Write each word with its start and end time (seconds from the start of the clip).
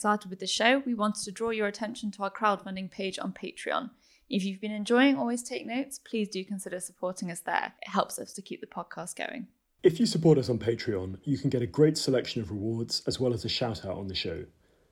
started 0.00 0.30
with 0.30 0.38
the 0.40 0.46
show, 0.46 0.82
we 0.86 0.94
wanted 0.94 1.24
to 1.24 1.30
draw 1.30 1.50
your 1.50 1.66
attention 1.66 2.10
to 2.12 2.22
our 2.22 2.30
crowdfunding 2.30 2.90
page 2.90 3.18
on 3.18 3.34
Patreon. 3.34 3.90
If 4.30 4.44
you've 4.44 4.60
been 4.60 4.72
enjoying 4.72 5.16
Always 5.16 5.42
Take 5.42 5.66
Notes, 5.66 5.98
please 5.98 6.28
do 6.30 6.42
consider 6.42 6.80
supporting 6.80 7.30
us 7.30 7.40
there. 7.40 7.74
It 7.82 7.90
helps 7.90 8.18
us 8.18 8.32
to 8.32 8.40
keep 8.40 8.62
the 8.62 8.66
podcast 8.66 9.14
going. 9.14 9.48
If 9.82 10.00
you 10.00 10.06
support 10.06 10.38
us 10.38 10.48
on 10.48 10.58
Patreon, 10.58 11.18
you 11.24 11.36
can 11.36 11.50
get 11.50 11.60
a 11.60 11.66
great 11.66 11.98
selection 11.98 12.40
of 12.40 12.50
rewards 12.50 13.02
as 13.06 13.20
well 13.20 13.34
as 13.34 13.44
a 13.44 13.48
shout 13.50 13.84
out 13.84 13.98
on 13.98 14.08
the 14.08 14.14
show. 14.14 14.44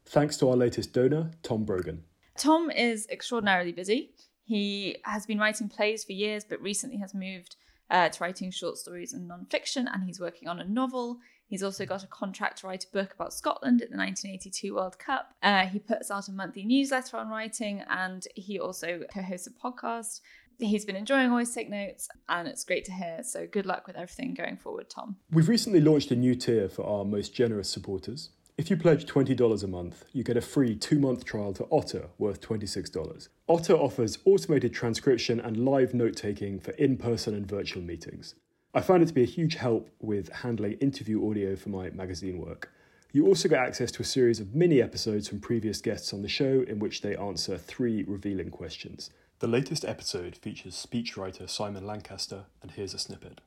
Thanks 0.05 0.37
to 0.39 0.51
our 0.51 0.57
latest 0.57 0.93
donor, 0.93 1.31
Tom 1.43 1.65
Brogan. 1.65 2.05
Tom 2.37 2.71
is 2.71 3.07
extraordinarily 3.11 3.73
busy. 3.73 4.11
He 4.45 4.97
has 5.05 5.25
been 5.25 5.39
writing 5.39 5.71
plays 5.71 6.05
for 6.05 6.13
years, 6.13 6.45
but 6.45 6.61
recently 6.61 6.99
has 6.99 7.15
moved 7.15 7.57
uh, 7.91 8.11
to 8.11 8.23
writing 8.23 8.51
short 8.51 8.77
stories 8.77 9.15
and 9.15 9.27
non-fiction, 9.27 9.89
and 9.89 10.05
he's 10.05 10.21
working 10.21 10.49
on 10.49 10.61
a 10.61 10.65
novel. 10.65 11.19
He's 11.49 11.63
also 11.63 11.87
got 11.87 12.05
a 12.05 12.07
contract 12.07 12.59
to 12.59 12.67
write 12.67 12.85
a 12.85 12.93
book 12.93 13.15
about 13.15 13.33
Scotland 13.33 13.81
at 13.81 13.91
the 13.91 13.97
1982 13.97 14.75
World 14.75 14.99
Cup. 14.99 15.33
Uh, 15.43 15.65
he 15.67 15.79
puts 15.79 16.11
out 16.11 16.29
a 16.29 16.33
monthly 16.33 16.65
newsletter 16.65 17.17
on 17.17 17.31
writing 17.31 17.83
and 17.89 18.27
he 18.35 18.61
also 18.61 19.01
co 19.13 19.23
hosts 19.23 19.47
a 19.47 19.51
podcast. 19.51 20.21
He's 20.59 20.85
been 20.85 20.97
enjoying 20.97 21.31
Always 21.31 21.55
Take 21.55 21.71
Notes 21.71 22.09
and 22.29 22.47
it's 22.47 22.65
great 22.65 22.85
to 22.85 22.93
hear. 22.93 23.23
So 23.23 23.47
good 23.47 23.65
luck 23.65 23.87
with 23.87 23.97
everything 23.97 24.35
going 24.35 24.59
forward, 24.59 24.91
Tom. 24.91 25.17
We've 25.33 25.49
recently 25.49 25.81
launched 25.81 26.11
a 26.11 26.17
new 26.17 26.35
tier 26.35 26.69
for 26.69 26.85
our 26.85 27.05
most 27.05 27.35
generous 27.35 27.71
supporters. 27.71 28.31
If 28.59 28.71
you 28.71 28.77
pledge 28.77 29.07
$20 29.07 29.63
a 29.63 29.67
month, 29.69 30.05
you 30.13 30.25
get 30.25 30.37
a 30.37 30.43
free 30.43 30.75
two 30.75 30.99
month 30.99 31.25
trial 31.25 31.55
to 31.55 31.67
Otter 31.71 32.09
worth 32.19 32.43
$26. 32.43 33.29
Otter 33.49 33.75
offers 33.75 34.19
automated 34.27 34.75
transcription 34.75 35.41
and 35.41 35.65
live 35.65 35.95
note 35.95 36.17
taking 36.17 36.59
for 36.59 36.73
in 36.73 36.99
person 36.99 37.35
and 37.35 37.47
virtual 37.47 37.83
meetings. 37.83 38.35
I 38.75 38.83
found 38.83 39.03
it 39.03 39.07
to 39.07 39.15
be 39.15 39.23
a 39.23 39.27
huge 39.27 39.55
help 39.55 39.89
with 39.99 40.29
handling 40.29 40.75
interview 40.75 41.27
audio 41.27 41.57
for 41.57 41.71
my 41.71 41.89
magazine 41.89 42.39
work. 42.39 42.71
You 43.13 43.27
also 43.27 43.49
get 43.49 43.61
access 43.61 43.91
to 43.93 44.03
a 44.03 44.05
series 44.05 44.41
of 44.41 44.55
mini 44.55 44.83
episodes 44.83 45.27
from 45.27 45.41
previous 45.41 45.81
guests 45.81 46.13
on 46.13 46.21
the 46.21 46.29
show 46.29 46.67
in 46.69 46.79
which 46.79 47.01
they 47.01 47.17
answer 47.17 47.57
three 47.57 48.05
revealing 48.07 48.51
questions. 48.51 49.09
The 49.39 49.47
latest 49.47 49.87
episode 49.87 50.37
features 50.37 50.75
speechwriter 50.75 51.49
Simon 51.49 51.87
Lancaster, 51.87 52.45
and 52.61 52.71
here's 52.71 52.93
a 52.93 52.99
snippet. 52.99 53.41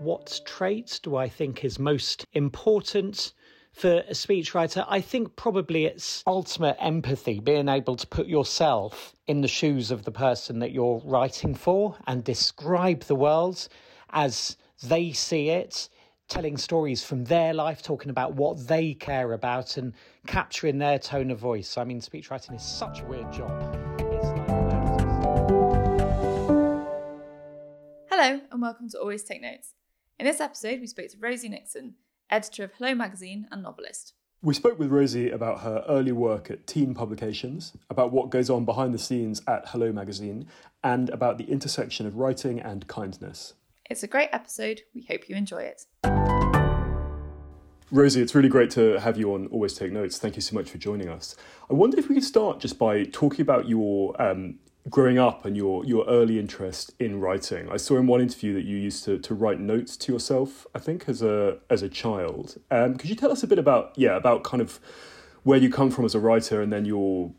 What 0.00 0.40
traits 0.44 0.98
do 0.98 1.14
I 1.14 1.28
think 1.28 1.64
is 1.64 1.78
most 1.78 2.24
important 2.32 3.32
for 3.72 3.98
a 3.98 4.12
speechwriter, 4.12 4.84
I 4.88 5.00
think 5.00 5.36
probably 5.36 5.84
it's 5.84 6.22
ultimate 6.26 6.76
empathy, 6.80 7.40
being 7.40 7.68
able 7.68 7.96
to 7.96 8.06
put 8.06 8.26
yourself 8.26 9.14
in 9.26 9.40
the 9.40 9.48
shoes 9.48 9.90
of 9.90 10.04
the 10.04 10.10
person 10.10 10.58
that 10.58 10.72
you're 10.72 11.00
writing 11.04 11.54
for 11.54 11.96
and 12.06 12.24
describe 12.24 13.02
the 13.02 13.14
world 13.14 13.68
as 14.10 14.56
they 14.82 15.12
see 15.12 15.50
it, 15.50 15.88
telling 16.28 16.56
stories 16.56 17.04
from 17.04 17.24
their 17.24 17.54
life, 17.54 17.82
talking 17.82 18.10
about 18.10 18.34
what 18.34 18.66
they 18.66 18.94
care 18.94 19.32
about 19.32 19.76
and 19.76 19.92
capturing 20.26 20.78
their 20.78 20.98
tone 20.98 21.30
of 21.30 21.38
voice. 21.38 21.78
I 21.78 21.84
mean, 21.84 22.00
speechwriting 22.00 22.56
is 22.56 22.62
such 22.62 23.00
a 23.00 23.04
weird 23.04 23.32
job. 23.32 23.50
Hello, 28.10 28.40
and 28.50 28.60
welcome 28.60 28.88
to 28.90 28.98
Always 28.98 29.22
Take 29.22 29.42
Notes. 29.42 29.74
In 30.18 30.26
this 30.26 30.40
episode, 30.40 30.80
we 30.80 30.88
spoke 30.88 31.08
to 31.10 31.16
Rosie 31.20 31.48
Nixon, 31.48 31.94
editor 32.30 32.64
of 32.64 32.72
Hello 32.78 32.94
magazine 32.94 33.46
and 33.50 33.62
novelist. 33.62 34.14
We 34.40 34.54
spoke 34.54 34.78
with 34.78 34.90
Rosie 34.90 35.30
about 35.30 35.62
her 35.62 35.84
early 35.88 36.12
work 36.12 36.50
at 36.50 36.66
teen 36.66 36.94
publications, 36.94 37.72
about 37.90 38.12
what 38.12 38.30
goes 38.30 38.48
on 38.48 38.64
behind 38.64 38.94
the 38.94 38.98
scenes 38.98 39.42
at 39.48 39.68
Hello 39.68 39.92
magazine, 39.92 40.46
and 40.84 41.10
about 41.10 41.38
the 41.38 41.44
intersection 41.44 42.06
of 42.06 42.16
writing 42.16 42.60
and 42.60 42.86
kindness. 42.86 43.54
It's 43.90 44.02
a 44.02 44.06
great 44.06 44.28
episode. 44.32 44.82
We 44.94 45.02
hope 45.08 45.28
you 45.28 45.34
enjoy 45.34 45.62
it. 45.62 45.86
Rosie, 47.90 48.20
it's 48.20 48.34
really 48.34 48.50
great 48.50 48.70
to 48.72 49.00
have 49.00 49.16
you 49.16 49.32
on 49.32 49.46
Always 49.46 49.72
Take 49.74 49.92
Notes. 49.92 50.18
Thank 50.18 50.36
you 50.36 50.42
so 50.42 50.54
much 50.54 50.70
for 50.70 50.76
joining 50.76 51.08
us. 51.08 51.34
I 51.70 51.74
wonder 51.74 51.98
if 51.98 52.08
we 52.08 52.14
could 52.14 52.24
start 52.24 52.60
just 52.60 52.78
by 52.78 53.04
talking 53.04 53.40
about 53.40 53.66
your 53.66 54.20
um, 54.22 54.58
growing 54.88 55.18
up 55.18 55.44
and 55.44 55.56
your 55.56 55.84
your 55.84 56.06
early 56.06 56.38
interest 56.38 56.94
in 56.98 57.20
writing. 57.20 57.68
I 57.70 57.76
saw 57.76 57.96
in 57.96 58.06
one 58.06 58.20
interview 58.20 58.54
that 58.54 58.64
you 58.64 58.76
used 58.76 59.04
to, 59.04 59.18
to 59.18 59.34
write 59.34 59.60
notes 59.60 59.96
to 59.98 60.12
yourself. 60.12 60.66
I 60.74 60.78
think 60.78 61.08
as 61.08 61.22
a 61.22 61.58
as 61.70 61.82
a 61.82 61.88
child. 61.88 62.60
Um, 62.70 62.96
could 62.96 63.10
you 63.10 63.16
tell 63.16 63.32
us 63.32 63.42
a 63.42 63.46
bit 63.46 63.58
about 63.58 63.92
yeah 63.96 64.16
about 64.16 64.44
kind 64.44 64.60
of 64.60 64.80
where 65.42 65.58
you 65.58 65.70
come 65.70 65.90
from 65.90 66.04
as 66.04 66.14
a 66.14 66.20
writer 66.20 66.60
and 66.60 66.72
then 66.72 66.84
your 66.84 67.32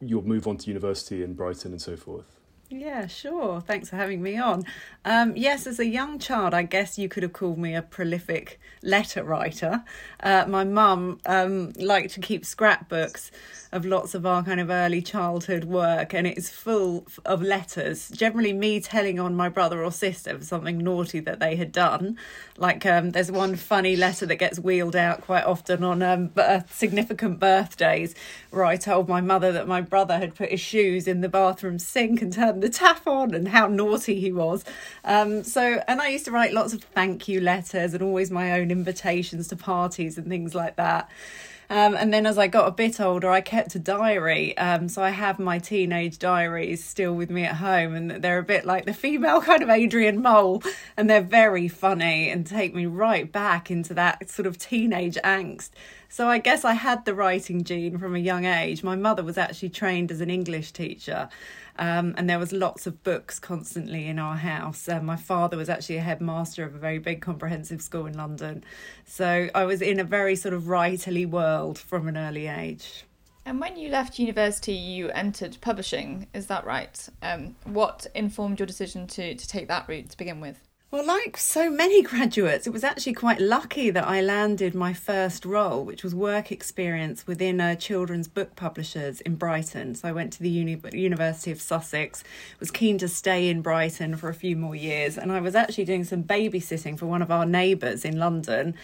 your 0.00 0.22
move 0.22 0.46
on 0.46 0.56
to 0.58 0.68
university 0.68 1.22
in 1.22 1.34
Brighton 1.34 1.72
and 1.72 1.80
so 1.80 1.96
forth? 1.96 2.37
Yeah, 2.70 3.06
sure. 3.06 3.62
Thanks 3.62 3.88
for 3.88 3.96
having 3.96 4.20
me 4.22 4.36
on. 4.36 4.62
Um, 5.02 5.34
yes, 5.34 5.66
as 5.66 5.78
a 5.78 5.86
young 5.86 6.18
child, 6.18 6.52
I 6.52 6.64
guess 6.64 6.98
you 6.98 7.08
could 7.08 7.22
have 7.22 7.32
called 7.32 7.56
me 7.56 7.74
a 7.74 7.80
prolific 7.80 8.60
letter 8.82 9.24
writer. 9.24 9.84
Uh, 10.22 10.44
my 10.46 10.64
mum 10.64 11.18
um, 11.24 11.72
liked 11.78 12.12
to 12.14 12.20
keep 12.20 12.44
scrapbooks 12.44 13.30
of 13.72 13.86
lots 13.86 14.14
of 14.14 14.26
our 14.26 14.42
kind 14.42 14.60
of 14.60 14.68
early 14.68 15.00
childhood 15.00 15.64
work, 15.64 16.12
and 16.12 16.26
it's 16.26 16.50
full 16.50 17.06
of 17.24 17.40
letters. 17.40 18.10
Generally, 18.10 18.52
me 18.52 18.80
telling 18.80 19.18
on 19.18 19.34
my 19.34 19.48
brother 19.48 19.82
or 19.82 19.90
sister 19.90 20.36
for 20.38 20.44
something 20.44 20.76
naughty 20.76 21.20
that 21.20 21.40
they 21.40 21.56
had 21.56 21.72
done. 21.72 22.18
Like, 22.58 22.84
um, 22.84 23.10
there's 23.10 23.30
one 23.32 23.56
funny 23.56 23.96
letter 23.96 24.26
that 24.26 24.36
gets 24.36 24.58
wheeled 24.58 24.96
out 24.96 25.22
quite 25.22 25.44
often 25.44 25.82
on 25.84 26.02
um, 26.02 26.32
significant 26.70 27.40
birthdays, 27.40 28.14
where 28.50 28.64
I 28.64 28.76
told 28.76 29.08
my 29.08 29.22
mother 29.22 29.52
that 29.52 29.68
my 29.68 29.80
brother 29.80 30.18
had 30.18 30.34
put 30.34 30.50
his 30.50 30.60
shoes 30.60 31.08
in 31.08 31.22
the 31.22 31.28
bathroom 31.30 31.78
sink 31.78 32.20
and 32.20 32.32
turned 32.32 32.57
the 32.60 32.68
tap 32.68 33.06
on, 33.06 33.34
and 33.34 33.48
how 33.48 33.66
naughty 33.66 34.20
he 34.20 34.32
was. 34.32 34.64
Um, 35.04 35.44
so, 35.44 35.82
and 35.88 36.00
I 36.00 36.08
used 36.08 36.24
to 36.26 36.30
write 36.30 36.52
lots 36.52 36.72
of 36.72 36.82
thank 36.82 37.28
you 37.28 37.40
letters 37.40 37.94
and 37.94 38.02
always 38.02 38.30
my 38.30 38.52
own 38.52 38.70
invitations 38.70 39.48
to 39.48 39.56
parties 39.56 40.18
and 40.18 40.28
things 40.28 40.54
like 40.54 40.76
that. 40.76 41.10
Um, 41.70 41.94
and 41.96 42.12
then 42.12 42.24
as 42.24 42.38
I 42.38 42.46
got 42.46 42.66
a 42.66 42.70
bit 42.70 42.98
older, 42.98 43.30
I 43.30 43.42
kept 43.42 43.74
a 43.74 43.78
diary. 43.78 44.56
Um, 44.56 44.88
so 44.88 45.02
I 45.02 45.10
have 45.10 45.38
my 45.38 45.58
teenage 45.58 46.18
diaries 46.18 46.82
still 46.82 47.14
with 47.14 47.30
me 47.30 47.44
at 47.44 47.56
home, 47.56 47.94
and 47.94 48.10
they're 48.10 48.38
a 48.38 48.44
bit 48.44 48.64
like 48.64 48.86
the 48.86 48.94
female 48.94 49.40
kind 49.42 49.62
of 49.62 49.68
Adrian 49.68 50.22
Mole, 50.22 50.62
and 50.96 51.10
they're 51.10 51.20
very 51.20 51.68
funny 51.68 52.30
and 52.30 52.46
take 52.46 52.74
me 52.74 52.86
right 52.86 53.30
back 53.30 53.70
into 53.70 53.92
that 53.94 54.30
sort 54.30 54.46
of 54.46 54.56
teenage 54.56 55.16
angst. 55.16 55.70
So 56.08 56.26
I 56.26 56.38
guess 56.38 56.64
I 56.64 56.72
had 56.72 57.04
the 57.04 57.14
writing 57.14 57.64
gene 57.64 57.98
from 57.98 58.16
a 58.16 58.18
young 58.18 58.46
age. 58.46 58.82
My 58.82 58.96
mother 58.96 59.22
was 59.22 59.36
actually 59.36 59.68
trained 59.68 60.10
as 60.10 60.22
an 60.22 60.30
English 60.30 60.72
teacher. 60.72 61.28
Um, 61.78 62.14
and 62.16 62.28
there 62.28 62.38
was 62.38 62.52
lots 62.52 62.86
of 62.86 63.04
books 63.04 63.38
constantly 63.38 64.06
in 64.08 64.18
our 64.18 64.36
house. 64.36 64.88
Uh, 64.88 65.00
my 65.00 65.16
father 65.16 65.56
was 65.56 65.68
actually 65.68 65.98
a 65.98 66.02
headmaster 66.02 66.64
of 66.64 66.74
a 66.74 66.78
very 66.78 66.98
big 66.98 67.20
comprehensive 67.20 67.80
school 67.80 68.06
in 68.06 68.16
London, 68.16 68.64
so 69.04 69.48
I 69.54 69.64
was 69.64 69.80
in 69.80 70.00
a 70.00 70.04
very 70.04 70.34
sort 70.34 70.54
of 70.54 70.64
writerly 70.64 71.28
world 71.28 71.78
from 71.78 72.08
an 72.08 72.16
early 72.16 72.48
age. 72.48 73.04
And 73.46 73.60
when 73.60 73.78
you 73.78 73.88
left 73.88 74.18
university, 74.18 74.74
you 74.74 75.08
entered 75.10 75.56
publishing. 75.62 76.26
Is 76.34 76.48
that 76.48 76.66
right? 76.66 77.08
Um, 77.22 77.56
what 77.64 78.06
informed 78.14 78.58
your 78.58 78.66
decision 78.66 79.06
to 79.06 79.34
to 79.34 79.48
take 79.48 79.68
that 79.68 79.88
route 79.88 80.10
to 80.10 80.16
begin 80.18 80.40
with? 80.40 80.67
Well, 80.90 81.04
like 81.04 81.36
so 81.36 81.68
many 81.68 82.00
graduates, 82.14 82.66
it 82.66 82.72
was 82.72 82.82
actually 82.82 83.12
quite 83.12 83.42
lucky 83.42 83.90
that 83.90 84.08
I 84.08 84.22
landed 84.22 84.74
my 84.74 84.94
first 84.94 85.44
role, 85.44 85.84
which 85.84 86.02
was 86.02 86.14
work 86.14 86.50
experience 86.50 87.26
within 87.26 87.60
a 87.60 87.76
children's 87.76 88.26
book 88.26 88.56
publishers 88.56 89.20
in 89.20 89.34
Brighton. 89.34 89.96
So 89.96 90.08
I 90.08 90.12
went 90.12 90.32
to 90.32 90.42
the 90.42 90.48
Uni- 90.48 90.80
University 90.94 91.50
of 91.50 91.60
Sussex, 91.60 92.24
was 92.58 92.70
keen 92.70 92.96
to 92.98 93.08
stay 93.08 93.50
in 93.50 93.60
Brighton 93.60 94.16
for 94.16 94.30
a 94.30 94.34
few 94.34 94.56
more 94.56 94.74
years, 94.74 95.18
and 95.18 95.30
I 95.30 95.40
was 95.40 95.54
actually 95.54 95.84
doing 95.84 96.04
some 96.04 96.24
babysitting 96.24 96.98
for 96.98 97.04
one 97.04 97.20
of 97.20 97.30
our 97.30 97.44
neighbours 97.44 98.06
in 98.06 98.18
London 98.18 98.74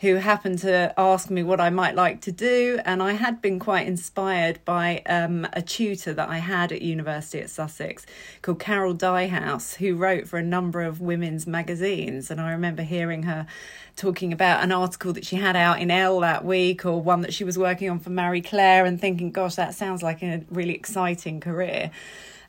who 0.00 0.16
happened 0.16 0.58
to 0.58 0.92
ask 0.98 1.30
me 1.30 1.44
what 1.44 1.60
I 1.60 1.70
might 1.70 1.94
like 1.94 2.20
to 2.22 2.32
do. 2.32 2.80
And 2.84 3.00
I 3.00 3.12
had 3.12 3.40
been 3.40 3.60
quite 3.60 3.86
inspired 3.86 4.58
by 4.64 5.00
um, 5.06 5.46
a 5.52 5.62
tutor 5.62 6.12
that 6.12 6.28
I 6.28 6.38
had 6.38 6.72
at 6.72 6.82
University 6.82 7.38
at 7.38 7.50
Sussex 7.50 8.04
called 8.42 8.58
Carol 8.58 8.94
Dyhouse, 8.94 9.76
who 9.76 9.94
wrote 9.94 10.26
for 10.26 10.40
a 10.40 10.42
number 10.42 10.82
of 10.82 11.00
women's 11.00 11.46
magazines. 11.52 12.30
And 12.30 12.40
I 12.40 12.50
remember 12.50 12.82
hearing 12.82 13.22
her 13.22 13.46
talking 13.94 14.32
about 14.32 14.64
an 14.64 14.72
article 14.72 15.12
that 15.12 15.24
she 15.24 15.36
had 15.36 15.54
out 15.54 15.80
in 15.80 15.90
Elle 15.90 16.20
that 16.20 16.44
week 16.44 16.84
or 16.84 17.00
one 17.00 17.20
that 17.20 17.32
she 17.32 17.44
was 17.44 17.56
working 17.56 17.88
on 17.88 18.00
for 18.00 18.10
Marie 18.10 18.42
Claire 18.42 18.84
and 18.84 19.00
thinking, 19.00 19.30
gosh, 19.30 19.54
that 19.54 19.74
sounds 19.74 20.02
like 20.02 20.22
a 20.22 20.42
really 20.50 20.74
exciting 20.74 21.38
career. 21.38 21.92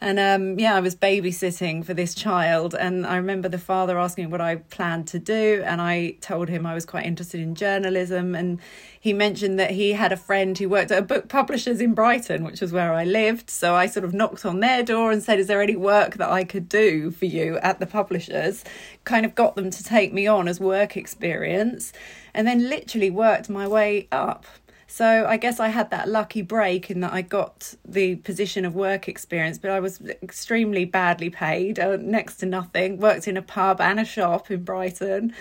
And 0.03 0.19
um, 0.19 0.59
yeah, 0.59 0.75
I 0.75 0.81
was 0.81 0.97
babysitting 0.97 1.85
for 1.85 1.93
this 1.93 2.13
child, 2.13 2.75
and 2.75 3.07
I 3.07 3.15
remember 3.15 3.47
the 3.47 3.57
father 3.57 3.97
asking 3.97 4.31
what 4.31 4.41
I 4.41 4.57
planned 4.57 5.07
to 5.07 5.17
do, 5.17 5.63
and 5.65 5.79
I 5.79 6.17
told 6.19 6.49
him 6.49 6.65
I 6.65 6.73
was 6.73 6.85
quite 6.85 7.05
interested 7.05 7.39
in 7.39 7.55
journalism, 7.55 8.35
and 8.35 8.59
he 8.99 9.13
mentioned 9.13 9.57
that 9.59 9.71
he 9.71 9.93
had 9.93 10.11
a 10.11 10.17
friend 10.17 10.57
who 10.57 10.67
worked 10.67 10.91
at 10.91 10.99
a 10.99 11.03
book 11.03 11.29
publishers 11.29 11.79
in 11.79 11.93
Brighton, 11.93 12.43
which 12.43 12.59
was 12.59 12.73
where 12.73 12.91
I 12.93 13.05
lived. 13.05 13.49
So 13.49 13.75
I 13.75 13.85
sort 13.85 14.03
of 14.03 14.13
knocked 14.13 14.45
on 14.45 14.59
their 14.59 14.83
door 14.83 15.09
and 15.09 15.23
said, 15.23 15.39
"Is 15.39 15.47
there 15.47 15.61
any 15.61 15.77
work 15.77 16.15
that 16.17 16.29
I 16.29 16.43
could 16.43 16.67
do 16.67 17.09
for 17.09 17.23
you 17.23 17.57
at 17.59 17.79
the 17.79 17.87
publishers?" 17.87 18.65
Kind 19.05 19.25
of 19.25 19.35
got 19.35 19.55
them 19.55 19.69
to 19.69 19.83
take 19.85 20.11
me 20.11 20.27
on 20.27 20.49
as 20.49 20.59
work 20.59 20.97
experience, 20.97 21.93
and 22.33 22.45
then 22.45 22.67
literally 22.67 23.09
worked 23.09 23.49
my 23.49 23.69
way 23.69 24.09
up 24.11 24.45
so 24.93 25.25
I 25.27 25.37
guess 25.37 25.59
I 25.59 25.69
had 25.69 25.89
that 25.89 26.07
lucky 26.07 26.43
break 26.43 26.91
in 26.91 26.99
that 26.99 27.13
I 27.13 27.23
got 27.23 27.73
the 27.83 28.17
position 28.17 28.63
of 28.63 28.75
work 28.75 29.07
experience, 29.07 29.57
but 29.57 29.71
I 29.71 29.79
was 29.79 29.99
extremely 30.21 30.85
badly 30.85 31.31
paid, 31.31 31.79
uh, 31.79 31.97
next 31.99 32.35
to 32.37 32.45
nothing. 32.45 32.99
Worked 32.99 33.27
in 33.27 33.35
a 33.35 33.41
pub 33.41 33.81
and 33.81 33.99
a 33.99 34.05
shop 34.05 34.51
in 34.51 34.63
Brighton. 34.63 35.33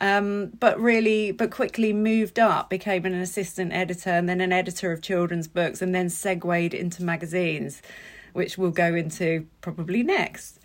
Um, 0.00 0.50
but 0.58 0.80
really, 0.80 1.30
but 1.30 1.52
quickly 1.52 1.92
moved 1.92 2.40
up, 2.40 2.68
became 2.68 3.06
an 3.06 3.14
assistant 3.14 3.72
editor 3.72 4.10
and 4.10 4.28
then 4.28 4.40
an 4.40 4.52
editor 4.52 4.90
of 4.90 5.02
children's 5.02 5.46
books, 5.46 5.80
and 5.80 5.94
then 5.94 6.10
segued 6.10 6.74
into 6.74 7.04
magazines, 7.04 7.82
which 8.32 8.58
we'll 8.58 8.72
go 8.72 8.92
into 8.92 9.46
probably 9.60 10.02
next. 10.02 10.58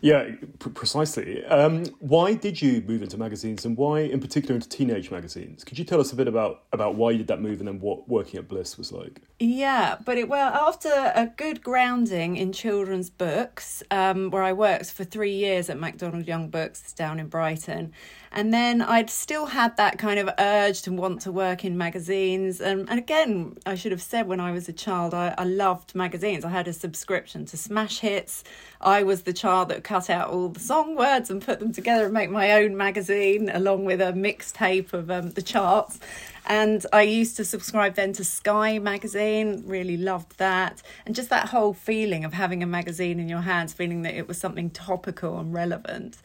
Yeah, 0.00 0.30
p- 0.58 0.70
precisely. 0.70 1.44
Um, 1.46 1.86
why 2.00 2.34
did 2.34 2.60
you 2.60 2.82
move 2.86 3.02
into 3.02 3.16
magazines, 3.16 3.64
and 3.64 3.76
why, 3.76 4.00
in 4.00 4.20
particular, 4.20 4.54
into 4.54 4.68
teenage 4.68 5.10
magazines? 5.10 5.64
Could 5.64 5.78
you 5.78 5.84
tell 5.84 6.00
us 6.00 6.12
a 6.12 6.16
bit 6.16 6.28
about 6.28 6.64
about 6.72 6.96
why 6.96 7.12
you 7.12 7.18
did 7.18 7.28
that 7.28 7.40
move, 7.40 7.60
and 7.60 7.68
then 7.68 7.80
what 7.80 8.08
working 8.08 8.38
at 8.38 8.46
Bliss 8.46 8.76
was 8.76 8.92
like? 8.92 9.22
Yeah, 9.38 9.96
but 10.04 10.18
it 10.18 10.28
well 10.28 10.52
after 10.52 10.88
a 10.88 11.32
good 11.36 11.62
grounding 11.62 12.36
in 12.36 12.52
children's 12.52 13.10
books, 13.10 13.82
um, 13.90 14.30
where 14.30 14.42
I 14.42 14.52
worked 14.52 14.92
for 14.92 15.04
three 15.04 15.34
years 15.34 15.70
at 15.70 15.78
MacDonald 15.78 16.26
Young 16.26 16.50
Books 16.50 16.92
down 16.92 17.18
in 17.18 17.28
Brighton, 17.28 17.92
and 18.36 18.52
then 18.52 18.82
I'd 18.82 19.08
still 19.08 19.46
had 19.46 19.78
that 19.78 19.96
kind 19.98 20.20
of 20.20 20.28
urge 20.38 20.82
to 20.82 20.92
want 20.92 21.22
to 21.22 21.32
work 21.32 21.64
in 21.64 21.78
magazines. 21.78 22.60
And, 22.60 22.86
and 22.90 22.98
again, 22.98 23.56
I 23.64 23.76
should 23.76 23.92
have 23.92 24.02
said 24.02 24.28
when 24.28 24.40
I 24.40 24.52
was 24.52 24.68
a 24.68 24.74
child, 24.74 25.14
I, 25.14 25.34
I 25.38 25.44
loved 25.44 25.94
magazines. 25.94 26.44
I 26.44 26.50
had 26.50 26.68
a 26.68 26.74
subscription 26.74 27.46
to 27.46 27.56
Smash 27.56 28.00
Hits. 28.00 28.44
I 28.78 29.04
was 29.04 29.22
the 29.22 29.32
child 29.32 29.70
that 29.70 29.84
cut 29.84 30.10
out 30.10 30.28
all 30.28 30.50
the 30.50 30.60
song 30.60 30.96
words 30.96 31.30
and 31.30 31.40
put 31.40 31.60
them 31.60 31.72
together 31.72 32.04
and 32.04 32.12
make 32.12 32.28
my 32.28 32.52
own 32.52 32.76
magazine 32.76 33.48
along 33.48 33.86
with 33.86 34.02
a 34.02 34.12
mixtape 34.12 34.92
of 34.92 35.10
um, 35.10 35.30
the 35.30 35.40
charts. 35.40 35.98
And 36.44 36.84
I 36.92 37.02
used 37.02 37.38
to 37.38 37.44
subscribe 37.44 37.94
then 37.94 38.12
to 38.12 38.24
Sky 38.24 38.78
magazine, 38.78 39.62
really 39.64 39.96
loved 39.96 40.36
that. 40.36 40.82
And 41.06 41.14
just 41.14 41.30
that 41.30 41.48
whole 41.48 41.72
feeling 41.72 42.26
of 42.26 42.34
having 42.34 42.62
a 42.62 42.66
magazine 42.66 43.18
in 43.18 43.30
your 43.30 43.40
hands, 43.40 43.72
feeling 43.72 44.02
that 44.02 44.14
it 44.14 44.28
was 44.28 44.36
something 44.36 44.68
topical 44.68 45.38
and 45.38 45.54
relevant. 45.54 46.18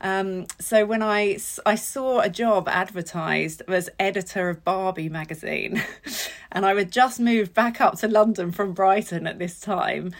Um, 0.00 0.46
so 0.58 0.86
when 0.86 1.02
I, 1.02 1.38
I 1.66 1.74
saw 1.74 2.20
a 2.20 2.30
job 2.30 2.68
advertised 2.68 3.62
as 3.68 3.90
editor 3.98 4.48
of 4.48 4.64
Barbie 4.64 5.08
magazine, 5.08 5.82
and 6.52 6.64
I 6.64 6.74
had 6.74 6.90
just 6.90 7.20
moved 7.20 7.52
back 7.54 7.80
up 7.80 7.98
to 7.98 8.08
London 8.08 8.50
from 8.50 8.72
Brighton 8.72 9.26
at 9.26 9.38
this 9.38 9.60
time, 9.60 10.12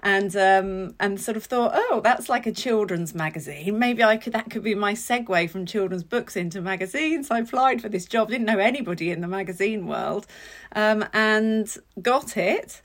and 0.00 0.36
um, 0.36 0.94
and 1.00 1.18
sort 1.20 1.36
of 1.36 1.44
thought, 1.44 1.72
oh, 1.74 2.00
that's 2.04 2.28
like 2.28 2.46
a 2.46 2.52
children's 2.52 3.14
magazine. 3.14 3.78
Maybe 3.78 4.04
I 4.04 4.18
could 4.18 4.34
that 4.34 4.50
could 4.50 4.62
be 4.62 4.74
my 4.74 4.92
segue 4.92 5.50
from 5.50 5.66
children's 5.66 6.04
books 6.04 6.36
into 6.36 6.60
magazines. 6.60 7.30
I 7.30 7.40
applied 7.40 7.80
for 7.80 7.88
this 7.88 8.04
job, 8.04 8.28
didn't 8.28 8.46
know 8.46 8.58
anybody 8.58 9.10
in 9.10 9.20
the 9.20 9.28
magazine 9.28 9.86
world, 9.86 10.26
um, 10.72 11.06
and 11.12 11.74
got 12.00 12.36
it. 12.36 12.82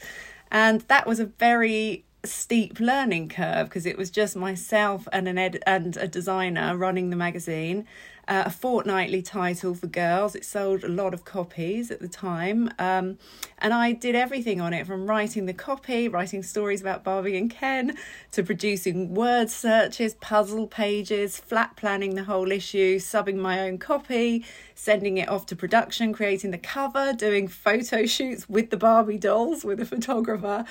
And 0.51 0.81
that 0.81 1.05
was 1.05 1.19
a 1.19 1.25
very 1.25 2.05
steep 2.24 2.80
learning 2.80 3.30
curve 3.30 3.68
because 3.68 3.86
it 3.86 3.98
was 3.98 4.10
just 4.12 4.36
myself 4.36 5.07
and 5.13 5.27
an 5.27 5.38
ed- 5.38 5.63
and 5.66 5.95
a 5.98 6.07
designer 6.07 6.75
running 6.75 7.10
the 7.10 7.16
magazine 7.16 7.86
uh, 8.29 8.43
a 8.45 8.49
fortnightly 8.51 9.23
title 9.23 9.73
for 9.73 9.87
girls. 9.87 10.35
It 10.35 10.45
sold 10.45 10.83
a 10.83 10.87
lot 10.87 11.15
of 11.15 11.25
copies 11.25 11.89
at 11.89 11.99
the 11.99 12.07
time. 12.07 12.71
Um, 12.77 13.17
and 13.57 13.73
I 13.73 13.91
did 13.91 14.15
everything 14.15 14.61
on 14.61 14.71
it 14.71 14.85
from 14.85 15.07
writing 15.07 15.47
the 15.47 15.53
copy, 15.53 16.07
writing 16.07 16.43
stories 16.43 16.79
about 16.79 17.03
Barbie 17.03 17.35
and 17.37 17.49
Ken, 17.49 17.97
to 18.31 18.43
producing 18.43 19.15
word 19.15 19.49
searches, 19.49 20.13
puzzle 20.13 20.67
pages, 20.67 21.39
flat 21.39 21.75
planning 21.75 22.13
the 22.13 22.23
whole 22.23 22.51
issue, 22.51 22.99
subbing 22.99 23.37
my 23.37 23.61
own 23.61 23.79
copy, 23.79 24.45
sending 24.75 25.17
it 25.17 25.27
off 25.27 25.47
to 25.47 25.55
production, 25.55 26.13
creating 26.13 26.51
the 26.51 26.57
cover, 26.59 27.13
doing 27.13 27.47
photo 27.47 28.05
shoots 28.05 28.47
with 28.47 28.69
the 28.69 28.77
Barbie 28.77 29.17
dolls 29.17 29.65
with 29.65 29.79
a 29.79 29.85
photographer. 29.85 30.65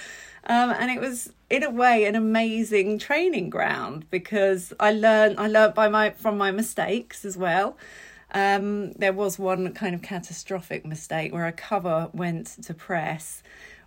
Um, 0.45 0.71
and 0.71 0.91
it 0.91 1.01
was 1.01 1.33
in 1.51 1.63
a 1.63 1.71
way 1.71 2.05
an 2.05 2.15
amazing 2.15 2.99
training 2.99 3.51
ground 3.51 4.09
because 4.11 4.73
I 4.79 4.93
learned 4.93 5.39
I 5.39 5.47
learned 5.47 5.75
by 5.75 5.89
my 5.89 6.11
from 6.11 6.39
my 6.39 6.51
mistakes 6.51 7.25
as 7.25 7.37
well. 7.37 7.48
Um, 8.33 8.93
there 8.93 9.13
was 9.13 9.39
one 9.39 9.73
kind 9.73 9.95
of 9.95 10.03
catastrophic 10.03 10.85
mistake 10.85 11.33
where 11.33 11.47
a 11.47 11.53
cover 11.53 12.11
went 12.13 12.47
to 12.63 12.75
press 12.75 13.43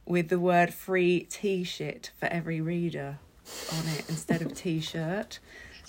with 0.06 0.30
the 0.30 0.40
word 0.40 0.74
free 0.74 1.22
t-shirt 1.30 2.12
for 2.18 2.25
every 2.28 2.60
reader 2.60 3.19
on 3.72 3.88
it 3.88 4.10
instead 4.10 4.42
of 4.42 4.54
t-shirt. 4.54 5.40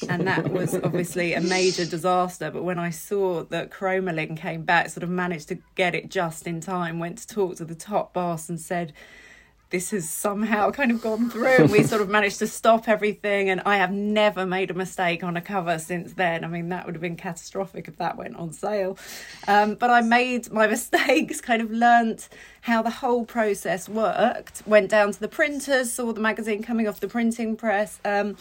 And 0.08 0.26
that 0.26 0.50
was 0.50 0.74
obviously 0.74 1.32
a 1.34 1.40
major 1.40 1.86
disaster. 1.86 2.50
But 2.50 2.64
when 2.64 2.78
i 2.78 2.90
saw 2.90 3.44
that 3.44 3.70
Cromalin 3.70 4.36
came 4.36 4.62
back 4.62 4.90
sort 4.90 5.04
of 5.04 5.10
managed 5.10 5.48
to 5.48 5.58
get 5.74 5.94
it 5.94 6.10
just 6.10 6.46
in 6.46 6.60
time 6.60 6.98
went 6.98 7.18
to 7.18 7.26
talk 7.26 7.56
to 7.56 7.64
the 7.64 7.74
top 7.74 8.12
boss 8.12 8.48
and 8.48 8.60
said 8.60 8.92
this 9.72 9.90
has 9.90 10.08
somehow 10.08 10.70
kind 10.70 10.90
of 10.90 11.00
gone 11.00 11.30
through 11.30 11.56
and 11.56 11.72
we 11.72 11.82
sort 11.92 12.02
of 12.02 12.08
managed 12.08 12.38
to 12.38 12.46
stop 12.46 12.88
everything 12.88 13.48
and 13.48 13.60
i 13.64 13.76
have 13.76 13.90
never 13.90 14.46
made 14.46 14.70
a 14.70 14.74
mistake 14.74 15.24
on 15.24 15.36
a 15.36 15.40
cover 15.40 15.78
since 15.78 16.12
then. 16.12 16.44
I 16.44 16.48
mean 16.48 16.68
that 16.68 16.84
would 16.84 16.94
have 16.94 17.02
been 17.02 17.16
catastrophic 17.16 17.88
if 17.88 17.96
that 17.96 18.16
went 18.16 18.36
on 18.36 18.52
sale. 18.52 18.98
Um, 19.48 19.74
but 19.74 19.90
i 19.90 20.00
made 20.00 20.52
my 20.52 20.66
mistakes 20.76 21.40
kind 21.40 21.62
of 21.62 21.70
learnt 21.70 22.28
how 22.60 22.82
the 22.82 22.90
whole 22.90 23.24
process 23.24 23.88
worked 23.88 24.62
went 24.66 24.90
down 24.90 25.12
to 25.12 25.18
the 25.18 25.28
printers 25.28 25.92
saw 25.92 26.12
the 26.12 26.20
magazine 26.20 26.62
coming 26.62 26.86
off 26.86 27.00
the 27.00 27.08
printing 27.08 27.56
press 27.56 27.98
um, 28.04 28.36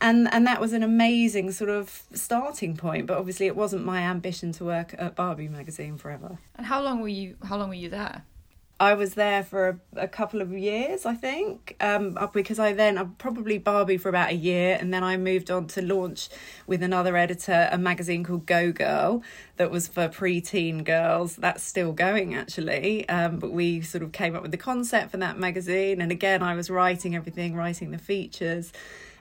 and 0.00 0.28
and 0.32 0.46
that 0.46 0.60
was 0.60 0.74
an 0.74 0.82
amazing 0.82 1.52
sort 1.52 1.70
of 1.70 2.02
starting 2.12 2.76
point. 2.76 3.06
But 3.06 3.16
obviously 3.16 3.46
it 3.46 3.56
wasn't 3.56 3.86
my 3.86 4.00
ambition 4.00 4.52
to 4.52 4.64
work 4.66 4.94
at 4.98 5.16
barbie 5.16 5.48
magazine 5.48 5.96
forever. 5.96 6.38
And 6.56 6.66
how 6.66 6.82
long 6.82 7.00
were 7.00 7.08
you 7.08 7.36
how 7.44 7.56
long 7.56 7.68
were 7.70 7.74
you 7.74 7.88
there 7.88 8.24
I 8.78 8.92
was 8.92 9.14
there 9.14 9.42
for 9.42 9.68
a, 9.68 10.02
a, 10.02 10.08
couple 10.08 10.42
of 10.42 10.52
years, 10.52 11.06
I 11.06 11.14
think, 11.14 11.76
um, 11.80 12.18
because 12.34 12.58
I 12.58 12.74
then 12.74 12.98
I 12.98 13.04
probably 13.04 13.56
Barbie 13.56 13.96
for 13.96 14.10
about 14.10 14.30
a 14.30 14.34
year, 14.34 14.76
and 14.78 14.92
then 14.92 15.02
I 15.02 15.16
moved 15.16 15.50
on 15.50 15.66
to 15.68 15.82
launch 15.82 16.28
with 16.66 16.82
another 16.82 17.16
editor 17.16 17.70
a 17.72 17.78
magazine 17.78 18.22
called 18.22 18.44
Go 18.44 18.72
Girl 18.72 19.22
that 19.56 19.70
was 19.70 19.88
for 19.88 20.08
preteen 20.08 20.84
girls. 20.84 21.36
That's 21.36 21.62
still 21.62 21.92
going 21.92 22.34
actually, 22.34 23.08
um, 23.08 23.38
but 23.38 23.50
we 23.50 23.80
sort 23.80 24.02
of 24.02 24.12
came 24.12 24.36
up 24.36 24.42
with 24.42 24.50
the 24.50 24.58
concept 24.58 25.10
for 25.10 25.16
that 25.16 25.38
magazine, 25.38 26.02
and 26.02 26.12
again 26.12 26.42
I 26.42 26.54
was 26.54 26.68
writing 26.68 27.16
everything, 27.16 27.54
writing 27.54 27.92
the 27.92 27.98
features. 27.98 28.74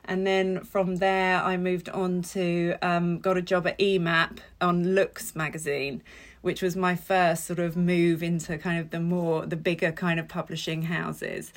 And 0.07 0.27
then 0.27 0.63
from 0.63 0.97
there, 0.97 1.41
I 1.41 1.57
moved 1.57 1.89
on 1.89 2.21
to 2.33 2.75
um, 2.81 3.19
got 3.19 3.37
a 3.37 3.41
job 3.41 3.65
at 3.65 3.79
EMAP 3.79 4.37
on 4.61 4.93
Looks 4.93 5.35
magazine, 5.35 6.03
which 6.45 6.61
was 6.61 6.75
my 6.75 6.95
first 6.95 7.45
sort 7.45 7.57
of 7.57 7.75
move 7.75 8.21
into 8.21 8.55
kind 8.59 8.79
of 8.79 8.91
the 8.91 8.99
more 8.99 9.47
the 9.47 9.55
bigger 9.55 9.91
kind 9.91 10.19
of 10.19 10.27
publishing 10.27 10.83
houses. 10.83 11.51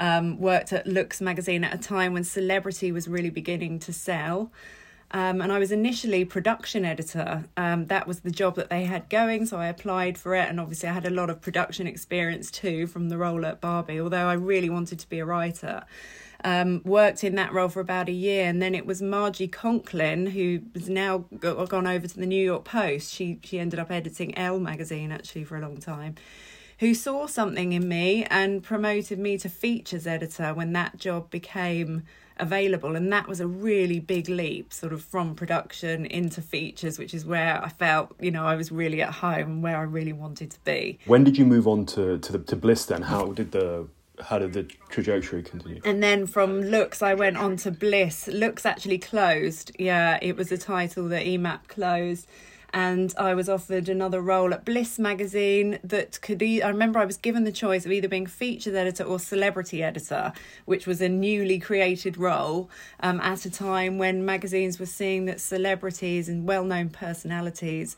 Um, 0.00 0.40
worked 0.40 0.72
at 0.72 0.88
Looks 0.88 1.20
magazine 1.20 1.62
at 1.62 1.72
a 1.72 1.78
time 1.78 2.12
when 2.12 2.24
celebrity 2.24 2.90
was 2.90 3.06
really 3.06 3.30
beginning 3.30 3.78
to 3.78 3.92
sell. 3.92 4.50
Um, 5.12 5.40
and 5.40 5.52
I 5.52 5.60
was 5.60 5.70
initially 5.70 6.24
production 6.24 6.84
editor. 6.84 7.44
Um, 7.56 7.86
that 7.86 8.08
was 8.08 8.20
the 8.20 8.32
job 8.32 8.56
that 8.56 8.70
they 8.70 8.86
had 8.86 9.08
going, 9.08 9.46
so 9.46 9.58
I 9.58 9.68
applied 9.68 10.18
for 10.18 10.34
it. 10.34 10.48
And 10.48 10.58
obviously, 10.58 10.88
I 10.88 10.92
had 10.94 11.06
a 11.06 11.10
lot 11.10 11.30
of 11.30 11.40
production 11.40 11.86
experience 11.86 12.50
too 12.50 12.88
from 12.88 13.10
the 13.10 13.16
role 13.16 13.46
at 13.46 13.60
Barbie, 13.60 14.00
although 14.00 14.26
I 14.26 14.32
really 14.32 14.68
wanted 14.68 14.98
to 14.98 15.08
be 15.08 15.20
a 15.20 15.24
writer 15.24 15.84
um, 16.44 16.82
worked 16.84 17.24
in 17.24 17.34
that 17.36 17.52
role 17.52 17.68
for 17.68 17.80
about 17.80 18.08
a 18.08 18.12
year, 18.12 18.46
and 18.46 18.60
then 18.62 18.74
it 18.74 18.86
was 18.86 19.00
Margie 19.02 19.48
Conklin 19.48 20.26
who 20.26 20.60
has 20.74 20.88
now 20.88 21.18
gone 21.40 21.86
over 21.86 22.06
to 22.06 22.16
the 22.16 22.26
New 22.26 22.44
York 22.44 22.64
Post. 22.64 23.12
She 23.12 23.40
she 23.42 23.58
ended 23.58 23.80
up 23.80 23.90
editing 23.90 24.36
Elle 24.36 24.60
magazine 24.60 25.10
actually 25.10 25.44
for 25.44 25.56
a 25.56 25.60
long 25.60 25.78
time. 25.78 26.14
Who 26.80 26.92
saw 26.92 27.26
something 27.26 27.72
in 27.72 27.88
me 27.88 28.24
and 28.24 28.62
promoted 28.62 29.18
me 29.18 29.38
to 29.38 29.48
features 29.48 30.06
editor 30.06 30.52
when 30.52 30.72
that 30.72 30.98
job 30.98 31.30
became 31.30 32.02
available 32.36 32.96
and 32.96 33.12
that 33.12 33.28
was 33.28 33.38
a 33.38 33.46
really 33.46 34.00
big 34.00 34.28
leap 34.28 34.72
sort 34.72 34.92
of 34.92 35.00
from 35.00 35.36
production 35.36 36.04
into 36.06 36.42
features 36.42 36.98
which 36.98 37.14
is 37.14 37.24
where 37.24 37.62
I 37.62 37.68
felt 37.68 38.12
you 38.20 38.32
know 38.32 38.44
I 38.44 38.56
was 38.56 38.72
really 38.72 39.00
at 39.02 39.12
home 39.12 39.38
and 39.38 39.62
where 39.62 39.76
I 39.76 39.82
really 39.82 40.12
wanted 40.12 40.50
to 40.50 40.58
be 40.64 40.98
when 41.06 41.22
did 41.22 41.38
you 41.38 41.46
move 41.46 41.68
on 41.68 41.86
to 41.86 42.18
to, 42.18 42.32
the, 42.32 42.38
to 42.40 42.56
Bliss 42.56 42.86
then 42.86 43.02
how 43.02 43.26
did 43.26 43.52
the 43.52 43.86
how 44.20 44.38
did 44.38 44.52
the 44.52 44.64
trajectory 44.88 45.42
continue? 45.42 45.80
And 45.84 46.02
then 46.02 46.26
from 46.26 46.60
Looks, 46.60 47.02
I 47.02 47.14
went 47.14 47.36
on 47.36 47.56
to 47.58 47.70
Bliss. 47.70 48.28
Looks 48.28 48.64
actually 48.64 48.98
closed. 48.98 49.72
Yeah, 49.78 50.18
it 50.22 50.36
was 50.36 50.52
a 50.52 50.58
title 50.58 51.08
that 51.08 51.26
EMAP 51.26 51.68
closed. 51.68 52.26
And 52.72 53.14
I 53.16 53.34
was 53.34 53.48
offered 53.48 53.88
another 53.88 54.20
role 54.20 54.52
at 54.52 54.64
Bliss 54.64 54.98
magazine 54.98 55.78
that 55.84 56.20
could 56.22 56.38
be. 56.38 56.60
I 56.60 56.68
remember 56.68 56.98
I 56.98 57.04
was 57.04 57.16
given 57.16 57.44
the 57.44 57.52
choice 57.52 57.86
of 57.86 57.92
either 57.92 58.08
being 58.08 58.26
features 58.26 58.74
editor 58.74 59.04
or 59.04 59.20
celebrity 59.20 59.80
editor, 59.80 60.32
which 60.64 60.84
was 60.84 61.00
a 61.00 61.08
newly 61.08 61.60
created 61.60 62.16
role 62.16 62.68
um, 62.98 63.20
at 63.20 63.44
a 63.44 63.50
time 63.50 63.96
when 63.98 64.24
magazines 64.24 64.80
were 64.80 64.86
seeing 64.86 65.26
that 65.26 65.40
celebrities 65.40 66.28
and 66.28 66.48
well 66.48 66.64
known 66.64 66.88
personalities 66.88 67.96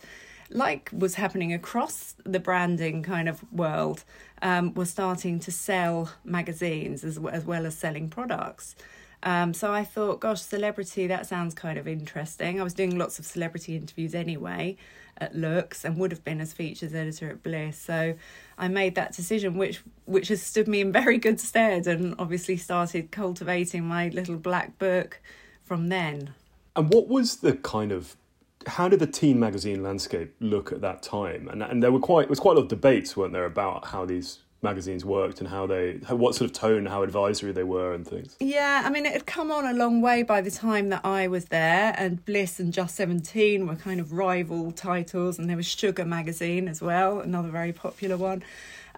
like 0.51 0.91
was 0.93 1.15
happening 1.15 1.53
across 1.53 2.15
the 2.25 2.41
branding 2.41 3.03
kind 3.03 3.29
of 3.29 3.43
world, 3.53 4.05
um, 4.43 4.75
was 4.75 4.91
starting 4.91 5.41
to 5.41 5.51
sell 5.51 6.11
magazines 6.25 7.05
as, 7.05 7.19
as 7.31 7.45
well 7.45 7.67
as 7.67 7.77
selling 7.77 8.09
products. 8.09 8.77
Um, 9.23 9.55
so 9.55 9.73
I 9.73 9.83
thought, 9.83 10.21
gosh, 10.21 10.43
celebrity, 10.43 11.07
that 11.07 11.27
sounds 11.27 11.55
kind 11.55 11.79
of 11.79 11.89
interesting. 11.89 12.61
I 12.61 12.65
was 12.65 12.75
doing 12.75 12.97
lots 12.97 13.19
of 13.19 13.25
celebrity 13.25 13.75
interviews 13.75 14.15
anyway 14.15 14.77
at 15.19 15.35
Looks 15.35 15.85
and 15.85 15.97
would 15.97 16.13
have 16.13 16.23
been 16.23 16.41
as 16.41 16.53
features 16.53 16.95
editor 16.95 17.31
at 17.31 17.43
Bliss. 17.43 17.79
So 17.79 18.15
I 18.59 18.69
made 18.69 18.95
that 18.97 19.17
decision, 19.17 19.57
which 19.57 19.81
which 20.05 20.29
has 20.29 20.43
stood 20.43 20.69
me 20.69 20.81
in 20.81 20.93
very 20.93 21.19
good 21.19 21.41
stead 21.41 21.87
and 21.87 22.15
obviously 22.19 22.57
started 22.57 23.11
cultivating 23.11 23.85
my 23.85 24.09
little 24.09 24.37
black 24.37 24.79
book 24.79 25.21
from 25.65 25.89
then. 25.89 26.35
And 26.77 26.93
what 26.93 27.09
was 27.09 27.37
the 27.37 27.55
kind 27.55 27.93
of 27.93 28.17
how 28.67 28.89
did 28.89 29.01
the 29.01 29.07
teen 29.07 29.39
magazine 29.39 29.83
landscape 29.83 30.35
look 30.41 30.73
at 30.73 30.81
that 30.81 31.03
time? 31.03 31.49
And 31.49 31.63
and 31.63 31.83
there 31.83 31.93
were 31.93 32.01
quite 32.01 32.25
it 32.25 32.31
was 32.31 32.41
quite 32.41 32.53
a 32.53 32.57
lot 32.57 32.65
of 32.65 32.69
debates, 32.69 33.17
weren't 33.17 33.33
there, 33.33 33.45
about 33.45 33.87
how 33.87 34.05
these 34.05 34.41
magazines 34.63 35.05
worked 35.05 35.41
and 35.41 35.49
how 35.49 35.67
they 35.67 35.93
what 36.09 36.35
sort 36.35 36.51
of 36.51 36.57
tone 36.57 36.87
how 36.87 37.03
advisory 37.03 37.53
they 37.53 37.63
were 37.63 37.93
and 37.93 38.09
things 38.09 38.37
yeah 38.41 38.83
i 38.85 38.91
mean 38.91 39.05
it 39.05 39.13
had 39.13 39.27
come 39.27 39.53
on 39.53 39.67
a 39.67 39.73
long 39.73 40.01
way 40.01 40.23
by 40.23 40.41
the 40.41 40.51
time 40.51 40.89
that 40.89 41.05
i 41.05 41.29
was 41.29 41.45
there 41.47 41.95
and 41.99 42.25
bliss 42.25 42.59
and 42.59 42.73
just 42.73 42.97
17 42.97 43.67
were 43.67 43.77
kind 43.77 44.01
of 44.01 44.13
rival 44.13 44.73
titles 44.73 45.39
and 45.39 45.49
there 45.49 45.59
was 45.59 45.67
sugar 45.67 46.07
magazine 46.07 46.69
as 46.69 46.81
well 46.81 47.21
another 47.21 47.51
very 47.51 47.73
popular 47.73 48.17
one 48.17 48.43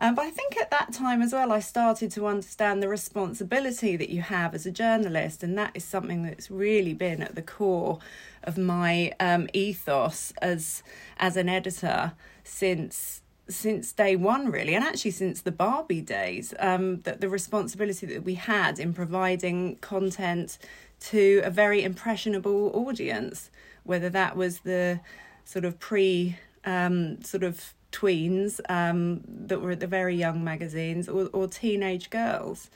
um, 0.01 0.15
but 0.15 0.27
I 0.27 0.31
think 0.31 0.57
at 0.57 0.71
that 0.71 0.93
time 0.93 1.23
as 1.23 1.33
well, 1.33 1.51
I 1.51 1.59
started 1.59 2.13
to 2.13 2.27
understand 2.27 2.81
the 2.81 2.89
responsibility 2.89 3.97
that 3.97 4.11
you 4.11 4.23
have 4.23 4.55
as 4.55 4.65
a 4.65 4.71
journalist, 4.71 5.43
and 5.43 5.59
that 5.59 5.73
is 5.75 5.83
something 5.83 6.23
that's 6.23 6.51
really 6.51 6.95
been 6.95 7.21
at 7.21 7.35
the 7.35 7.43
core 7.43 7.99
of 8.45 8.59
my 8.59 9.13
um, 9.21 9.49
ethos 9.53 10.33
as 10.43 10.83
as 11.19 11.37
an 11.37 11.49
editor 11.49 12.13
since 12.45 13.23
since 13.49 13.93
day 13.93 14.15
one, 14.15 14.51
really, 14.51 14.75
and 14.75 14.85
actually 14.85 15.11
since 15.11 15.41
the 15.41 15.53
Barbie 15.53 16.03
days. 16.03 16.53
Um, 16.59 17.01
that 17.01 17.21
the 17.21 17.29
responsibility 17.29 18.07
that 18.07 18.25
we 18.25 18.35
had 18.35 18.79
in 18.79 18.93
providing 18.93 19.77
content 19.77 20.59
to 21.01 21.41
a 21.45 21.51
very 21.51 21.83
impressionable 21.83 22.71
audience, 22.75 23.51
whether 23.85 24.11
that 24.11 24.37
was 24.37 24.61
the 24.61 25.01
sort 25.45 25.65
of 25.65 25.79
pre 25.79 26.37
um, 26.65 27.23
sort 27.23 27.43
of 27.43 27.75
tweens 27.93 28.61
um, 28.69 29.23
that 29.27 29.61
were 29.61 29.71
at 29.71 29.81
the 29.81 29.87
very 29.87 30.15
young 30.15 30.45
magazines 30.45 31.09
or, 31.09 31.29
or 31.33 31.49
teenage 31.49 32.11
girls. 32.11 32.69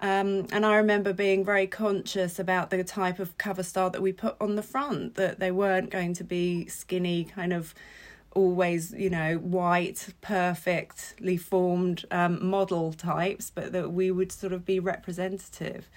Um, 0.00 0.46
and 0.52 0.64
I 0.64 0.76
remember 0.76 1.12
being 1.12 1.44
very 1.44 1.66
conscious 1.66 2.38
about 2.38 2.70
the 2.70 2.84
type 2.84 3.18
of 3.18 3.36
cover 3.36 3.62
style 3.62 3.90
that 3.90 4.02
we 4.02 4.12
put 4.12 4.36
on 4.40 4.54
the 4.54 4.62
front, 4.62 5.16
that 5.16 5.40
they 5.40 5.50
weren't 5.50 5.90
going 5.90 6.14
to 6.14 6.24
be 6.24 6.66
skinny, 6.68 7.24
kind 7.24 7.52
of 7.52 7.74
always, 8.32 8.92
you 8.92 9.10
know, 9.10 9.36
white, 9.36 10.08
perfectly 10.20 11.36
formed 11.36 12.04
um, 12.10 12.44
model 12.46 12.92
types, 12.92 13.50
but 13.50 13.72
that 13.72 13.92
we 13.92 14.10
would 14.10 14.30
sort 14.30 14.52
of 14.52 14.64
be 14.64 14.78
representative. 14.78 15.88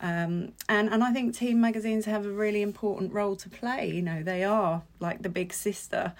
Um, 0.00 0.52
and 0.68 0.88
and 0.88 1.04
I 1.04 1.12
think 1.12 1.34
teen 1.34 1.60
magazines 1.60 2.06
have 2.06 2.24
a 2.24 2.30
really 2.30 2.62
important 2.62 3.12
role 3.12 3.36
to 3.36 3.50
play. 3.50 3.90
You 3.90 4.02
know, 4.02 4.22
they 4.22 4.44
are 4.44 4.82
like 4.98 5.22
the 5.22 5.28
big 5.28 5.52
sister 5.52 6.14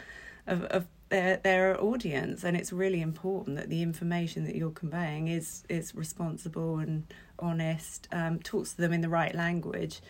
of, 0.46 0.64
of 0.64 0.86
their 1.10 1.36
their 1.38 1.80
audience, 1.82 2.44
and 2.44 2.56
it's 2.56 2.72
really 2.72 3.02
important 3.02 3.56
that 3.56 3.68
the 3.68 3.82
information 3.82 4.44
that 4.44 4.56
you're 4.56 4.70
conveying 4.70 5.28
is 5.28 5.64
is 5.68 5.94
responsible 5.94 6.78
and 6.78 7.04
honest, 7.38 8.08
um, 8.12 8.38
talks 8.38 8.72
to 8.74 8.80
them 8.80 8.92
in 8.92 9.00
the 9.00 9.08
right 9.08 9.34
language, 9.34 10.00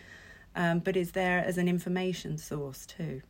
um, 0.55 0.79
but 0.79 0.95
is 0.95 1.11
there 1.11 1.39
as 1.39 1.57
an 1.57 1.67
information 1.67 2.37
source 2.37 2.85
too. 2.85 3.21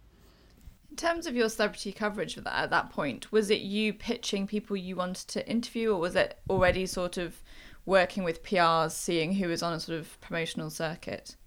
In 0.89 0.97
terms 0.97 1.25
of 1.25 1.35
your 1.35 1.47
celebrity 1.47 1.93
coverage 1.93 2.35
for 2.35 2.41
that 2.41 2.63
at 2.63 2.69
that 2.69 2.89
point, 2.89 3.31
was 3.31 3.49
it 3.49 3.61
you 3.61 3.93
pitching 3.93 4.45
people 4.45 4.75
you 4.75 4.97
wanted 4.97 5.27
to 5.29 5.49
interview, 5.49 5.93
or 5.93 5.99
was 5.99 6.15
it 6.15 6.37
already 6.49 6.85
sort 6.85 7.17
of 7.17 7.41
working 7.85 8.23
with 8.23 8.43
PRs, 8.43 8.91
seeing 8.91 9.33
who 9.33 9.47
was 9.47 9.63
on 9.63 9.73
a 9.73 9.79
sort 9.79 9.97
of 9.97 10.19
promotional 10.19 10.69
circuit? 10.69 11.37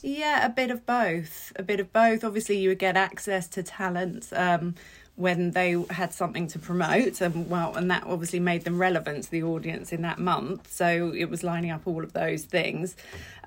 Yeah, 0.00 0.46
a 0.46 0.48
bit 0.48 0.70
of 0.70 0.86
both. 0.86 1.52
A 1.56 1.62
bit 1.62 1.80
of 1.80 1.92
both. 1.92 2.24
Obviously, 2.24 2.56
you 2.58 2.70
would 2.70 2.78
get 2.78 2.96
access 2.96 3.46
to 3.48 3.62
talent 3.62 4.32
um, 4.32 4.74
when 5.16 5.50
they 5.50 5.76
had 5.90 6.12
something 6.12 6.46
to 6.48 6.58
promote, 6.58 7.20
and 7.20 7.50
well, 7.50 7.76
and 7.76 7.90
that 7.90 8.04
obviously 8.04 8.40
made 8.40 8.64
them 8.64 8.78
relevant 8.78 9.24
to 9.24 9.30
the 9.30 9.42
audience 9.42 9.92
in 9.92 10.02
that 10.02 10.18
month. 10.18 10.72
So 10.72 11.12
it 11.14 11.26
was 11.26 11.44
lining 11.44 11.70
up 11.70 11.82
all 11.86 12.02
of 12.02 12.12
those 12.14 12.44
things. 12.44 12.96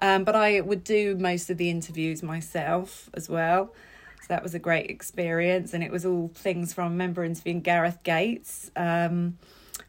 Um, 0.01 0.23
but 0.23 0.35
I 0.35 0.61
would 0.61 0.83
do 0.83 1.15
most 1.15 1.49
of 1.49 1.57
the 1.57 1.69
interviews 1.69 2.21
myself 2.21 3.09
as 3.13 3.29
well. 3.29 3.73
So 4.21 4.27
that 4.29 4.43
was 4.43 4.53
a 4.53 4.59
great 4.59 4.89
experience. 4.89 5.73
And 5.73 5.83
it 5.83 5.91
was 5.91 6.05
all 6.05 6.31
things 6.35 6.73
from, 6.73 6.85
I 6.85 6.89
remember 6.89 7.23
interviewing 7.23 7.61
Gareth 7.61 8.03
Gates 8.03 8.71
um, 8.75 9.37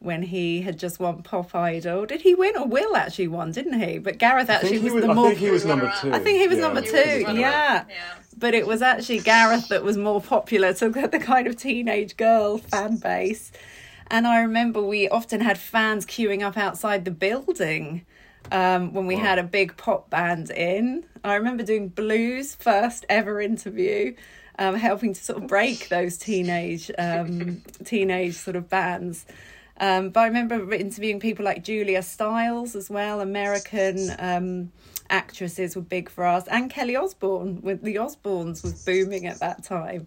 when 0.01 0.23
he 0.23 0.63
had 0.63 0.79
just 0.79 1.01
won 1.01 1.23
Pop 1.23 1.55
Idol. 1.55 2.07
Did 2.07 2.23
he 2.23 2.35
win 2.35 2.57
or 2.57 2.67
Will 2.67 2.97
actually 2.97 3.29
won, 3.29 3.53
didn't 3.53 3.81
he? 3.81 3.99
But 3.99 4.19
Gareth 4.19 4.51
actually 4.51 4.79
was, 4.79 4.93
was, 4.93 5.05
the 5.05 5.11
I 5.11 5.15
more. 5.15 5.27
I 5.27 5.29
think 5.31 5.41
he 5.41 5.51
was 5.51 5.65
number 5.65 5.93
two. 6.01 6.13
I 6.13 6.19
think 6.19 6.39
he 6.39 6.49
was 6.49 6.59
yeah. 6.59 6.63
number 6.63 6.81
two, 6.83 7.21
yeah. 7.33 7.85
yeah. 7.89 8.15
But 8.37 8.55
it 8.55 8.67
was 8.67 8.83
actually 8.83 9.21
Gareth 9.21 9.69
that 9.69 9.83
was 9.83 9.97
more 9.97 10.21
popular 10.21 10.73
to 10.75 10.89
the 11.11 11.19
kind 11.19 11.47
of 11.47 11.57
teenage 11.57 12.17
girl 12.17 12.59
fan 12.59 12.97
base. 12.97 13.53
And 14.09 14.27
I 14.27 14.41
remember 14.41 14.83
we 14.83 15.09
often 15.09 15.41
had 15.41 15.59
fans 15.59 16.07
queuing 16.07 16.43
up 16.43 16.57
outside 16.57 17.05
the 17.05 17.11
building 17.11 18.07
um, 18.53 18.93
when 18.93 19.07
we 19.07 19.17
had 19.17 19.39
a 19.39 19.43
big 19.43 19.77
pop 19.77 20.11
band 20.11 20.51
in. 20.51 21.05
I 21.25 21.35
remember 21.35 21.65
doing 21.65 21.89
Blue's 21.89 22.55
first 22.55 23.05
ever 23.09 23.41
interview, 23.41 24.15
um, 24.59 24.77
helping 24.77 25.15
to 25.15 25.23
sort 25.23 25.43
of 25.43 25.49
break 25.49 25.89
those 25.89 26.17
teenage 26.17 26.91
um, 26.99 27.63
teenage 27.85 28.35
sort 28.35 28.57
of 28.57 28.69
bands. 28.69 29.27
Um, 29.79 30.11
but 30.11 30.21
I 30.21 30.27
remember 30.27 30.73
interviewing 30.73 31.21
people 31.21 31.45
like 31.45 31.63
Julia 31.63 32.03
Stiles 32.03 32.75
as 32.75 32.89
well, 32.89 33.21
American 33.21 34.11
um, 34.19 34.73
actresses 35.11 35.77
were 35.77 35.83
big 35.83 36.09
for 36.09 36.25
us, 36.25 36.47
and 36.49 36.71
Kelly 36.71 36.97
Osbourne 36.97 37.61
with 37.63 37.83
the 37.83 37.97
Osbournes 37.97 38.63
was 38.63 38.85
booming 38.85 39.27
at 39.27 39.39
that 39.41 39.65
time. 39.65 40.07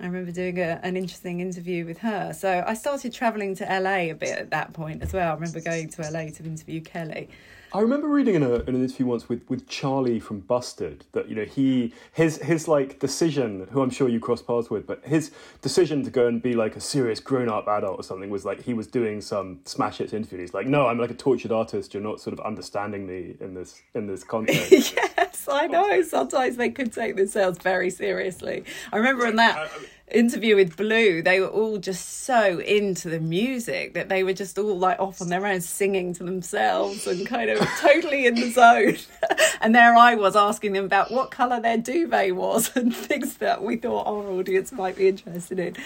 I 0.00 0.06
remember 0.06 0.32
doing 0.32 0.58
a, 0.58 0.80
an 0.82 0.96
interesting 0.96 1.40
interview 1.40 1.84
with 1.84 1.98
her. 1.98 2.32
So 2.32 2.64
I 2.66 2.72
started 2.72 3.12
travelling 3.12 3.54
to 3.56 3.64
LA 3.64 4.10
a 4.10 4.12
bit 4.14 4.38
at 4.38 4.50
that 4.50 4.72
point 4.72 5.02
as 5.02 5.12
well. 5.12 5.30
I 5.30 5.34
remember 5.34 5.60
going 5.60 5.90
to 5.90 6.02
LA 6.02 6.30
to 6.30 6.44
interview 6.44 6.80
Kelly. 6.80 7.28
I 7.72 7.80
remember 7.80 8.08
reading 8.08 8.34
in, 8.34 8.42
a, 8.42 8.54
in 8.54 8.74
an 8.74 8.82
interview 8.82 9.06
once 9.06 9.28
with, 9.28 9.48
with 9.48 9.68
Charlie 9.68 10.18
from 10.18 10.40
Busted 10.40 11.04
that 11.12 11.28
you 11.28 11.36
know 11.36 11.44
he 11.44 11.92
his 12.12 12.38
his 12.38 12.66
like 12.66 12.98
decision, 12.98 13.68
who 13.70 13.80
I'm 13.80 13.90
sure 13.90 14.08
you 14.08 14.18
cross 14.18 14.42
paths 14.42 14.70
with, 14.70 14.86
but 14.86 15.04
his 15.04 15.30
decision 15.62 16.02
to 16.04 16.10
go 16.10 16.26
and 16.26 16.42
be 16.42 16.54
like 16.54 16.74
a 16.74 16.80
serious 16.80 17.20
grown 17.20 17.48
up 17.48 17.68
adult 17.68 18.00
or 18.00 18.02
something 18.02 18.28
was 18.28 18.44
like 18.44 18.62
he 18.62 18.74
was 18.74 18.88
doing 18.88 19.20
some 19.20 19.60
smash 19.64 19.98
hits 19.98 20.12
interview. 20.12 20.40
He's 20.40 20.52
like, 20.52 20.66
no, 20.66 20.88
I'm 20.88 20.98
like 20.98 21.10
a 21.10 21.14
tortured 21.14 21.52
artist. 21.52 21.94
You're 21.94 22.02
not 22.02 22.20
sort 22.20 22.34
of 22.34 22.44
understanding 22.44 23.06
me 23.06 23.36
in 23.40 23.54
this 23.54 23.80
in 23.94 24.08
this 24.08 24.24
context. 24.24 24.94
yes, 24.96 25.46
I 25.48 25.68
know. 25.68 26.02
Sometimes 26.02 26.56
they 26.56 26.70
could 26.70 26.92
take 26.92 27.14
themselves 27.14 27.58
very 27.58 27.90
seriously. 27.90 28.64
I 28.92 28.96
remember 28.96 29.26
in 29.26 29.36
that 29.36 29.70
interview 30.12 30.56
with 30.56 30.76
Blue, 30.76 31.22
they 31.22 31.40
were 31.40 31.48
all 31.48 31.78
just 31.78 32.24
so 32.24 32.58
into 32.58 33.08
the 33.08 33.20
music 33.20 33.94
that 33.94 34.08
they 34.08 34.22
were 34.22 34.32
just 34.32 34.58
all 34.58 34.78
like 34.78 34.98
off 34.98 35.20
on 35.20 35.28
their 35.28 35.46
own 35.46 35.60
singing 35.60 36.12
to 36.14 36.24
themselves 36.24 37.06
and 37.06 37.26
kind 37.26 37.50
of 37.50 37.58
totally 37.78 38.26
in 38.26 38.34
the 38.34 38.50
zone. 38.50 38.96
and 39.60 39.74
there 39.74 39.94
I 39.94 40.14
was 40.14 40.36
asking 40.36 40.72
them 40.72 40.84
about 40.84 41.10
what 41.10 41.30
colour 41.30 41.60
their 41.60 41.78
duvet 41.78 42.34
was 42.34 42.74
and 42.76 42.94
things 42.94 43.38
that 43.38 43.62
we 43.62 43.76
thought 43.76 44.06
our 44.06 44.30
audience 44.30 44.72
might 44.72 44.96
be 44.96 45.08
interested 45.08 45.58
in. 45.58 45.76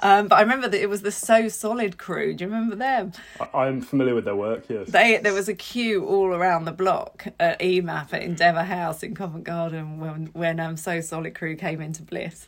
Um, 0.00 0.28
but 0.28 0.36
I 0.36 0.42
remember 0.42 0.68
that 0.68 0.80
it 0.80 0.88
was 0.88 1.02
the 1.02 1.10
So 1.10 1.48
Solid 1.48 1.98
crew. 1.98 2.34
Do 2.34 2.44
you 2.44 2.50
remember 2.50 2.76
them? 2.76 3.12
I'm 3.52 3.80
familiar 3.80 4.14
with 4.14 4.26
their 4.26 4.36
work. 4.36 4.64
Yes. 4.68 4.90
They 4.90 5.18
there 5.18 5.34
was 5.34 5.48
a 5.48 5.54
queue 5.54 6.04
all 6.04 6.28
around 6.28 6.66
the 6.66 6.72
block 6.72 7.26
at 7.40 7.58
EMAP 7.58 8.12
at 8.12 8.22
Endeavour 8.22 8.62
House 8.62 9.02
in 9.02 9.14
Covent 9.16 9.44
Garden 9.44 9.98
when 9.98 10.26
when 10.34 10.60
um, 10.60 10.76
So 10.76 11.00
Solid 11.00 11.34
crew 11.34 11.56
came 11.56 11.80
into 11.80 12.02
Bliss. 12.02 12.46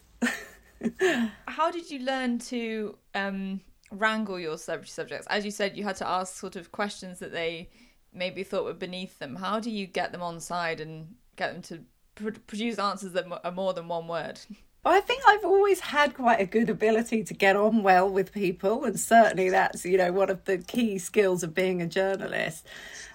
How 1.47 1.71
did 1.71 1.91
you 1.91 2.01
learn 2.01 2.39
to 2.39 2.97
um, 3.15 3.61
wrangle 3.91 4.39
your 4.39 4.57
celebrity 4.59 4.91
subjects? 4.91 5.27
As 5.29 5.45
you 5.45 5.51
said, 5.51 5.77
you 5.77 5.85
had 5.85 5.97
to 5.97 6.09
ask 6.09 6.37
sort 6.37 6.57
of 6.57 6.73
questions 6.73 7.19
that 7.19 7.33
they 7.33 7.71
maybe 8.13 8.43
thought 8.43 8.65
were 8.65 8.75
beneath 8.75 9.19
them. 9.19 9.37
How 9.37 9.61
do 9.61 9.71
you 9.71 9.87
get 9.87 10.13
them 10.13 10.23
on 10.23 10.41
side 10.41 10.81
and 10.81 11.15
get 11.37 11.53
them 11.53 11.63
to 11.63 11.81
pr- 12.15 12.41
produce 12.47 12.79
answers 12.79 13.13
that 13.13 13.27
are 13.45 13.53
more 13.53 13.73
than 13.73 13.89
one 13.89 14.09
word? 14.09 14.41
But 14.83 14.95
I 14.95 15.01
think 15.01 15.23
I've 15.27 15.45
always 15.45 15.81
had 15.81 16.15
quite 16.15 16.41
a 16.41 16.47
good 16.47 16.71
ability 16.71 17.23
to 17.25 17.35
get 17.35 17.55
on 17.55 17.83
well 17.83 18.09
with 18.09 18.33
people, 18.33 18.85
and 18.85 18.99
certainly 18.99 19.51
that's 19.51 19.85
you 19.85 19.99
know 19.99 20.11
one 20.11 20.31
of 20.31 20.45
the 20.47 20.57
key 20.59 20.99
skills 20.99 21.43
of 21.43 21.55
being 21.55 21.83
a 21.83 21.87
journalist. 21.87 22.67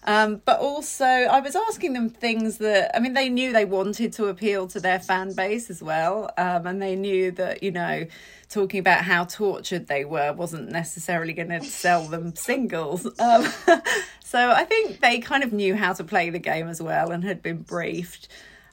Um, 0.03 0.43
but 0.45 0.59
also, 0.59 1.05
I 1.05 1.39
was 1.39 1.55
asking 1.55 1.93
them 1.93 2.09
things 2.09 2.59
that 2.59 2.95
I 2.95 2.99
mean, 2.99 3.13
they 3.13 3.29
knew 3.29 3.51
they 3.51 3.65
wanted 3.65 4.13
to 4.13 4.27
appeal 4.27 4.67
to 4.67 4.79
their 4.79 4.99
fan 4.99 5.33
base 5.33 5.71
as 5.71 5.81
well, 5.81 6.29
um, 6.37 6.67
and 6.67 6.79
they 6.79 6.95
knew 6.95 7.31
that 7.31 7.63
you 7.63 7.71
know 7.71 8.05
talking 8.47 8.79
about 8.79 9.03
how 9.03 9.25
tortured 9.25 9.87
they 9.87 10.05
were 10.05 10.33
wasn't 10.33 10.69
necessarily 10.69 11.33
going 11.33 11.49
to 11.49 11.63
sell 11.63 12.03
them 12.05 12.35
singles. 12.35 13.07
Um, 13.19 13.47
so 14.23 14.51
I 14.51 14.65
think 14.65 14.99
they 14.99 15.17
kind 15.17 15.43
of 15.43 15.51
knew 15.51 15.75
how 15.75 15.93
to 15.93 16.03
play 16.03 16.29
the 16.29 16.37
game 16.37 16.67
as 16.67 16.79
well 16.79 17.09
and 17.09 17.23
had 17.23 17.41
been 17.41 17.63
briefed. 17.63 18.27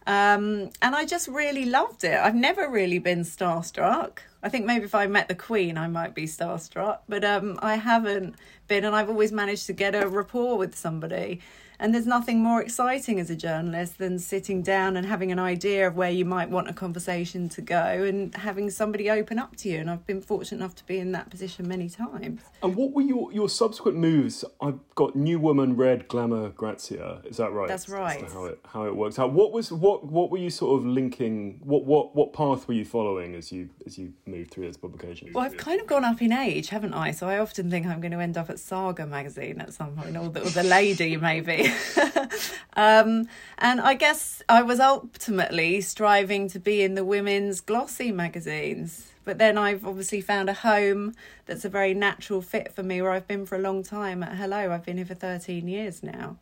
Um, 0.07 0.71
and 0.81 0.95
I 0.97 1.05
just 1.05 1.29
really 1.29 1.65
loved 1.65 2.05
it. 2.05 2.19
I've 2.19 2.35
never 2.35 2.69
really 2.69 2.99
been 2.99 3.21
starstruck. 3.21 4.19
I 4.43 4.49
think 4.49 4.67
maybe 4.67 4.85
if 4.85 4.95
I 4.95 5.07
met 5.07 5.29
the 5.29 5.35
Queen, 5.35 5.79
I 5.79 5.87
might 5.87 6.15
be 6.15 6.25
starstruck, 6.25 6.99
but 7.09 7.25
um, 7.25 7.59
I 7.63 7.77
haven't 7.77 8.35
been, 8.67 8.85
and 8.85 8.97
I've 8.97 9.09
always 9.09 9.31
managed 9.31 9.67
to 9.67 9.73
get 9.73 9.95
a 9.95 10.09
rapport 10.09 10.59
with 10.59 10.75
somebody. 10.75 11.41
And 11.83 11.93
there's 11.93 12.07
nothing 12.07 12.41
more 12.41 12.63
exciting 12.63 13.19
as 13.19 13.29
a 13.29 13.35
journalist 13.35 13.99
than 13.99 14.21
sitting 14.21 14.63
down 14.63 14.97
and 14.97 15.05
having 15.05 15.33
an 15.33 15.41
idea 15.41 15.89
of 15.89 15.97
where 15.97 16.13
you 16.13 16.25
might 16.25 16.49
want 16.49 16.71
a 16.71 16.73
conversation 16.73 17.49
to 17.49 17.61
go 17.61 17.75
and 17.75 18.33
having 18.37 18.71
somebody 18.71 19.11
open 19.11 19.37
up 19.37 19.57
to 19.57 19.69
you. 19.69 19.81
And 19.81 19.91
I've 19.91 20.07
been 20.07 20.21
fortunate 20.21 20.59
enough 20.59 20.77
to 20.77 20.87
be 20.87 21.01
in 21.01 21.11
that 21.11 21.29
position 21.29 21.67
many 21.67 21.89
times. 21.89 22.43
And 22.63 22.77
what 22.77 22.93
were 22.93 23.03
your, 23.03 23.33
your 23.33 23.49
subsequent 23.49 23.99
moves? 23.99 24.45
I've 24.61 24.79
got 24.95 25.17
New 25.17 25.41
Woman, 25.41 25.75
Red, 25.75 26.07
Glamour, 26.07 26.51
Grazia. 26.51 27.21
Is 27.25 27.39
that 27.39 27.51
right? 27.51 27.67
That's 27.67 27.89
right. 27.89 28.21
That's 28.21 28.33
how 28.33 28.45
it 28.45 28.61
how 28.65 28.85
it 28.85 28.95
works 28.95 29.19
out. 29.19 29.33
What 29.33 29.51
was 29.51 29.73
what 29.73 30.05
what 30.05 30.31
were 30.31 30.39
you 30.39 30.51
sort 30.51 30.79
of 30.79 30.87
linking? 30.87 31.59
What 31.65 31.85
what 31.85 32.15
what 32.15 32.33
path 32.33 32.69
were 32.69 32.75
you 32.75 32.85
following 32.85 33.35
as 33.35 33.51
you 33.51 33.71
as 33.87 33.99
you 33.99 34.13
moved 34.25 34.53
through 34.53 34.69
this 34.69 34.77
publication? 34.77 35.33
Well, 35.33 35.45
I've 35.45 35.57
kind 35.57 35.81
of 35.81 35.89
gone 35.89 36.05
up 36.05 36.23
in 36.23 36.31
age, 36.31 36.69
haven't 36.69 36.95
I? 36.95 37.11
So 37.11 37.29
I 37.29 37.39
often 37.39 37.73
think 37.73 37.87
I'm 37.87 38.01
going 38.01 38.13
to 38.13 38.21
end 38.21 38.39
up 38.39 38.51
at 38.51 38.61
Saga 38.61 39.05
magazine 39.05 39.61
at 39.61 39.73
some 39.73 39.97
point, 39.97 40.17
or 40.17 40.29
the, 40.29 40.43
or 40.43 40.51
the 40.51 40.63
lady 40.63 41.17
maybe. 41.17 41.72
um, 42.77 43.29
and 43.59 43.81
I 43.81 43.95
guess 43.95 44.43
I 44.49 44.63
was 44.63 44.81
ultimately 44.81 45.81
striving 45.81 46.49
to 46.49 46.59
be 46.59 46.83
in 46.83 46.95
the 46.95 47.05
women's 47.05 47.61
glossy 47.61 48.13
magazines. 48.13 49.13
But 49.25 49.39
then 49.39 49.57
I've 49.57 49.87
obviously 49.87 50.21
found 50.21 50.49
a 50.49 50.55
home 50.55 51.15
that's 51.47 51.65
a 51.65 51.69
very 51.69 51.95
natural 51.95 52.43
fit 52.43 52.73
for 52.73 52.83
me 52.83 53.01
where 53.01 53.13
I've 53.13 53.29
been 53.29 53.47
for 53.47 53.55
a 53.57 53.61
long 53.61 53.83
time 53.83 54.23
at 54.23 54.37
Hello. 54.37 54.73
I've 54.73 54.85
been 54.85 54.97
here 54.97 55.07
for 55.07 55.15
13 55.15 55.69
years 55.69 56.03
now. 56.03 56.39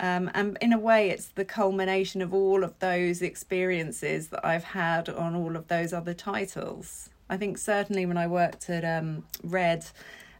Um, 0.00 0.30
and 0.32 0.56
in 0.60 0.72
a 0.72 0.78
way, 0.78 1.10
it's 1.10 1.26
the 1.26 1.44
culmination 1.44 2.22
of 2.22 2.32
all 2.32 2.62
of 2.62 2.78
those 2.78 3.20
experiences 3.20 4.28
that 4.28 4.44
I've 4.44 4.64
had 4.64 5.08
on 5.08 5.34
all 5.34 5.56
of 5.56 5.68
those 5.68 5.92
other 5.92 6.14
titles. 6.14 7.10
I 7.28 7.36
think 7.36 7.58
certainly 7.58 8.06
when 8.06 8.16
I 8.16 8.26
worked 8.26 8.70
at 8.70 8.84
um, 8.84 9.24
Red 9.42 9.84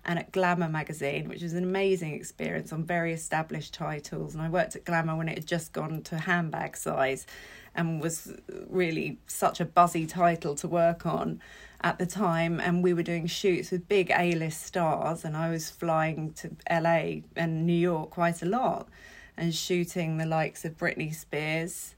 and 0.09 0.19
at 0.19 0.33
Glamour 0.33 0.71
magazine, 0.71 1.29
which 1.29 1.43
was 1.43 1.53
an 1.53 1.63
amazing 1.63 2.15
experience 2.15 2.73
on 2.73 2.83
very 2.83 3.13
established 3.13 3.75
titles. 3.75 4.35
And 4.35 4.43
I 4.43 4.49
worked 4.49 4.75
at 4.75 4.87
Glamour 4.87 5.17
when 5.17 5.29
it 5.29 5.37
had 5.37 5.47
just 5.47 5.75
gone 5.75 6.01
to 6.05 6.17
handbag 6.17 6.79
size 6.79 7.27
and 7.75 8.01
was 8.01 8.35
really 8.69 9.19
such 9.27 9.61
a 9.61 9.67
buzzy 9.67 10.07
title 10.07 10.55
to 10.57 10.67
work 10.67 11.05
on 11.05 11.43
at 11.83 11.99
the 11.99 12.07
time. 12.07 12.59
And 12.59 12.83
we 12.83 12.95
were 12.95 13.03
doing 13.03 13.27
shoots 13.27 13.71
with 13.71 13.87
big 13.87 14.11
A 14.17 14.33
list 14.33 14.63
stars, 14.63 15.27
and 15.27 15.37
I 15.37 15.51
was 15.51 15.69
flying 15.69 16.33
to 16.33 16.57
LA 16.71 17.21
and 17.37 17.67
New 17.67 17.75
York 17.75 18.09
quite 18.09 18.41
a 18.41 18.47
lot 18.47 18.89
and 19.37 19.55
shooting 19.55 20.17
the 20.17 20.27
likes 20.27 20.65
of 20.65 20.79
Britney 20.79 21.15
Spears. 21.15 21.95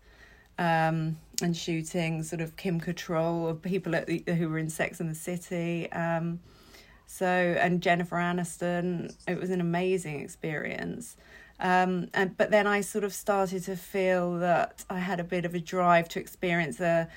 Um, 0.58 1.16
and 1.42 1.56
shooting 1.56 2.22
sort 2.22 2.42
of 2.42 2.56
Kim 2.56 2.78
Cattrall 2.82 3.44
or 3.44 3.54
people 3.54 3.92
the, 3.92 4.22
who 4.34 4.50
were 4.50 4.58
in 4.58 4.68
Sex 4.68 5.00
and 5.00 5.08
the 5.08 5.14
City. 5.14 5.90
Um, 5.90 6.40
so 7.10 7.26
and 7.26 7.82
Jennifer 7.82 8.16
Aniston, 8.16 9.12
it 9.26 9.38
was 9.38 9.50
an 9.50 9.60
amazing 9.60 10.20
experience. 10.20 11.16
Um, 11.58 12.08
and 12.14 12.36
but 12.36 12.52
then 12.52 12.68
I 12.68 12.82
sort 12.82 13.02
of 13.02 13.12
started 13.12 13.64
to 13.64 13.76
feel 13.76 14.38
that 14.38 14.84
I 14.88 15.00
had 15.00 15.18
a 15.18 15.24
bit 15.24 15.44
of 15.44 15.54
a 15.54 15.58
drive 15.58 16.08
to 16.10 16.20
experience 16.20 16.80
a 16.80 17.08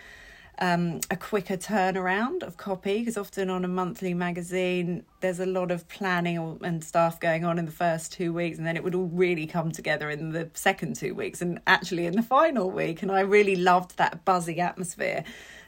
um, 0.59 0.99
a 1.09 1.15
quicker 1.15 1.57
turnaround 1.57 2.41
of 2.43 2.57
copy 2.57 2.99
because 2.99 3.17
often 3.17 3.49
on 3.49 3.65
a 3.65 3.67
monthly 3.67 4.13
magazine 4.13 5.03
there's 5.19 5.39
a 5.39 5.45
lot 5.45 5.71
of 5.71 5.87
planning 5.89 6.59
and 6.63 6.83
stuff 6.83 7.19
going 7.19 7.43
on 7.43 7.57
in 7.57 7.65
the 7.65 7.71
first 7.71 8.13
two 8.13 8.31
weeks 8.31 8.57
and 8.57 8.67
then 8.67 8.75
it 8.75 8.83
would 8.83 8.93
all 8.93 9.09
really 9.13 9.47
come 9.47 9.71
together 9.71 10.09
in 10.09 10.31
the 10.31 10.49
second 10.53 10.95
two 10.95 11.15
weeks 11.15 11.41
and 11.41 11.59
actually 11.65 12.05
in 12.05 12.15
the 12.15 12.21
final 12.21 12.69
week 12.69 13.01
and 13.01 13.11
I 13.11 13.21
really 13.21 13.55
loved 13.55 13.97
that 13.97 14.25
buzzy 14.25 14.59
atmosphere. 14.59 15.23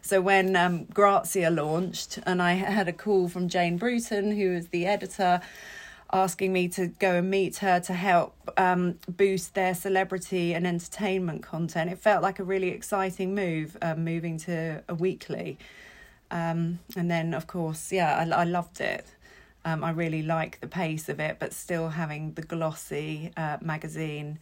So 0.06 0.22
when 0.22 0.56
um, 0.56 0.84
Grazia 0.84 1.50
launched 1.50 2.20
and 2.28 2.40
I 2.40 2.54
had 2.54 2.88
a 2.88 2.94
call 2.94 3.28
from 3.28 3.50
Jane 3.50 3.76
Bruton 3.76 4.30
who 4.34 4.52
was 4.52 4.68
the 4.68 4.86
editor 4.86 5.42
asking 6.14 6.54
me 6.54 6.68
to 6.68 6.86
go 6.86 7.16
and 7.16 7.32
meet 7.32 7.58
her 7.58 7.80
to 7.80 7.94
help 7.94 8.36
um, 8.56 9.00
boost 9.10 9.56
their 9.56 9.74
celebrity 9.74 10.54
and 10.54 10.68
entertainment 10.68 11.42
content. 11.42 11.90
It 11.92 11.98
felt 11.98 12.22
like 12.22 12.38
a 12.38 12.44
really 12.44 12.70
exciting 12.70 13.34
move, 13.34 13.78
um, 13.82 14.04
moving 14.04 14.38
to 14.42 14.84
a 14.88 14.94
weekly. 14.94 15.58
Um, 16.30 16.78
and 16.96 17.10
then, 17.10 17.34
of 17.34 17.48
course, 17.48 17.92
yeah, 17.92 18.16
I, 18.16 18.42
I 18.42 18.44
loved 18.44 18.82
it. 18.82 19.08
Um, 19.66 19.84
I 19.84 19.90
really 19.90 20.22
like 20.22 20.62
the 20.62 20.68
pace 20.68 21.10
of 21.10 21.20
it, 21.20 21.38
but 21.40 21.52
still 21.52 21.90
having 21.90 22.34
the 22.34 22.44
glossy 22.44 23.32
uh, 23.36 23.58
magazine 23.60 24.38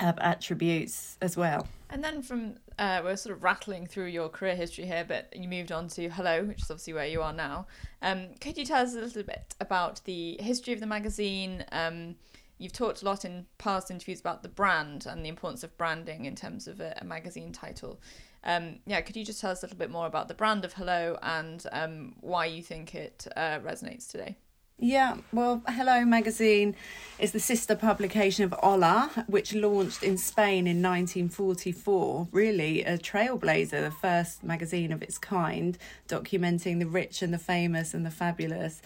attributes 0.00 1.16
as 1.20 1.36
well. 1.36 1.66
And 1.90 2.04
then 2.04 2.22
from 2.22 2.54
uh, 2.78 3.00
we're 3.04 3.16
sort 3.16 3.36
of 3.36 3.42
rattling 3.42 3.86
through 3.86 4.06
your 4.06 4.28
career 4.28 4.54
history 4.54 4.86
here, 4.86 5.04
but 5.06 5.32
you 5.36 5.48
moved 5.48 5.72
on 5.72 5.88
to 5.88 6.08
Hello, 6.08 6.44
which 6.44 6.62
is 6.62 6.70
obviously 6.70 6.92
where 6.92 7.06
you 7.06 7.20
are 7.20 7.32
now. 7.32 7.66
Um, 8.00 8.28
could 8.40 8.56
you 8.56 8.64
tell 8.64 8.82
us 8.82 8.94
a 8.94 9.00
little 9.00 9.22
bit 9.22 9.54
about 9.60 10.00
the 10.04 10.36
history 10.40 10.72
of 10.72 10.80
the 10.80 10.86
magazine? 10.86 11.64
Um, 11.72 12.14
you've 12.58 12.72
talked 12.72 13.02
a 13.02 13.04
lot 13.04 13.24
in 13.24 13.46
past 13.58 13.90
interviews 13.90 14.20
about 14.20 14.42
the 14.42 14.48
brand 14.48 15.06
and 15.06 15.24
the 15.24 15.28
importance 15.28 15.64
of 15.64 15.76
branding 15.76 16.24
in 16.24 16.34
terms 16.34 16.68
of 16.68 16.80
a, 16.80 16.96
a 17.00 17.04
magazine 17.04 17.52
title. 17.52 18.00
Um, 18.44 18.78
yeah, 18.86 19.00
could 19.02 19.16
you 19.16 19.24
just 19.24 19.40
tell 19.40 19.50
us 19.50 19.62
a 19.62 19.66
little 19.66 19.78
bit 19.78 19.90
more 19.90 20.06
about 20.06 20.28
the 20.28 20.34
brand 20.34 20.64
of 20.64 20.72
Hello 20.72 21.18
and 21.22 21.66
um, 21.72 22.14
why 22.20 22.46
you 22.46 22.62
think 22.62 22.94
it 22.94 23.26
uh, 23.36 23.58
resonates 23.58 24.08
today? 24.08 24.36
Yeah, 24.82 25.18
well, 25.30 25.60
Hello 25.68 26.06
magazine 26.06 26.74
is 27.18 27.32
the 27.32 27.38
sister 27.38 27.76
publication 27.76 28.46
of 28.46 28.52
Hola, 28.52 29.10
which 29.26 29.52
launched 29.52 30.02
in 30.02 30.16
Spain 30.16 30.66
in 30.66 30.80
1944. 30.80 32.28
Really 32.32 32.82
a 32.82 32.96
trailblazer, 32.96 33.82
the 33.82 33.90
first 33.90 34.42
magazine 34.42 34.90
of 34.90 35.02
its 35.02 35.18
kind, 35.18 35.76
documenting 36.08 36.78
the 36.78 36.86
rich 36.86 37.20
and 37.20 37.30
the 37.30 37.38
famous 37.38 37.92
and 37.92 38.06
the 38.06 38.10
fabulous. 38.10 38.80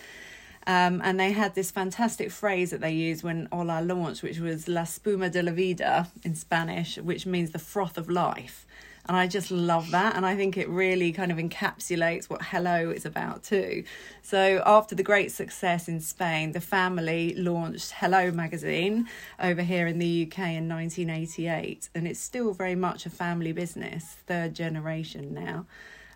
Um, 0.67 1.01
and 1.05 1.21
they 1.21 1.31
had 1.31 1.55
this 1.55 1.71
fantastic 1.71 2.33
phrase 2.33 2.71
that 2.71 2.81
they 2.81 2.91
used 2.91 3.23
when 3.23 3.47
Hola 3.53 3.81
launched, 3.81 4.25
which 4.25 4.41
was 4.41 4.67
La 4.67 4.83
Espuma 4.83 5.31
de 5.31 5.45
la 5.45 5.53
Vida 5.53 6.11
in 6.25 6.35
Spanish, 6.35 6.99
which 6.99 7.25
means 7.25 7.53
the 7.53 7.61
froth 7.61 7.97
of 7.97 8.11
life. 8.11 8.64
And 9.07 9.17
I 9.17 9.27
just 9.27 9.51
love 9.51 9.91
that. 9.91 10.17
And 10.17 10.25
I 10.25 10.35
think 10.35 10.57
it 10.57 10.69
really 10.69 11.13
kind 11.13 11.31
of 11.31 11.37
encapsulates 11.37 12.31
what 12.31 12.43
Hello 12.43 12.91
is 12.91 13.05
about 13.05 13.43
too. 13.43 13.85
So, 14.23 14.63
after 14.65 14.95
the 14.95 15.03
great 15.03 15.31
success 15.31 15.89
in 15.89 16.01
Spain, 16.01 16.53
the 16.53 16.61
family 16.61 17.35
launched 17.35 17.93
Hello 17.93 18.31
magazine 18.31 19.07
over 19.39 19.63
here 19.63 19.87
in 19.87 19.99
the 19.99 20.27
UK 20.27 20.39
in 20.39 20.69
1988. 20.69 21.91
And 21.95 22.09
it's 22.09 22.21
still 22.21 22.55
very 22.55 22.75
much 22.75 23.05
a 23.05 23.11
family 23.11 23.53
business, 23.53 24.17
third 24.27 24.55
generation 24.55 25.35
now. 25.35 25.67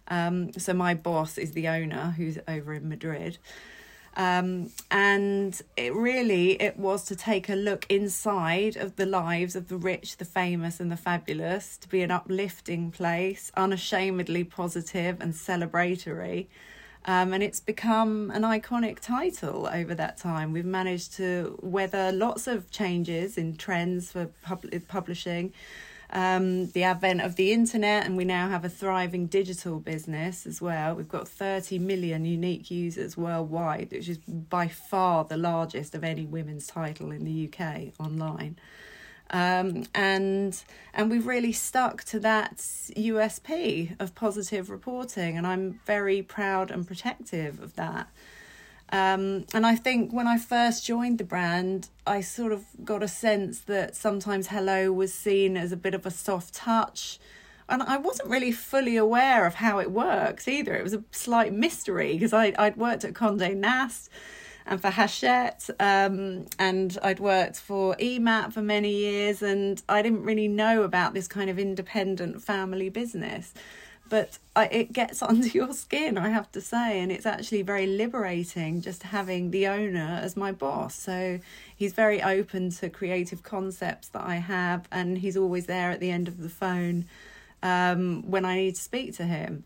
Um, 0.09 0.53
so, 0.55 0.73
my 0.73 0.95
boss 0.95 1.37
is 1.37 1.53
the 1.53 1.69
owner 1.69 2.15
who's 2.17 2.39
over 2.49 2.73
in 2.73 2.89
Madrid. 2.89 3.37
Um, 4.19 4.73
and 4.91 5.63
it 5.77 5.95
really 5.95 6.61
it 6.61 6.77
was 6.77 7.05
to 7.05 7.15
take 7.15 7.49
a 7.49 7.55
look 7.55 7.87
inside 7.89 8.77
of 8.77 8.97
the 8.97 9.07
lives 9.07 9.55
of 9.55 9.69
the 9.69 9.77
rich, 9.77 10.17
the 10.17 10.25
famous, 10.25 10.81
and 10.81 10.91
the 10.91 10.97
fabulous, 10.97 11.77
to 11.79 11.89
be 11.89 12.03
an 12.03 12.11
uplifting 12.11 12.91
place, 12.91 13.53
unashamedly 13.57 14.43
positive 14.43 15.21
and 15.21 15.33
celebratory. 15.33 16.49
Um, 17.05 17.33
and 17.33 17.45
it's 17.45 17.61
become 17.61 18.33
an 18.33 18.43
iconic 18.43 18.99
title 18.99 19.69
over 19.73 19.95
that 19.95 20.19
time. 20.19 20.53
We've 20.53 20.65
managed 20.65 21.15
to 21.15 21.57
weather 21.63 22.11
lots 22.11 22.49
of 22.49 22.73
changes 22.73 23.39
in 23.39 23.57
trends 23.57 24.11
for 24.11 24.27
pub- 24.43 24.67
publishing, 24.89 25.53
um, 26.11 26.69
the 26.69 26.85
advent 26.85 27.21
of 27.21 27.37
the 27.37 27.53
internet, 27.53 28.07
and 28.07 28.17
we 28.17 28.25
now 28.25 28.49
have 28.49 28.65
a 28.65 28.69
thriving 28.69 29.27
digital 29.27 29.79
business 29.79 30.47
as 30.47 30.61
well. 30.61 30.95
We've 30.95 31.09
got 31.09 31.29
30 31.29 31.79
million 31.79 32.25
unique 32.25 32.71
users 32.71 33.17
worldwide, 33.17 33.93
which 33.93 34.09
is 34.09 34.19
by 34.19 34.69
far 34.69 35.25
the 35.25 35.37
largest 35.37 35.95
of 35.95 36.05
any 36.05 36.25
women's 36.25 36.67
title 36.67 37.11
in 37.11 37.25
the 37.25 37.51
UK 37.53 37.93
online. 38.01 38.57
Um, 39.31 39.85
and 39.95 40.63
and 40.95 41.11
we've 41.11 41.27
really 41.27 41.53
stuck 41.53 42.03
to 42.05 42.21
that 42.21 42.57
USP 42.57 43.95
of 44.01 44.15
positive 44.15 44.71
reporting, 44.71 45.37
and 45.37 45.47
I'm 45.47 45.81
very 45.85 46.23
proud 46.23 46.71
and 46.71 46.87
protective 46.87 47.61
of 47.61 47.75
that. 47.77 48.09
Um, 48.91 49.45
and 49.53 49.67
I 49.67 49.77
think 49.77 50.13
when 50.13 50.27
I 50.27 50.39
first 50.39 50.85
joined 50.85 51.19
the 51.19 51.25
brand, 51.25 51.89
I 52.07 52.21
sort 52.21 52.53
of 52.53 52.65
got 52.85 53.03
a 53.03 53.09
sense 53.09 53.61
that 53.61 53.95
sometimes 53.95 54.49
Hello 54.49 54.93
was 54.93 55.13
seen 55.13 55.57
as 55.57 55.73
a 55.73 55.77
bit 55.77 55.95
of 55.95 56.07
a 56.07 56.11
soft 56.11 56.55
touch. 56.55 57.19
And 57.69 57.83
I 57.83 57.99
wasn't 57.99 58.31
really 58.31 58.53
fully 58.53 58.97
aware 58.97 59.47
of 59.47 59.57
how 59.57 59.79
it 59.79 59.91
works 59.91 60.49
either. 60.49 60.75
It 60.75 60.83
was 60.83 60.95
a 60.95 61.05
slight 61.11 61.53
mystery 61.53 62.15
because 62.15 62.33
I'd 62.33 62.77
worked 62.77 63.05
at 63.05 63.13
Condé 63.13 63.55
Nast 63.55 64.09
and 64.69 64.81
for 64.81 64.91
Hachette, 64.91 65.69
um, 65.81 66.47
and 66.59 66.99
I'd 67.03 67.21
worked 67.21 67.59
for 67.59 67.97
EMAP 67.97 68.53
for 68.53 68.61
many 68.61 68.93
years, 68.93 69.41
and 69.43 69.83
I 69.89 70.03
didn't 70.03 70.25
really 70.25 70.47
know 70.47 70.83
about 70.83 71.15
this 71.15 71.27
kind 71.27 71.49
of 71.49 71.59
independent 71.59 72.43
family 72.43 72.91
business 72.91 73.55
but 74.09 74.39
I, 74.57 74.67
it 74.67 74.93
gets 74.93 75.23
under 75.33 75.47
your 75.49 75.73
skin, 75.73 76.19
I 76.19 76.31
have 76.31 76.51
to 76.53 76.61
say, 76.61 77.01
and 77.01 77.11
it's 77.13 77.27
actually 77.27 77.63
very 77.63 77.87
liberating 77.87 78.81
just 78.81 79.03
having 79.03 79.51
the 79.51 79.67
owner 79.67 80.21
as 80.23 80.37
my 80.37 80.53
boss. 80.53 80.95
So 80.95 81.41
he's 81.77 81.93
very 81.93 82.23
open 82.23 82.71
to 82.71 82.89
creative 82.91 83.43
concepts 83.43 84.09
that 84.09 84.25
I 84.25 84.37
have, 84.37 84.89
and 84.91 85.19
he's 85.19 85.37
always 85.37 85.67
there 85.67 85.91
at 85.91 86.01
the 86.01 86.11
end 86.11 86.29
of 86.29 86.43
the 86.43 86.49
phone 86.49 87.07
um, 87.63 88.23
when 88.31 88.45
I 88.45 88.57
need 88.57 88.75
to 88.75 88.83
speak 88.83 89.17
to 89.17 89.25
him. 89.25 89.65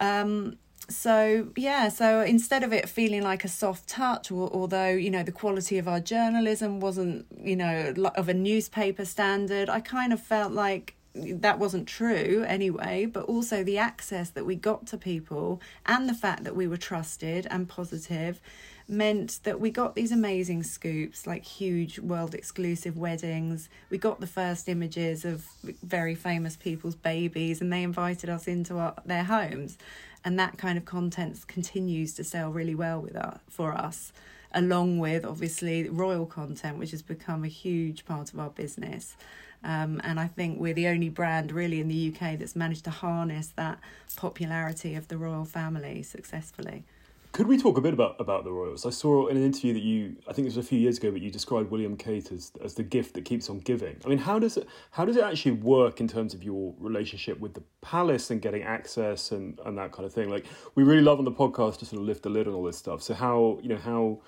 Um, 0.00 0.58
so 0.88 1.48
yeah 1.56 1.88
so 1.88 2.20
instead 2.20 2.64
of 2.64 2.72
it 2.72 2.88
feeling 2.88 3.22
like 3.22 3.44
a 3.44 3.48
soft 3.48 3.88
touch 3.88 4.32
although 4.32 4.90
you 4.90 5.10
know 5.10 5.22
the 5.22 5.32
quality 5.32 5.78
of 5.78 5.86
our 5.86 6.00
journalism 6.00 6.80
wasn't 6.80 7.24
you 7.40 7.56
know 7.56 7.94
of 8.16 8.28
a 8.28 8.34
newspaper 8.34 9.04
standard 9.04 9.68
i 9.68 9.80
kind 9.80 10.12
of 10.12 10.20
felt 10.20 10.52
like 10.52 10.94
that 11.14 11.58
wasn't 11.58 11.86
true 11.86 12.44
anyway 12.46 13.04
but 13.04 13.24
also 13.24 13.62
the 13.62 13.76
access 13.76 14.30
that 14.30 14.46
we 14.46 14.56
got 14.56 14.86
to 14.86 14.96
people 14.96 15.60
and 15.84 16.08
the 16.08 16.14
fact 16.14 16.44
that 16.44 16.56
we 16.56 16.66
were 16.66 16.76
trusted 16.76 17.46
and 17.50 17.68
positive 17.68 18.40
meant 18.88 19.40
that 19.44 19.60
we 19.60 19.70
got 19.70 19.94
these 19.94 20.12
amazing 20.12 20.62
scoops 20.62 21.26
like 21.26 21.44
huge 21.44 21.98
world 21.98 22.34
exclusive 22.34 22.96
weddings. 22.96 23.68
We 23.90 23.98
got 23.98 24.20
the 24.20 24.26
first 24.26 24.68
images 24.68 25.24
of 25.24 25.46
very 25.82 26.14
famous 26.14 26.56
people's 26.56 26.94
babies 26.94 27.60
and 27.60 27.72
they 27.72 27.82
invited 27.82 28.28
us 28.28 28.46
into 28.46 28.78
our, 28.78 28.94
their 29.04 29.24
homes. 29.24 29.78
And 30.24 30.38
that 30.38 30.58
kind 30.58 30.78
of 30.78 30.84
content 30.84 31.46
continues 31.48 32.14
to 32.14 32.24
sell 32.24 32.50
really 32.50 32.74
well 32.74 33.00
with 33.00 33.16
us, 33.16 33.40
for 33.48 33.72
us 33.72 34.12
along 34.54 34.98
with 34.98 35.24
obviously 35.24 35.88
royal 35.88 36.26
content 36.26 36.76
which 36.76 36.90
has 36.90 37.00
become 37.00 37.42
a 37.42 37.48
huge 37.48 38.04
part 38.04 38.34
of 38.34 38.38
our 38.38 38.50
business 38.50 39.16
um, 39.64 40.00
and 40.04 40.18
I 40.18 40.26
think 40.26 40.58
we're 40.58 40.74
the 40.74 40.88
only 40.88 41.08
brand 41.08 41.52
really 41.52 41.80
in 41.80 41.88
the 41.88 42.12
UK 42.12 42.38
that's 42.38 42.56
managed 42.56 42.84
to 42.84 42.90
harness 42.90 43.52
that 43.56 43.78
popularity 44.16 44.94
of 44.94 45.08
the 45.08 45.16
royal 45.16 45.44
family 45.44 46.02
successfully. 46.02 46.84
Could 47.32 47.46
we 47.46 47.56
talk 47.56 47.78
a 47.78 47.80
bit 47.80 47.94
about, 47.94 48.16
about 48.18 48.44
the 48.44 48.52
royals? 48.52 48.84
I 48.84 48.90
saw 48.90 49.28
in 49.28 49.38
an 49.38 49.42
interview 49.42 49.72
that 49.72 49.82
you, 49.82 50.16
I 50.28 50.34
think 50.34 50.44
it 50.44 50.54
was 50.54 50.58
a 50.58 50.62
few 50.62 50.78
years 50.78 50.98
ago, 50.98 51.10
but 51.10 51.22
you 51.22 51.30
described 51.30 51.70
William 51.70 51.96
Kate 51.96 52.30
as, 52.30 52.52
as 52.62 52.74
the 52.74 52.82
gift 52.82 53.14
that 53.14 53.24
keeps 53.24 53.48
on 53.48 53.60
giving. 53.60 53.96
I 54.04 54.08
mean, 54.08 54.18
how 54.18 54.38
does 54.38 54.58
it 54.58 54.68
how 54.90 55.06
does 55.06 55.16
it 55.16 55.24
actually 55.24 55.52
work 55.52 55.98
in 55.98 56.06
terms 56.06 56.34
of 56.34 56.42
your 56.42 56.74
relationship 56.78 57.40
with 57.40 57.54
the 57.54 57.62
palace 57.80 58.30
and 58.30 58.42
getting 58.42 58.62
access 58.64 59.32
and, 59.32 59.58
and 59.64 59.78
that 59.78 59.92
kind 59.92 60.04
of 60.04 60.12
thing? 60.12 60.28
Like, 60.28 60.44
we 60.74 60.82
really 60.82 61.00
love 61.00 61.20
on 61.20 61.24
the 61.24 61.32
podcast 61.32 61.78
to 61.78 61.86
sort 61.86 62.02
of 62.02 62.06
lift 62.06 62.22
the 62.22 62.28
lid 62.28 62.46
on 62.48 62.52
all 62.52 62.64
this 62.64 62.76
stuff. 62.76 63.02
So 63.02 63.14
how 63.14 63.58
you 63.62 63.70
know 63.70 63.78
how 63.78 64.18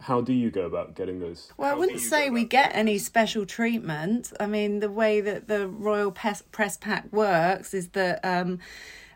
how 0.00 0.20
do 0.20 0.32
you 0.32 0.50
go 0.50 0.62
about 0.62 0.94
getting 0.94 1.20
those? 1.20 1.52
Well, 1.56 1.70
I 1.70 1.74
wouldn't 1.74 2.00
say 2.00 2.28
we 2.28 2.44
get 2.44 2.70
any 2.74 2.98
special 2.98 3.46
treatment. 3.46 4.32
I 4.38 4.46
mean, 4.46 4.80
the 4.80 4.90
way 4.90 5.20
that 5.20 5.48
the 5.48 5.66
Royal 5.66 6.10
Press, 6.10 6.42
Press 6.52 6.76
Pack 6.76 7.10
works 7.12 7.72
is 7.72 7.88
that 7.88 8.20
um, 8.22 8.58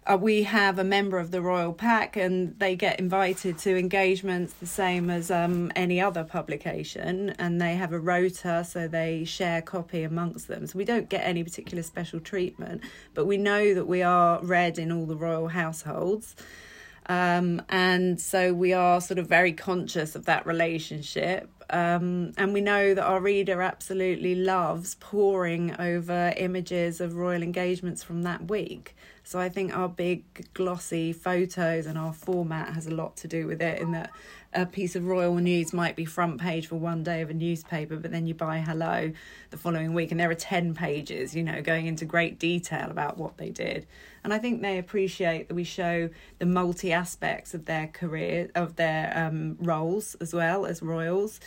uh, 0.07 0.17
we 0.17 0.45
have 0.45 0.79
a 0.79 0.85
member 0.85 1.19
of 1.19 1.33
the 1.33 1.43
Royal 1.43 1.75
Pack 1.75 2.17
and 2.17 2.59
they 2.59 2.77
get 2.77 2.99
invited 2.99 3.59
to 3.59 3.77
engagements 3.77 4.55
the 4.55 4.67
same 4.67 5.11
as 5.11 5.31
um, 5.31 5.71
any 5.77 6.01
other 6.01 6.25
publication, 6.25 7.31
and 7.39 7.61
they 7.61 7.75
have 7.75 7.93
a 7.93 8.01
rota, 8.01 8.65
so 8.65 8.89
they 8.89 9.25
share 9.25 9.61
copy 9.61 10.03
amongst 10.03 10.49
them. 10.49 10.67
So 10.67 10.79
we 10.79 10.87
don't 10.87 11.11
get 11.11 11.21
any 11.27 11.45
particular 11.45 11.83
special 11.83 12.21
treatment, 12.21 12.83
but 13.13 13.27
we 13.27 13.37
know 13.37 13.75
that 13.75 13.87
we 13.87 14.03
are 14.03 14.43
read 14.43 14.79
in 14.79 14.91
all 14.91 15.05
the 15.05 15.17
royal 15.17 15.49
households. 15.49 16.35
Um, 17.07 17.63
and 17.69 18.21
so 18.21 18.53
we 18.53 18.73
are 18.73 19.01
sort 19.01 19.19
of 19.19 19.27
very 19.27 19.53
conscious 19.53 20.15
of 20.15 20.27
that 20.27 20.47
relationship. 20.47 21.49
Um, 21.71 22.33
and 22.37 22.53
we 22.53 22.61
know 22.61 22.95
that 22.95 23.05
our 23.05 23.21
reader 23.21 23.63
absolutely 23.63 24.35
loves 24.35 24.97
poring 24.97 25.75
over 25.79 26.35
images 26.37 27.01
of 27.01 27.15
royal 27.15 27.43
engagements 27.43 28.03
from 28.03 28.23
that 28.23 28.49
week. 28.49 28.97
So 29.23 29.39
I 29.39 29.49
think 29.49 29.77
our 29.77 29.89
big 29.89 30.53
glossy 30.55 31.13
photos 31.13 31.87
and 31.87 31.97
our 31.97 32.13
format 32.13 32.75
has 32.75 32.87
a 32.87 32.91
lot 32.91 33.17
to 33.19 33.29
do 33.29 33.47
with 33.47 33.63
it 33.63 33.81
in 33.81 33.93
that 33.93 34.11
a 34.53 34.67
piece 34.67 34.97
of 34.97 35.07
royal 35.07 35.37
news 35.37 35.73
might 35.73 35.95
be 35.95 36.05
front 36.05 36.41
page 36.41 36.67
for 36.67 36.77
one 36.77 37.03
day 37.03 37.21
of 37.21 37.31
a 37.31 37.35
newspaper, 37.35 37.97
but 37.97 38.11
then 38.11 38.27
you 38.27 38.35
buy 38.35 38.59
Hello 38.59 39.13
the 39.51 39.57
following 39.57 39.95
week 39.95 40.11
and 40.11 40.19
there 40.19 40.31
are 40.31 40.35
10 40.35 40.75
pages, 40.75 41.35
you 41.35 41.43
know, 41.43 41.63
going 41.63 41.87
into 41.87 42.05
great 42.05 42.39
detail 42.39 42.91
about 42.91 43.17
what 43.17 43.37
they 43.37 43.51
did. 43.51 43.87
And 44.25 44.35
I 44.35 44.39
think 44.39 44.61
they 44.61 44.79
appreciate 44.79 45.49
that 45.49 45.55
we 45.55 45.65
show 45.65 46.11
the 46.39 46.47
multi 46.47 46.93
aspects 46.93 47.55
of 47.55 47.67
their 47.67 47.87
career, 47.87 48.51
of 48.55 48.77
their 48.77 49.13
um, 49.17 49.57
roles 49.61 50.17
as 50.17 50.35
well 50.35 50.67
as 50.67 50.83
royals 50.83 51.41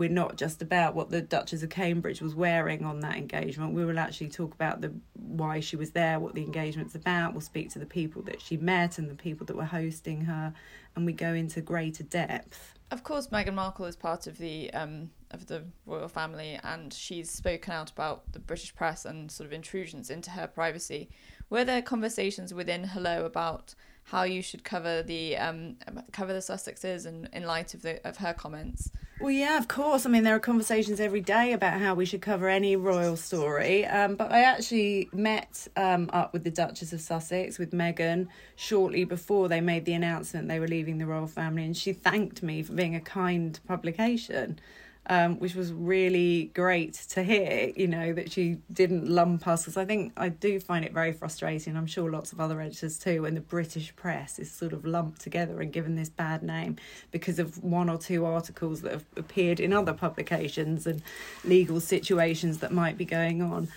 we're 0.00 0.08
not 0.08 0.36
just 0.36 0.62
about 0.62 0.94
what 0.94 1.10
the 1.10 1.20
Duchess 1.20 1.62
of 1.62 1.68
Cambridge 1.68 2.22
was 2.22 2.34
wearing 2.34 2.86
on 2.86 3.00
that 3.00 3.16
engagement. 3.16 3.74
We 3.74 3.84
will 3.84 3.98
actually 3.98 4.30
talk 4.30 4.54
about 4.54 4.80
the 4.80 4.94
why 5.12 5.60
she 5.60 5.76
was 5.76 5.90
there, 5.90 6.18
what 6.18 6.34
the 6.34 6.42
engagement's 6.42 6.94
about. 6.94 7.34
We'll 7.34 7.42
speak 7.42 7.68
to 7.72 7.78
the 7.78 7.84
people 7.84 8.22
that 8.22 8.40
she 8.40 8.56
met 8.56 8.96
and 8.96 9.10
the 9.10 9.14
people 9.14 9.44
that 9.44 9.56
were 9.56 9.66
hosting 9.66 10.22
her, 10.22 10.54
and 10.96 11.06
we 11.06 11.12
go 11.12 11.34
into 11.34 11.60
greater 11.60 12.02
depth. 12.02 12.74
Of 12.90 13.04
course, 13.04 13.28
Meghan 13.28 13.54
Markle 13.54 13.86
is 13.86 13.94
part 13.94 14.26
of 14.26 14.38
the 14.38 14.72
um, 14.72 15.10
of 15.30 15.46
the 15.46 15.64
royal 15.86 16.08
family, 16.08 16.58
and 16.64 16.92
she's 16.92 17.30
spoken 17.30 17.72
out 17.72 17.90
about 17.90 18.32
the 18.32 18.40
British 18.40 18.74
press 18.74 19.04
and 19.04 19.30
sort 19.30 19.46
of 19.46 19.52
intrusions 19.52 20.10
into 20.10 20.30
her 20.30 20.48
privacy. 20.48 21.08
Were 21.48 21.64
there 21.64 21.82
conversations 21.82 22.52
within 22.52 22.84
Hello 22.84 23.24
about 23.24 23.74
how 24.10 24.24
you 24.24 24.42
should 24.42 24.64
cover 24.64 25.04
the 25.04 25.36
um, 25.36 25.76
cover 26.10 26.32
the 26.32 26.40
Sussexes 26.40 27.06
and 27.06 27.28
in 27.32 27.44
light 27.44 27.74
of 27.74 27.82
the 27.82 28.04
of 28.06 28.16
her 28.16 28.34
comments? 28.34 28.90
Well, 29.20 29.30
yeah, 29.30 29.56
of 29.58 29.68
course. 29.68 30.04
I 30.04 30.08
mean, 30.08 30.24
there 30.24 30.34
are 30.34 30.40
conversations 30.40 30.98
every 30.98 31.20
day 31.20 31.52
about 31.52 31.78
how 31.78 31.94
we 31.94 32.06
should 32.06 32.22
cover 32.22 32.48
any 32.48 32.74
royal 32.74 33.16
story. 33.16 33.86
Um, 33.86 34.16
but 34.16 34.32
I 34.32 34.42
actually 34.42 35.10
met 35.12 35.68
um, 35.76 36.08
up 36.12 36.32
with 36.32 36.42
the 36.42 36.50
Duchess 36.50 36.92
of 36.92 37.00
Sussex, 37.00 37.58
with 37.58 37.72
Meghan, 37.72 38.28
shortly 38.56 39.04
before 39.04 39.48
they 39.48 39.60
made 39.60 39.84
the 39.84 39.92
announcement 39.92 40.48
they 40.48 40.58
were 40.58 40.68
leaving 40.68 40.98
the 40.98 41.06
royal 41.06 41.26
family, 41.26 41.64
and 41.64 41.76
she 41.76 41.92
thanked 41.92 42.42
me 42.42 42.62
for 42.62 42.72
being 42.72 42.96
a 42.96 43.00
kind 43.00 43.60
publication 43.68 44.58
um, 45.06 45.38
which 45.38 45.54
was 45.54 45.72
really 45.72 46.50
great 46.54 46.94
to 47.10 47.22
hear, 47.22 47.72
you 47.74 47.88
know, 47.88 48.12
that 48.12 48.30
she 48.30 48.58
didn't 48.72 49.08
lump 49.08 49.46
us. 49.46 49.62
Because 49.62 49.76
I 49.76 49.84
think 49.84 50.12
I 50.16 50.28
do 50.28 50.60
find 50.60 50.84
it 50.84 50.92
very 50.92 51.12
frustrating. 51.12 51.76
I'm 51.76 51.86
sure 51.86 52.10
lots 52.10 52.32
of 52.32 52.40
other 52.40 52.60
editors 52.60 52.98
too, 52.98 53.22
when 53.22 53.34
the 53.34 53.40
British 53.40 53.94
press 53.96 54.38
is 54.38 54.50
sort 54.50 54.72
of 54.72 54.84
lumped 54.84 55.20
together 55.20 55.60
and 55.60 55.72
given 55.72 55.96
this 55.96 56.08
bad 56.08 56.42
name 56.42 56.76
because 57.10 57.38
of 57.38 57.62
one 57.62 57.88
or 57.88 57.98
two 57.98 58.24
articles 58.24 58.82
that 58.82 58.92
have 58.92 59.06
appeared 59.16 59.58
in 59.58 59.72
other 59.72 59.92
publications 59.92 60.86
and 60.86 61.02
legal 61.44 61.80
situations 61.80 62.58
that 62.58 62.72
might 62.72 62.98
be 62.98 63.04
going 63.04 63.42
on. 63.42 63.68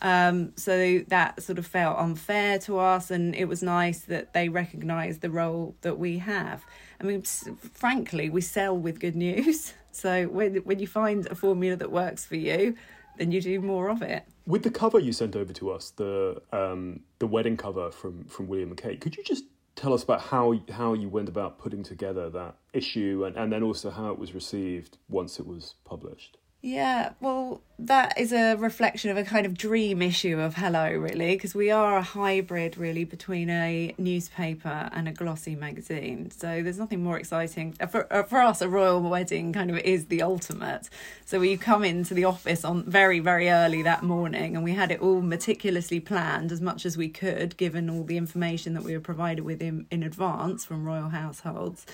Um, 0.00 0.52
so 0.56 1.00
that 1.08 1.42
sort 1.42 1.58
of 1.58 1.66
felt 1.66 1.98
unfair 1.98 2.58
to 2.60 2.78
us, 2.78 3.10
and 3.10 3.34
it 3.34 3.46
was 3.46 3.62
nice 3.62 4.00
that 4.02 4.32
they 4.32 4.48
recognised 4.48 5.22
the 5.22 5.30
role 5.30 5.74
that 5.80 5.98
we 5.98 6.18
have. 6.18 6.64
I 7.00 7.04
mean, 7.04 7.22
frankly, 7.22 8.30
we 8.30 8.40
sell 8.40 8.76
with 8.76 9.00
good 9.00 9.16
news. 9.16 9.74
So 9.98 10.26
when 10.26 10.56
when 10.58 10.78
you 10.78 10.86
find 10.86 11.26
a 11.26 11.34
formula 11.34 11.76
that 11.76 11.90
works 11.90 12.24
for 12.24 12.36
you, 12.36 12.76
then 13.18 13.32
you 13.32 13.40
do 13.40 13.60
more 13.60 13.90
of 13.90 14.00
it. 14.02 14.22
With 14.46 14.62
the 14.62 14.70
cover 14.70 14.98
you 14.98 15.12
sent 15.12 15.36
over 15.36 15.52
to 15.54 15.70
us, 15.70 15.90
the 15.90 16.40
um, 16.52 17.00
the 17.18 17.26
wedding 17.26 17.56
cover 17.56 17.90
from 17.90 18.24
from 18.24 18.46
William 18.46 18.70
and 18.70 18.78
Kate, 18.78 19.00
could 19.00 19.16
you 19.16 19.24
just 19.24 19.44
tell 19.74 19.92
us 19.92 20.02
about 20.02 20.20
how 20.20 20.54
how 20.70 20.94
you 20.94 21.08
went 21.08 21.28
about 21.28 21.58
putting 21.58 21.82
together 21.82 22.30
that 22.30 22.54
issue 22.72 23.24
and, 23.26 23.36
and 23.36 23.52
then 23.52 23.62
also 23.62 23.90
how 23.90 24.10
it 24.10 24.18
was 24.18 24.34
received 24.34 24.98
once 25.08 25.40
it 25.40 25.46
was 25.46 25.74
published? 25.84 26.38
Yeah, 26.60 27.12
well, 27.20 27.60
that 27.78 28.18
is 28.18 28.32
a 28.32 28.56
reflection 28.56 29.12
of 29.12 29.16
a 29.16 29.22
kind 29.22 29.46
of 29.46 29.56
dream 29.56 30.02
issue 30.02 30.40
of 30.40 30.56
Hello, 30.56 30.90
really, 30.90 31.36
because 31.36 31.54
we 31.54 31.70
are 31.70 31.96
a 31.96 32.02
hybrid, 32.02 32.76
really, 32.76 33.04
between 33.04 33.48
a 33.48 33.94
newspaper 33.96 34.90
and 34.92 35.06
a 35.06 35.12
glossy 35.12 35.54
magazine. 35.54 36.32
So 36.32 36.60
there's 36.64 36.78
nothing 36.78 37.00
more 37.04 37.16
exciting. 37.16 37.76
Uh, 37.78 37.86
for, 37.86 38.12
uh, 38.12 38.24
for 38.24 38.40
us, 38.40 38.60
a 38.60 38.68
royal 38.68 39.00
wedding 39.00 39.52
kind 39.52 39.70
of 39.70 39.78
is 39.78 40.06
the 40.06 40.20
ultimate. 40.20 40.90
So 41.24 41.38
we 41.38 41.56
come 41.56 41.84
into 41.84 42.12
the 42.12 42.24
office 42.24 42.64
on 42.64 42.82
very, 42.90 43.20
very 43.20 43.48
early 43.48 43.82
that 43.82 44.02
morning, 44.02 44.56
and 44.56 44.64
we 44.64 44.72
had 44.72 44.90
it 44.90 45.00
all 45.00 45.20
meticulously 45.20 46.00
planned 46.00 46.50
as 46.50 46.60
much 46.60 46.84
as 46.84 46.96
we 46.96 47.08
could, 47.08 47.56
given 47.56 47.88
all 47.88 48.02
the 48.02 48.16
information 48.16 48.74
that 48.74 48.82
we 48.82 48.94
were 48.94 49.00
provided 49.00 49.44
with 49.44 49.62
in, 49.62 49.86
in 49.92 50.02
advance 50.02 50.64
from 50.64 50.84
royal 50.84 51.10
households. 51.10 51.86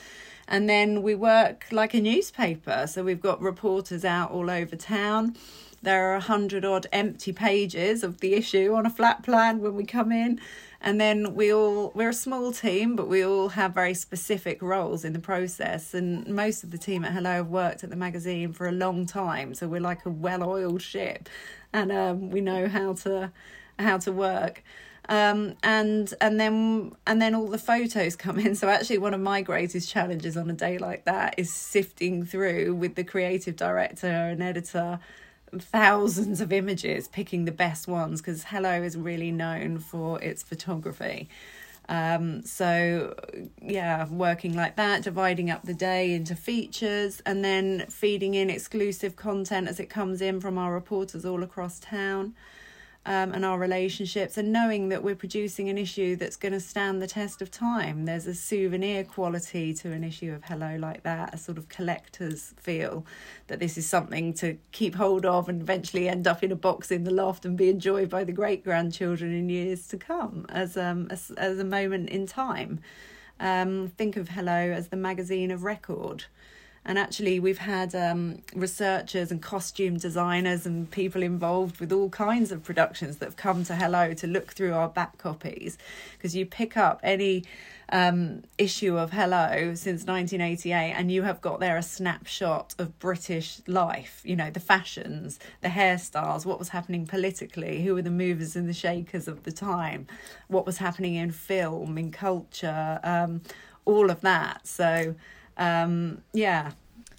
And 0.47 0.69
then 0.69 1.03
we 1.03 1.15
work 1.15 1.67
like 1.71 1.95
a 1.95 2.01
newspaper. 2.01 2.87
So 2.87 3.03
we've 3.03 3.21
got 3.21 3.41
reporters 3.41 4.05
out 4.05 4.31
all 4.31 4.51
over 4.51 4.77
town. 4.77 5.37
There 5.83 6.11
are 6.11 6.17
a 6.17 6.21
hundred 6.21 6.65
odd 6.65 6.87
empty 6.93 7.33
pages 7.33 8.03
of 8.03 8.21
the 8.21 8.35
issue 8.35 8.75
on 8.75 8.87
a 8.87 8.91
flat 8.91 9.23
plan 9.23 9.61
when 9.61 9.75
we 9.75 9.85
come 9.85 10.13
in. 10.13 10.41
And 10.81 11.01
then 11.01 11.35
we 11.35 11.53
all, 11.53 11.93
we're 11.95 12.11
a 12.11 12.15
small 12.15 12.53
team, 12.53 12.95
but 12.95 13.09
we 13.09 13.25
all 13.25 13.51
have 13.51 13.75
very 13.75 13.95
specific 13.95 14.61
roles 14.61 15.05
in 15.05 15.15
the 15.15 15.19
process. 15.19 15.95
And 15.95 16.27
most 16.27 16.63
of 16.63 16.71
the 16.71 16.79
team 16.79 17.05
at 17.05 17.13
Hello 17.13 17.33
have 17.33 17.49
worked 17.49 17.85
at 17.85 17.91
the 17.91 17.97
magazine 17.97 18.53
for 18.53 18.67
a 18.67 18.73
long 18.73 19.07
time. 19.07 19.55
So 19.55 19.67
we're 19.67 19.81
like 19.81 20.05
a 20.05 20.11
well 20.11 20.43
oiled 20.43 20.83
ship 20.83 21.29
and 21.73 21.91
um, 21.91 22.31
we 22.31 22.41
know 22.41 22.69
how 22.69 22.95
to, 22.95 23.33
how 23.79 23.99
to 23.99 24.13
work 24.13 24.63
um, 25.09 25.55
and 25.63 26.13
and 26.21 26.41
then 26.41 26.93
and 27.07 27.21
then 27.21 27.35
all 27.35 27.49
the 27.49 27.59
photos 27.59 28.17
come 28.17 28.39
in. 28.39 28.55
So 28.65 28.69
actually, 28.69 28.99
one 28.99 29.15
of 29.15 29.21
my 29.21 29.43
greatest 29.43 29.91
challenges 29.91 30.37
on 30.37 30.49
a 30.49 30.55
day 30.55 30.79
like 30.79 31.05
that 31.05 31.35
is 31.37 31.53
sifting 31.53 32.25
through 32.25 32.75
with 32.75 32.95
the 32.95 33.05
creative 33.05 33.57
director 33.57 34.07
and 34.07 34.43
editor 34.43 35.01
thousands 35.59 36.41
of 36.41 36.53
images, 36.53 37.09
picking 37.09 37.45
the 37.45 37.53
best 37.53 37.87
ones 37.89 38.21
because 38.21 38.45
Hello 38.45 38.83
is 38.83 38.97
really 38.97 39.31
known 39.31 39.79
for 39.79 40.21
its 40.23 40.43
photography. 40.43 41.29
Um, 41.89 42.43
so 42.45 43.15
yeah, 43.61 44.07
working 44.09 44.55
like 44.55 44.77
that, 44.77 45.03
dividing 45.03 45.51
up 45.51 45.65
the 45.65 45.75
day 45.75 46.15
into 46.15 46.35
features, 46.35 47.21
and 47.27 47.45
then 47.45 47.87
feeding 47.89 48.35
in 48.35 48.49
exclusive 48.49 49.17
content 49.17 49.69
as 49.69 49.79
it 49.79 49.91
comes 49.91 50.23
in 50.23 50.41
from 50.41 50.57
our 50.57 50.73
reporters 50.73 51.25
all 51.25 51.43
across 51.43 51.79
town. 51.79 52.35
Um, 53.07 53.33
and 53.33 53.45
our 53.45 53.59
relationships, 53.59 54.37
and 54.37 54.53
knowing 54.53 54.89
that 54.89 55.03
we're 55.03 55.15
producing 55.15 55.69
an 55.69 55.77
issue 55.77 56.17
that's 56.17 56.37
going 56.37 56.53
to 56.53 56.61
stand 56.61 57.03
the 57.03 57.07
test 57.07 57.43
of 57.43 57.51
time. 57.51 58.07
There's 58.07 58.27
a 58.27 58.35
souvenir 58.35 59.05
quality 59.05 59.75
to 59.75 59.93
an 59.93 60.03
issue 60.03 60.33
of 60.33 60.45
Hello 60.45 60.77
like 60.79 61.03
that, 61.03 61.35
a 61.35 61.39
sort 61.39 61.59
of 61.59 61.69
collector's 61.69 62.55
feel 62.57 63.05
that 63.49 63.61
this 63.61 63.77
is 63.77 63.87
something 63.87 64.33
to 64.35 64.57
keep 64.73 64.95
hold 64.95 65.27
of 65.27 65.49
and 65.49 65.61
eventually 65.61 66.09
end 66.09 66.27
up 66.27 66.43
in 66.43 66.51
a 66.51 66.57
box 66.57 66.91
in 66.91 67.05
the 67.05 67.11
loft 67.11 67.45
and 67.45 67.59
be 67.59 67.69
enjoyed 67.69 68.09
by 68.09 68.25
the 68.25 68.33
great 68.33 68.65
grandchildren 68.65 69.33
in 69.33 69.49
years 69.49 69.87
to 69.89 69.99
come 69.99 70.47
as 70.49 70.77
um 70.77 71.07
as, 71.11 71.31
as 71.37 71.59
a 71.59 71.65
moment 71.65 72.09
in 72.09 72.27
time. 72.27 72.81
Um, 73.41 73.93
think 73.99 74.17
of 74.17 74.29
Hello 74.31 74.53
as 74.53 74.89
the 74.89 74.97
magazine 74.97 75.51
of 75.51 75.65
record. 75.65 76.25
And 76.87 76.99
actually, 76.99 77.41
we've 77.41 77.59
had 77.59 77.95
um, 77.95 78.43
researchers 78.55 79.31
and 79.31 79.41
costume 79.41 79.97
designers 79.97 80.67
and 80.67 80.91
people 80.91 81.23
involved 81.23 81.81
with 81.81 81.93
all 81.93 82.11
kinds 82.11 82.53
of 82.53 82.63
productions 82.63 83.19
that 83.19 83.27
have 83.27 83.37
come 83.37 83.65
to 83.65 83.75
Hello 83.75 84.13
to 84.13 84.27
look 84.27 84.53
through 84.53 84.75
our 84.75 84.89
back 84.89 85.17
copies. 85.17 85.79
Because 86.13 86.37
you 86.37 86.45
pick 86.45 86.77
up 86.77 87.01
any 87.03 87.45
um, 87.89 88.43
issue 88.59 88.99
of 88.99 89.13
Hello 89.13 89.75
since 89.75 90.05
1988, 90.05 90.93
and 90.93 91.11
you 91.11 91.23
have 91.23 91.41
got 91.41 91.61
there 91.61 91.77
a 91.77 91.83
snapshot 91.83 92.75
of 92.79 92.99
British 92.99 93.61
life, 93.67 94.21
you 94.25 94.37
know, 94.37 94.51
the 94.51 94.61
fashions, 94.61 95.39
the 95.61 95.69
hairstyles, 95.69 96.45
what 96.45 96.59
was 96.59 96.71
happening 96.71 97.07
politically, 97.07 97.83
who 97.83 97.95
were 97.95 98.03
the 98.03 98.11
movers 98.11 98.57
and 98.57 98.69
the 98.69 98.75
shakers 98.75 99.29
of 99.29 99.45
the 99.45 99.53
time, 99.53 100.07
what 100.49 100.67
was 100.67 100.79
happening 100.79 101.15
in 101.15 101.31
film, 101.31 101.97
in 101.97 102.11
culture, 102.11 103.01
um, 103.03 103.43
all 103.85 104.11
of 104.11 104.21
that. 104.23 104.67
So, 104.67 105.15
um, 105.57 106.23
yeah. 106.33 106.73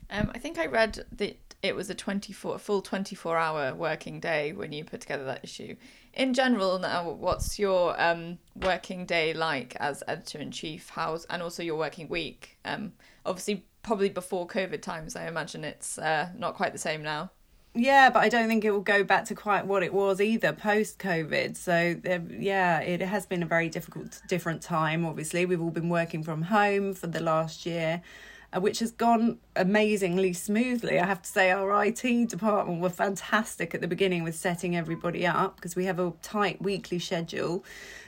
Um, 0.10 0.32
I 0.34 0.38
think 0.38 0.60
I 0.60 0.68
read 0.68 1.06
that 1.14 1.38
it 1.62 1.76
was 1.76 1.90
a 1.90 1.96
24 1.96 2.60
full 2.60 2.82
24 2.82 3.38
hour 3.38 3.74
working 3.74 4.20
day 4.20 4.54
when 4.54 4.72
you 4.72 4.84
put 4.84 5.02
together 5.02 5.26
that 5.26 5.44
issue. 5.44 5.76
In 6.14 6.34
general, 6.34 6.80
now, 6.80 7.10
what's 7.10 7.60
your 7.60 8.00
um, 8.02 8.38
working 8.56 9.06
day 9.06 9.34
like 9.34 9.76
as 9.78 10.04
editor 10.08 10.40
in 10.40 10.52
chief? 10.52 10.90
How's 10.90 11.26
and 11.26 11.42
also 11.42 11.64
your 11.64 11.78
working 11.78 12.08
week? 12.08 12.58
Um, 12.64 12.94
obviously, 13.26 13.66
probably 13.84 14.10
before 14.10 14.48
COVID 14.48 14.82
times, 14.82 15.16
I 15.16 15.28
imagine 15.28 15.64
it's 15.64 15.98
uh, 15.98 16.30
not 16.38 16.56
quite 16.56 16.72
the 16.72 16.80
same 16.80 17.02
now. 17.02 17.32
Yeah, 17.78 18.10
but 18.10 18.20
I 18.20 18.30
don't 18.30 18.48
think 18.48 18.64
it 18.64 18.72
will 18.72 18.80
go 18.80 19.04
back 19.04 19.26
to 19.26 19.36
quite 19.36 19.68
what 19.68 19.84
it 19.84 19.94
was 19.94 20.22
either 20.22 20.54
post 20.54 20.98
COVID. 20.98 21.58
So, 21.58 22.00
yeah, 22.40 22.80
it 22.80 23.02
has 23.02 23.26
been 23.26 23.44
a 23.44 23.46
very 23.46 23.68
difficult, 23.68 24.22
different 24.30 24.62
time. 24.62 25.06
Obviously, 25.06 25.46
we've 25.46 25.62
all 25.62 25.72
been 25.72 25.90
working 25.90 26.24
from 26.24 26.44
home 26.44 26.94
for 26.94 27.08
the 27.08 27.20
last 27.20 27.66
year, 27.66 28.02
uh, 28.54 28.62
which 28.62 28.80
has 28.80 28.92
gone 28.92 29.40
amazingly 29.58 30.32
smoothly. 30.32 30.98
I 30.98 31.06
have 31.06 31.22
to 31.24 31.30
say, 31.30 31.52
our 31.52 31.84
IT 31.84 32.30
department 32.30 32.80
were 32.80 32.90
fantastic 32.90 33.76
at 33.76 33.82
the 33.82 33.90
beginning 33.90 34.24
with 34.24 34.36
setting 34.36 34.74
everybody 34.78 35.28
up 35.28 35.58
because 35.58 35.76
we 35.76 35.84
have 35.84 36.00
a 36.00 36.14
tight 36.22 36.62
weekly 36.62 36.98
schedule 36.98 37.66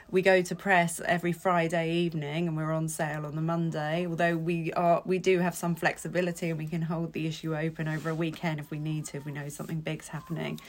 we 0.10 0.22
go 0.22 0.42
to 0.42 0.56
press 0.56 1.02
every 1.06 1.34
Friday 1.34 1.92
evening 1.92 2.48
and 2.48 2.56
we're 2.56 2.72
on 2.72 2.88
sale 2.88 3.26
on 3.26 3.36
the 3.36 3.42
Monday. 3.42 4.06
Although 4.08 4.38
we 4.38 4.72
are 4.74 5.02
we 5.06 5.20
do 5.20 5.40
have 5.40 5.54
some 5.54 5.76
flexibility 5.76 6.50
and 6.50 6.58
we 6.58 6.68
can 6.68 6.84
hold 6.84 7.14
the 7.14 7.28
issue 7.28 7.56
open 7.56 7.88
over 7.88 8.10
a 8.10 8.16
weekend 8.16 8.60
if 8.60 8.72
we 8.72 8.80
need 8.80 9.06
to, 9.06 9.18
if 9.18 9.26
we 9.26 9.32
know 9.32 9.50
something 9.50 9.82
big's 9.82 10.08
happening. 10.08 10.60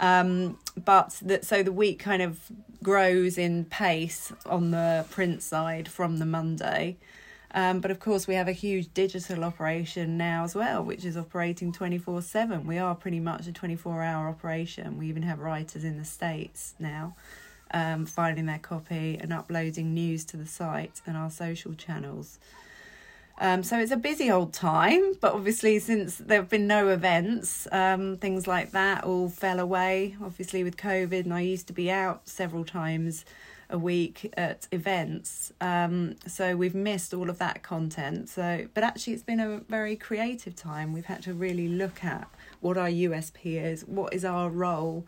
Um, 0.00 0.58
but 0.82 1.18
that 1.22 1.44
so 1.44 1.62
the 1.62 1.72
week 1.72 1.98
kind 1.98 2.22
of 2.22 2.40
grows 2.82 3.36
in 3.36 3.66
pace 3.66 4.32
on 4.46 4.70
the 4.70 5.04
print 5.10 5.42
side 5.42 5.88
from 5.88 6.18
the 6.18 6.26
Monday. 6.26 6.96
Um, 7.52 7.80
but 7.80 7.90
of 7.90 7.98
course, 7.98 8.28
we 8.28 8.34
have 8.34 8.46
a 8.46 8.52
huge 8.52 8.94
digital 8.94 9.42
operation 9.42 10.16
now 10.16 10.44
as 10.44 10.54
well, 10.54 10.84
which 10.84 11.04
is 11.04 11.16
operating 11.16 11.72
24 11.72 12.22
7. 12.22 12.66
We 12.66 12.78
are 12.78 12.94
pretty 12.94 13.20
much 13.20 13.46
a 13.46 13.52
24 13.52 14.02
hour 14.02 14.28
operation. 14.28 14.96
We 14.96 15.08
even 15.08 15.24
have 15.24 15.40
writers 15.40 15.84
in 15.84 15.98
the 15.98 16.04
States 16.04 16.74
now 16.78 17.14
um, 17.72 18.06
filing 18.06 18.46
their 18.46 18.58
copy 18.58 19.18
and 19.20 19.32
uploading 19.32 19.94
news 19.94 20.24
to 20.26 20.36
the 20.36 20.46
site 20.46 21.00
and 21.06 21.16
our 21.16 21.30
social 21.30 21.74
channels. 21.74 22.38
Um, 23.40 23.62
so 23.62 23.78
it's 23.78 23.90
a 23.90 23.96
busy 23.96 24.30
old 24.30 24.52
time, 24.52 25.14
but 25.18 25.32
obviously, 25.32 25.78
since 25.78 26.18
there 26.18 26.40
have 26.40 26.50
been 26.50 26.66
no 26.66 26.88
events, 26.88 27.66
um, 27.72 28.18
things 28.18 28.46
like 28.46 28.72
that 28.72 29.04
all 29.04 29.30
fell 29.30 29.58
away. 29.58 30.14
Obviously, 30.22 30.62
with 30.62 30.76
COVID, 30.76 31.24
and 31.24 31.32
I 31.32 31.40
used 31.40 31.66
to 31.68 31.72
be 31.72 31.90
out 31.90 32.28
several 32.28 32.66
times 32.66 33.24
a 33.70 33.78
week 33.78 34.30
at 34.36 34.68
events, 34.72 35.52
um, 35.62 36.16
so 36.26 36.54
we've 36.54 36.74
missed 36.74 37.14
all 37.14 37.30
of 37.30 37.38
that 37.38 37.62
content. 37.62 38.28
So, 38.28 38.68
but 38.74 38.84
actually, 38.84 39.14
it's 39.14 39.22
been 39.22 39.40
a 39.40 39.60
very 39.70 39.96
creative 39.96 40.54
time. 40.54 40.92
We've 40.92 41.06
had 41.06 41.22
to 41.22 41.32
really 41.32 41.68
look 41.68 42.04
at 42.04 42.28
what 42.60 42.76
our 42.76 42.90
USP 42.90 43.62
is, 43.62 43.86
what 43.86 44.12
is 44.12 44.22
our 44.22 44.50
role, 44.50 45.06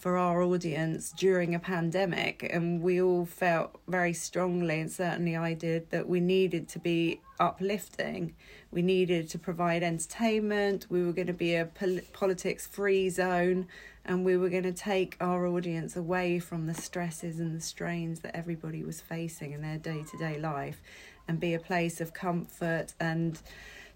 for 0.00 0.16
our 0.16 0.42
audience 0.42 1.12
during 1.12 1.54
a 1.54 1.58
pandemic 1.58 2.48
and 2.50 2.80
we 2.80 3.02
all 3.02 3.26
felt 3.26 3.78
very 3.86 4.14
strongly 4.14 4.80
and 4.80 4.90
certainly 4.90 5.36
I 5.36 5.52
did 5.52 5.90
that 5.90 6.08
we 6.08 6.20
needed 6.20 6.68
to 6.70 6.78
be 6.78 7.20
uplifting. 7.38 8.34
We 8.70 8.80
needed 8.80 9.28
to 9.28 9.38
provide 9.38 9.82
entertainment. 9.82 10.86
We 10.88 11.04
were 11.04 11.12
going 11.12 11.26
to 11.26 11.34
be 11.34 11.54
a 11.54 11.66
pol- 11.66 12.00
politics 12.14 12.66
free 12.66 13.10
zone 13.10 13.68
and 14.06 14.24
we 14.24 14.38
were 14.38 14.48
going 14.48 14.62
to 14.62 14.72
take 14.72 15.18
our 15.20 15.46
audience 15.46 15.96
away 15.96 16.38
from 16.38 16.66
the 16.66 16.74
stresses 16.74 17.38
and 17.38 17.54
the 17.54 17.60
strains 17.60 18.20
that 18.20 18.34
everybody 18.34 18.82
was 18.82 19.02
facing 19.02 19.52
in 19.52 19.60
their 19.60 19.76
day-to-day 19.76 20.38
life 20.38 20.80
and 21.28 21.38
be 21.38 21.52
a 21.52 21.58
place 21.58 22.00
of 22.00 22.14
comfort 22.14 22.94
and 22.98 23.42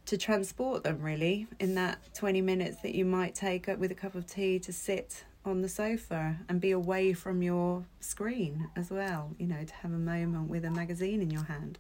to 0.05 0.19
transport 0.19 0.85
them 0.85 1.01
really 1.01 1.47
in 1.59 1.75
that 1.77 1.99
20 2.12 2.43
minutes 2.43 2.83
that 2.83 2.95
you 2.95 3.07
might 3.07 3.35
take 3.35 3.71
up 3.71 3.79
with 3.79 3.90
a 3.90 3.95
cup 3.95 4.14
of 4.14 4.27
tea 4.27 4.59
to 4.59 4.71
sit 4.71 5.25
on 5.44 5.62
the 5.62 5.68
sofa 5.68 6.37
and 6.48 6.61
be 6.61 6.70
away 6.70 7.12
from 7.12 7.42
your 7.42 7.85
screen 8.00 8.68
as 8.76 8.90
well, 8.90 9.35
you 9.38 9.46
know, 9.46 9.64
to 9.64 9.74
have 9.74 9.92
a 9.92 9.98
moment 9.98 10.48
with 10.48 10.64
a 10.64 10.70
magazine 10.70 11.20
in 11.20 11.30
your 11.30 11.44
hand. 11.44 11.78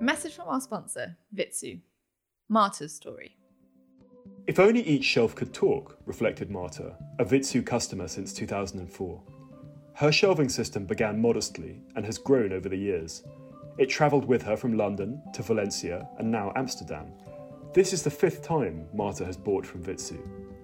Message 0.00 0.34
from 0.34 0.48
our 0.48 0.60
sponsor, 0.60 1.16
Vitsoe. 1.34 1.80
Marta's 2.48 2.94
story. 2.94 3.36
If 4.46 4.58
only 4.58 4.82
each 4.82 5.04
shelf 5.04 5.34
could 5.34 5.54
talk, 5.54 5.98
reflected 6.06 6.50
Marta, 6.50 6.96
a 7.18 7.24
Vitsoe 7.24 7.64
customer 7.64 8.08
since 8.08 8.32
2004. 8.32 9.22
Her 9.94 10.10
shelving 10.10 10.48
system 10.48 10.86
began 10.86 11.20
modestly 11.20 11.80
and 11.94 12.04
has 12.04 12.18
grown 12.18 12.52
over 12.52 12.68
the 12.68 12.76
years, 12.76 13.22
it 13.80 13.88
travelled 13.88 14.26
with 14.26 14.42
her 14.42 14.58
from 14.58 14.76
London 14.76 15.22
to 15.32 15.42
Valencia 15.42 16.06
and 16.18 16.30
now 16.30 16.52
Amsterdam. 16.54 17.06
This 17.72 17.94
is 17.94 18.02
the 18.02 18.10
fifth 18.10 18.42
time 18.42 18.86
Marta 18.92 19.24
has 19.24 19.38
bought 19.38 19.64
from 19.64 19.82
Vitsoe. 19.82 20.20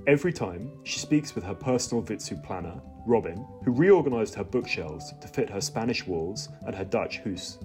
Every 0.07 0.35
time, 0.35 0.71
she 0.85 0.99
speaks 0.99 1.35
with 1.35 1.43
her 1.43 1.55
personal 1.55 2.05
Vitsoe 2.05 2.45
planner, 2.45 2.79
Robin, 3.07 3.43
who 3.65 3.73
reorganised 3.73 4.35
her 4.35 4.45
bookshelves 4.45 5.15
to 5.19 5.29
fit 5.29 5.49
her 5.49 5.63
Spanish 5.63 6.07
walls 6.07 6.51
and 6.67 6.75
her 6.75 6.85
Dutch 6.85 7.21
house. 7.21 7.59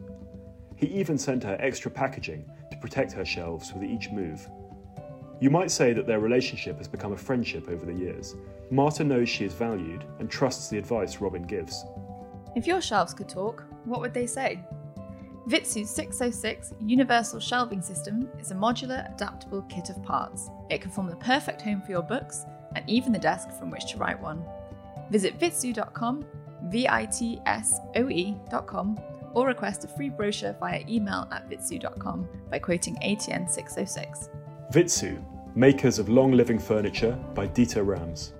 He 0.77 0.87
even 0.87 1.17
sent 1.17 1.43
her 1.43 1.57
extra 1.59 1.91
packaging 1.91 2.49
to 2.71 2.77
protect 2.77 3.11
her 3.11 3.25
shelves 3.25 3.73
with 3.73 3.83
each 3.83 4.09
move. 4.09 4.47
You 5.41 5.49
might 5.49 5.69
say 5.69 5.91
that 5.91 6.07
their 6.07 6.21
relationship 6.21 6.77
has 6.77 6.87
become 6.87 7.11
a 7.11 7.17
friendship 7.17 7.67
over 7.67 7.85
the 7.85 7.93
years. 7.93 8.35
Marta 8.69 9.03
knows 9.03 9.27
she 9.27 9.43
is 9.43 9.53
valued 9.53 10.05
and 10.19 10.29
trusts 10.29 10.69
the 10.69 10.77
advice 10.77 11.19
Robin 11.19 11.43
gives. 11.43 11.83
If 12.55 12.67
your 12.67 12.79
shelves 12.79 13.13
could 13.13 13.27
talk, 13.27 13.65
what 13.83 13.99
would 13.99 14.13
they 14.13 14.27
say? 14.27 14.63
Vitsoe's 15.47 15.89
606 15.89 16.73
Universal 16.79 17.39
Shelving 17.39 17.81
System 17.81 18.29
is 18.39 18.51
a 18.51 18.55
modular, 18.55 19.11
adaptable 19.13 19.63
kit 19.63 19.89
of 19.89 20.01
parts. 20.03 20.49
It 20.69 20.81
can 20.81 20.91
form 20.91 21.09
the 21.09 21.15
perfect 21.15 21.61
home 21.61 21.81
for 21.81 21.91
your 21.91 22.03
books 22.03 22.45
and 22.75 22.87
even 22.87 23.11
the 23.11 23.19
desk 23.19 23.49
from 23.57 23.71
which 23.71 23.91
to 23.91 23.97
write 23.97 24.21
one. 24.21 24.43
Visit 25.09 25.39
vitsoe.com, 25.39 26.25
V 26.65 26.87
I 26.87 27.05
T 27.05 27.41
S 27.47 27.79
O 27.95 28.09
E.com, 28.09 28.99
or 29.33 29.47
request 29.47 29.83
a 29.83 29.87
free 29.87 30.09
brochure 30.09 30.55
via 30.59 30.83
email 30.87 31.27
at 31.31 31.49
vitsoe.com 31.49 32.27
by 32.51 32.59
quoting 32.59 32.95
ATN 32.97 33.49
606. 33.49 34.29
Vitsoe, 34.71 35.23
makers 35.55 35.97
of 35.97 36.07
long 36.07 36.33
living 36.33 36.59
furniture 36.59 37.13
by 37.33 37.47
Dieter 37.47 37.85
Rams. 37.85 38.33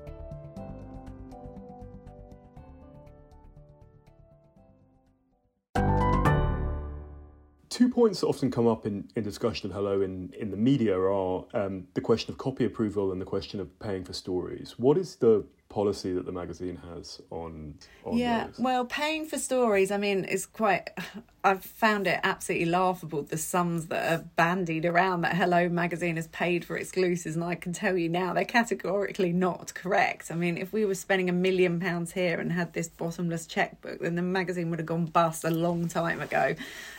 Two 7.81 7.89
points 7.89 8.19
that 8.19 8.27
often 8.27 8.51
come 8.51 8.67
up 8.67 8.85
in, 8.85 9.09
in 9.15 9.23
discussion 9.23 9.67
of 9.67 9.75
Hello 9.75 10.01
in, 10.01 10.31
in 10.37 10.51
the 10.51 10.57
media 10.57 10.95
are 10.95 11.43
um, 11.55 11.87
the 11.95 12.01
question 12.01 12.31
of 12.31 12.37
copy 12.37 12.63
approval 12.63 13.11
and 13.11 13.19
the 13.19 13.25
question 13.25 13.59
of 13.59 13.79
paying 13.79 14.03
for 14.03 14.13
stories. 14.13 14.75
What 14.77 14.99
is 14.99 15.15
the 15.15 15.43
policy 15.71 16.11
that 16.11 16.25
the 16.25 16.31
magazine 16.33 16.77
has 16.93 17.21
on 17.29 17.73
on 18.03 18.17
yeah 18.17 18.47
those? 18.47 18.59
well 18.59 18.83
paying 18.83 19.25
for 19.25 19.37
stories 19.37 19.89
i 19.89 19.95
mean 19.95 20.25
is 20.25 20.45
quite 20.45 20.89
i've 21.45 21.63
found 21.63 22.07
it 22.07 22.19
absolutely 22.23 22.65
laughable 22.65 23.23
the 23.23 23.37
sums 23.37 23.87
that 23.87 24.11
are 24.11 24.25
bandied 24.35 24.85
around 24.85 25.21
that 25.21 25.33
hello 25.33 25.69
magazine 25.69 26.17
has 26.17 26.27
paid 26.27 26.65
for 26.65 26.75
exclusives 26.75 27.35
and 27.37 27.45
i 27.45 27.55
can 27.55 27.71
tell 27.71 27.97
you 27.97 28.09
now 28.09 28.33
they're 28.33 28.43
categorically 28.43 29.31
not 29.31 29.73
correct 29.73 30.29
i 30.29 30.35
mean 30.35 30.57
if 30.57 30.73
we 30.73 30.83
were 30.83 30.93
spending 30.93 31.29
a 31.29 31.33
million 31.33 31.79
pounds 31.79 32.11
here 32.11 32.37
and 32.37 32.51
had 32.51 32.73
this 32.73 32.89
bottomless 32.89 33.47
checkbook 33.47 33.97
then 34.01 34.15
the 34.15 34.21
magazine 34.21 34.69
would 34.69 34.79
have 34.79 34.85
gone 34.85 35.05
bust 35.05 35.45
a 35.45 35.49
long 35.49 35.87
time 35.87 36.19
ago 36.19 36.53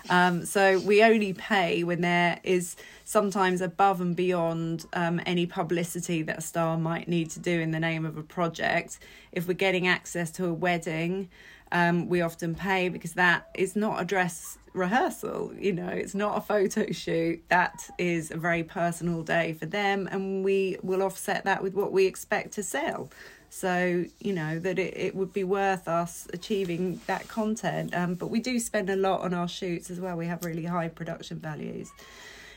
um, 0.08 0.46
so 0.46 0.78
we 0.80 1.04
only 1.04 1.34
pay 1.34 1.84
when 1.84 2.00
there 2.00 2.40
is 2.42 2.74
sometimes 3.12 3.60
above 3.60 4.00
and 4.00 4.16
beyond 4.16 4.86
um, 4.94 5.20
any 5.26 5.44
publicity 5.44 6.22
that 6.22 6.38
a 6.38 6.40
star 6.40 6.78
might 6.78 7.06
need 7.08 7.28
to 7.28 7.38
do 7.38 7.60
in 7.60 7.70
the 7.70 7.78
name 7.78 8.06
of 8.06 8.16
a 8.16 8.22
project. 8.22 8.98
If 9.32 9.46
we're 9.46 9.52
getting 9.52 9.86
access 9.86 10.30
to 10.32 10.46
a 10.46 10.52
wedding, 10.52 11.28
um, 11.72 12.08
we 12.08 12.22
often 12.22 12.54
pay 12.54 12.88
because 12.88 13.12
that 13.12 13.50
is 13.54 13.76
not 13.76 14.00
a 14.00 14.06
dress 14.06 14.56
rehearsal, 14.72 15.52
you 15.58 15.74
know, 15.74 15.88
it's 15.88 16.14
not 16.14 16.38
a 16.38 16.40
photo 16.40 16.90
shoot. 16.90 17.42
That 17.48 17.90
is 17.98 18.30
a 18.30 18.38
very 18.38 18.62
personal 18.62 19.22
day 19.22 19.52
for 19.52 19.66
them, 19.66 20.08
and 20.10 20.42
we 20.42 20.78
will 20.82 21.02
offset 21.02 21.44
that 21.44 21.62
with 21.62 21.74
what 21.74 21.92
we 21.92 22.06
expect 22.06 22.52
to 22.54 22.62
sell. 22.62 23.10
So, 23.50 24.06
you 24.20 24.32
know, 24.32 24.58
that 24.60 24.78
it, 24.78 24.96
it 24.96 25.14
would 25.14 25.34
be 25.34 25.44
worth 25.44 25.86
us 25.86 26.26
achieving 26.32 27.02
that 27.06 27.28
content. 27.28 27.94
Um, 27.94 28.14
but 28.14 28.28
we 28.28 28.40
do 28.40 28.58
spend 28.58 28.88
a 28.88 28.96
lot 28.96 29.20
on 29.20 29.34
our 29.34 29.48
shoots 29.48 29.90
as 29.90 30.00
well. 30.00 30.16
We 30.16 30.24
have 30.24 30.42
really 30.42 30.64
high 30.64 30.88
production 30.88 31.38
values 31.38 31.90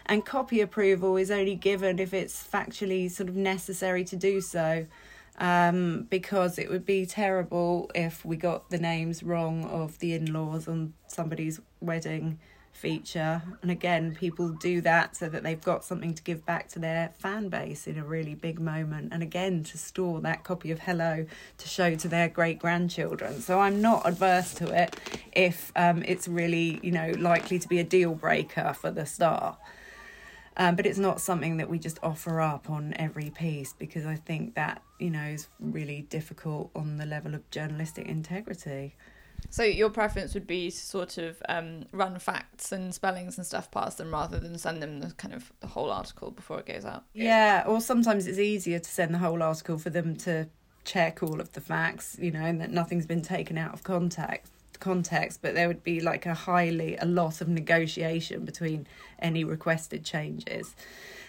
and 0.08 0.26
copy 0.26 0.62
approval 0.62 1.18
is 1.18 1.32
only 1.32 1.56
given 1.56 2.00
if 2.00 2.14
it's 2.14 2.46
factually 2.46 3.10
sort 3.10 3.30
of 3.30 3.36
necessary 3.36 4.04
to 4.06 4.16
do 4.16 4.42
so 4.42 4.86
um, 5.38 6.08
because 6.10 6.58
it 6.58 6.70
would 6.70 6.86
be 6.86 7.06
terrible 7.06 7.92
if 7.94 8.24
we 8.24 8.38
got 8.38 8.70
the 8.70 8.78
names 8.78 9.24
wrong 9.24 9.66
of 9.66 10.00
the 10.00 10.14
in-laws 10.14 10.68
on 10.68 10.94
somebody's 11.08 11.60
wedding 11.82 12.40
feature. 12.72 13.42
And 13.62 13.72
again 13.72 14.16
people 14.16 14.50
do 14.50 14.82
that 14.82 15.16
so 15.16 15.30
that 15.30 15.44
they've 15.44 15.62
got 15.62 15.86
something 15.86 16.14
to 16.14 16.22
give 16.22 16.46
back 16.46 16.68
to 16.70 16.80
their 16.80 17.10
fan 17.18 17.48
base 17.48 17.88
in 17.88 17.98
a 17.98 18.04
really 18.04 18.36
big 18.36 18.60
moment. 18.60 19.14
And 19.14 19.24
again 19.24 19.64
to 19.64 19.78
store 19.78 20.20
that 20.22 20.44
copy 20.44 20.72
of 20.72 20.80
hello 20.80 21.26
to 21.58 21.68
show 21.68 21.96
to 21.96 22.08
their 22.08 22.28
great 22.28 22.60
grandchildren 22.60 23.42
so 23.42 23.60
i'm 23.60 23.82
not 23.82 24.06
adverse 24.06 24.54
to 24.54 24.68
it 24.70 25.00
if 25.34 25.72
um, 25.76 26.04
it's 26.06 26.28
really 26.28 26.80
you 26.84 26.92
know 26.92 27.14
likely 27.18 27.58
to 27.58 27.68
be 27.68 27.80
a 27.80 27.84
deal 27.84 28.14
breaker 28.14 28.74
for 28.74 28.92
the 28.92 29.06
star 29.06 29.58
um, 30.58 30.76
but 30.76 30.86
it's 30.86 30.98
not 30.98 31.20
something 31.20 31.58
that 31.58 31.70
we 31.70 31.80
just 31.80 32.00
offer 32.02 32.40
up 32.40 32.70
on 32.70 32.94
every 32.98 33.30
piece 33.30 33.74
because 33.74 34.06
I 34.06 34.16
think 34.16 34.56
that, 34.56 34.82
you 35.00 35.10
know, 35.10 35.24
is 35.24 35.48
really 35.60 36.04
difficult 36.04 36.72
on 36.76 36.98
the 36.98 37.06
level 37.06 37.36
of 37.36 37.50
journalistic 37.52 38.08
integrity. 38.08 38.96
So 39.50 39.64
your 39.64 39.90
preference 39.90 40.34
would 40.34 40.48
be 40.48 40.72
to 40.72 40.78
sort 40.78 41.18
of 41.18 41.42
um, 41.50 41.84
run 41.92 42.18
facts 42.20 42.72
and 42.72 42.96
spellings 42.96 43.38
and 43.38 43.46
stuff 43.46 43.70
past 43.70 43.98
them 43.98 44.12
rather 44.12 44.40
than 44.40 44.58
send 44.58 44.82
them 44.82 45.02
the 45.02 45.12
kind 45.12 45.34
of 45.34 45.52
the 45.60 45.68
whole 45.68 45.92
article 45.92 46.32
before 46.32 46.60
it 46.60 46.66
goes 46.66 46.86
out. 46.86 47.04
Yeah, 47.14 47.64
or 47.68 47.82
sometimes 47.82 48.26
it's 48.26 48.40
easier 48.40 48.80
to 48.80 48.90
send 48.90 49.14
the 49.14 49.20
whole 49.20 49.44
article 49.44 49.78
for 49.78 49.90
them 49.90 50.16
to 50.18 50.48
check 50.86 51.22
all 51.22 51.42
of 51.42 51.52
the 51.52 51.62
facts, 51.62 52.18
you 52.20 52.32
know, 52.32 52.42
and 52.42 52.62
that 52.62 52.72
nothing's 52.72 53.06
been 53.06 53.22
taken 53.22 53.58
out 53.58 53.74
of 53.74 53.84
context 53.84 54.52
context, 54.80 55.42
but 55.42 55.56
there 55.56 55.68
would 55.68 55.84
be 55.84 56.00
like 56.00 56.26
a 56.26 56.34
highly 56.34 56.98
a 56.98 57.06
lot 57.06 57.42
of 57.42 57.48
negotiation 57.48 58.46
between 58.46 58.88
any 59.20 59.44
requested 59.44 60.04
changes. 60.04 60.76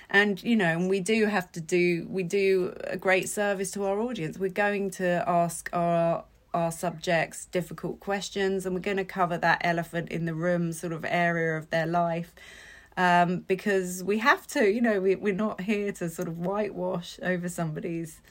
And 0.09 0.43
you 0.43 0.57
know, 0.57 0.67
and 0.67 0.89
we 0.89 1.01
do 1.01 1.27
have 1.27 1.51
to 1.53 1.61
do 1.61 2.07
we 2.09 2.23
do 2.23 2.75
a 2.85 2.97
great 2.97 3.29
service 3.29 3.71
to 3.73 3.85
our 3.85 4.01
audience. 4.01 4.39
We're 4.39 4.51
going 4.51 4.91
to 4.93 5.25
ask 5.27 5.69
our 5.73 6.25
our 6.55 6.73
subjects 6.73 7.45
difficult 7.47 8.01
questions 8.01 8.65
and 8.65 8.75
we're 8.75 8.81
going 8.81 8.97
to 8.97 9.05
cover 9.05 9.37
that 9.37 9.61
elephant 9.63 10.09
in 10.09 10.25
the 10.25 10.35
room 10.35 10.73
sort 10.73 10.93
of 10.93 11.05
area 11.07 11.55
of 11.55 11.69
their 11.69 11.87
life 11.87 12.35
um, 12.97 13.41
because 13.41 14.03
we 14.03 14.19
have 14.19 14.47
to 14.47 14.71
you 14.71 14.81
know 14.81 14.99
we, 14.99 15.15
we're 15.17 15.35
not 15.35 15.61
here 15.61 15.93
to 15.93 16.09
sort 16.09 16.29
of 16.29 16.39
whitewash 16.39 17.19
over 17.23 17.49
somebody's 17.49 18.23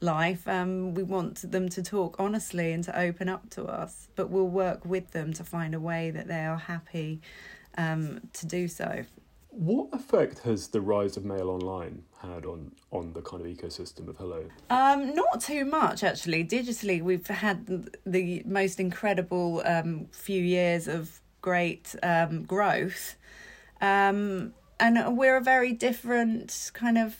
life. 0.00 0.48
Um, 0.48 0.94
we 0.94 1.02
want 1.02 1.50
them 1.50 1.68
to 1.70 1.82
talk 1.82 2.16
honestly 2.18 2.72
and 2.72 2.82
to 2.84 2.98
open 2.98 3.28
up 3.28 3.50
to 3.50 3.64
us, 3.64 4.08
but 4.16 4.30
we'll 4.30 4.48
work 4.48 4.84
with 4.84 5.10
them 5.12 5.32
to 5.34 5.44
find 5.44 5.74
a 5.74 5.80
way 5.80 6.10
that 6.10 6.28
they 6.28 6.44
are 6.44 6.56
happy 6.56 7.20
um, 7.76 8.20
to 8.32 8.46
do 8.46 8.68
so. 8.68 9.04
What 9.50 9.88
effect 9.92 10.40
has 10.40 10.68
the 10.68 10.80
rise 10.80 11.16
of 11.16 11.24
Mail 11.24 11.50
Online 11.50 12.04
had 12.22 12.46
on, 12.46 12.70
on 12.92 13.12
the 13.12 13.20
kind 13.20 13.44
of 13.44 13.48
ecosystem 13.48 14.08
of 14.08 14.16
Hello? 14.16 14.44
Um, 14.70 15.14
not 15.14 15.40
too 15.40 15.64
much, 15.64 16.04
actually. 16.04 16.44
Digitally, 16.44 17.02
we've 17.02 17.26
had 17.26 17.88
the 18.06 18.42
most 18.46 18.78
incredible 18.78 19.62
um, 19.64 20.06
few 20.12 20.40
years 20.40 20.86
of 20.86 21.20
great 21.40 21.96
um, 22.02 22.44
growth. 22.44 23.16
Um, 23.80 24.54
and 24.78 25.16
we're 25.16 25.36
a 25.36 25.42
very 25.42 25.72
different 25.72 26.70
kind 26.72 26.96
of 26.96 27.16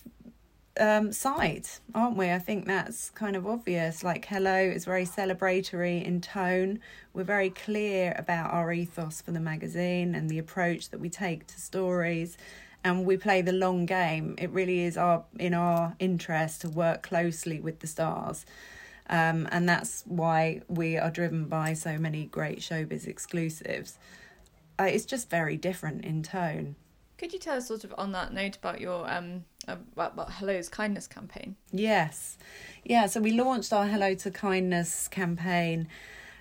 um, 0.80 1.12
side, 1.12 1.66
aren't 1.94 2.16
we? 2.16 2.30
I 2.30 2.38
think 2.38 2.66
that's 2.66 3.10
kind 3.10 3.36
of 3.36 3.46
obvious. 3.46 4.02
Like, 4.02 4.24
hello 4.24 4.56
is 4.56 4.84
very 4.84 5.04
celebratory 5.04 6.02
in 6.02 6.20
tone. 6.20 6.80
We're 7.12 7.24
very 7.24 7.50
clear 7.50 8.14
about 8.16 8.52
our 8.52 8.72
ethos 8.72 9.20
for 9.20 9.30
the 9.30 9.40
magazine 9.40 10.14
and 10.14 10.28
the 10.28 10.38
approach 10.38 10.88
that 10.90 10.98
we 10.98 11.10
take 11.10 11.46
to 11.48 11.60
stories. 11.60 12.38
And 12.82 13.04
we 13.04 13.18
play 13.18 13.42
the 13.42 13.52
long 13.52 13.84
game. 13.84 14.34
It 14.38 14.50
really 14.50 14.84
is 14.84 14.96
our 14.96 15.24
in 15.38 15.52
our 15.52 15.94
interest 15.98 16.62
to 16.62 16.70
work 16.70 17.02
closely 17.02 17.60
with 17.60 17.80
the 17.80 17.86
stars. 17.86 18.46
Um, 19.10 19.48
and 19.50 19.68
that's 19.68 20.02
why 20.06 20.62
we 20.68 20.96
are 20.96 21.10
driven 21.10 21.44
by 21.44 21.74
so 21.74 21.98
many 21.98 22.24
great 22.24 22.60
showbiz 22.60 23.06
exclusives. 23.06 23.98
Uh, 24.78 24.84
it's 24.84 25.04
just 25.04 25.28
very 25.28 25.58
different 25.58 26.04
in 26.06 26.22
tone. 26.22 26.76
Could 27.18 27.34
you 27.34 27.38
tell 27.38 27.58
us 27.58 27.68
sort 27.68 27.84
of 27.84 27.94
on 27.98 28.12
that 28.12 28.32
note 28.32 28.56
about 28.56 28.80
your 28.80 29.10
um 29.10 29.44
about, 29.68 30.14
about 30.14 30.30
Hello's 30.30 30.68
kindness 30.68 31.06
campaign? 31.06 31.56
Yes, 31.70 32.38
yeah. 32.84 33.06
So 33.06 33.20
we 33.20 33.32
launched 33.32 33.72
our 33.72 33.86
Hello 33.86 34.14
to 34.14 34.30
Kindness 34.30 35.08
campaign 35.08 35.88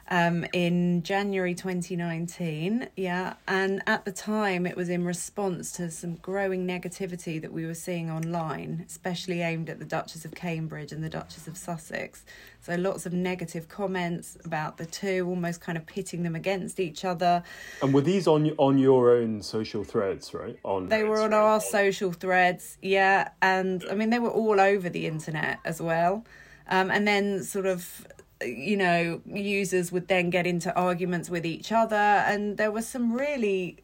um, 0.09 0.45
in 0.53 1.03
January 1.03 1.53
2019. 1.53 2.89
Yeah, 2.95 3.35
and 3.47 3.81
at 3.87 4.05
the 4.05 4.11
time 4.11 4.65
it 4.65 4.75
was 4.75 4.89
in 4.89 5.05
response 5.05 5.71
to 5.73 5.91
some 5.91 6.15
growing 6.15 6.67
negativity 6.67 7.41
that 7.41 7.53
we 7.53 7.65
were 7.65 7.75
seeing 7.75 8.09
online, 8.09 8.83
especially 8.87 9.41
aimed 9.41 9.69
at 9.69 9.79
the 9.79 9.85
Duchess 9.85 10.25
of 10.25 10.33
Cambridge 10.33 10.91
and 10.91 11.03
the 11.03 11.09
Duchess 11.09 11.47
of 11.47 11.57
Sussex. 11.57 12.25
So 12.61 12.75
lots 12.75 13.05
of 13.05 13.13
negative 13.13 13.69
comments 13.69 14.37
about 14.43 14.77
the 14.77 14.85
two, 14.85 15.25
almost 15.27 15.61
kind 15.61 15.77
of 15.77 15.85
pitting 15.85 16.23
them 16.23 16.35
against 16.35 16.79
each 16.79 17.05
other. 17.05 17.43
And 17.81 17.93
were 17.93 18.01
these 18.01 18.27
on 18.27 18.49
on 18.57 18.77
your 18.77 19.11
own 19.11 19.41
social 19.43 19.83
threads, 19.83 20.33
right? 20.33 20.57
On 20.63 20.89
they 20.89 21.03
were 21.03 21.21
on 21.21 21.33
our 21.33 21.61
social 21.61 22.11
threads, 22.11 22.77
yeah, 22.81 23.29
and 23.41 23.85
I 23.89 23.95
mean 23.95 24.09
they 24.09 24.19
were 24.19 24.31
all 24.31 24.59
over 24.59 24.89
the 24.89 25.05
internet 25.05 25.59
as 25.63 25.81
well. 25.81 26.25
Um, 26.71 26.91
and 26.91 27.07
then 27.07 27.43
sort 27.43 27.65
of 27.65 28.05
you 28.41 28.77
know, 28.77 29.21
users 29.25 29.91
would 29.91 30.07
then 30.07 30.29
get 30.29 30.47
into 30.47 30.73
arguments 30.75 31.29
with 31.29 31.45
each 31.45 31.71
other, 31.71 31.95
and 31.95 32.57
there 32.57 32.71
was 32.71 32.87
some 32.87 33.13
really 33.13 33.77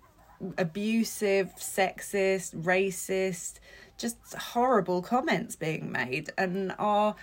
abusive, 0.58 1.54
sexist, 1.56 2.56
racist, 2.56 3.60
just 3.98 4.18
horrible 4.34 5.02
comments 5.02 5.56
being 5.56 5.92
made. 5.92 6.32
And 6.38 6.74
our 6.78 7.16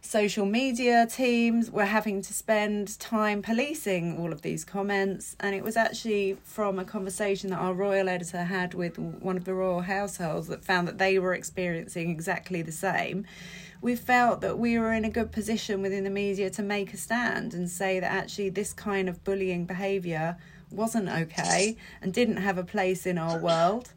social 0.00 0.46
media 0.46 1.06
teams 1.06 1.70
were 1.70 1.84
having 1.84 2.22
to 2.22 2.32
spend 2.32 2.98
time 2.98 3.42
policing 3.42 4.18
all 4.18 4.32
of 4.32 4.42
these 4.42 4.64
comments. 4.64 5.36
And 5.40 5.54
it 5.54 5.64
was 5.64 5.76
actually 5.76 6.36
from 6.44 6.78
a 6.78 6.84
conversation 6.84 7.50
that 7.50 7.58
our 7.58 7.74
royal 7.74 8.08
editor 8.08 8.44
had 8.44 8.74
with 8.74 8.98
one 8.98 9.36
of 9.36 9.44
the 9.44 9.54
royal 9.54 9.82
households 9.82 10.48
that 10.48 10.64
found 10.64 10.86
that 10.88 10.98
they 10.98 11.18
were 11.18 11.34
experiencing 11.34 12.10
exactly 12.10 12.62
the 12.62 12.72
same 12.72 13.26
we 13.80 13.94
felt 13.94 14.40
that 14.40 14.58
we 14.58 14.78
were 14.78 14.92
in 14.92 15.04
a 15.04 15.10
good 15.10 15.30
position 15.32 15.82
within 15.82 16.04
the 16.04 16.10
media 16.10 16.50
to 16.50 16.62
make 16.62 16.92
a 16.92 16.96
stand 16.96 17.54
and 17.54 17.70
say 17.70 18.00
that 18.00 18.10
actually 18.10 18.50
this 18.50 18.72
kind 18.72 19.08
of 19.08 19.22
bullying 19.24 19.64
behaviour 19.64 20.36
wasn't 20.70 21.08
okay 21.08 21.76
and 22.02 22.12
didn't 22.12 22.38
have 22.38 22.58
a 22.58 22.64
place 22.64 23.06
in 23.06 23.18
our 23.18 23.38
world. 23.38 23.92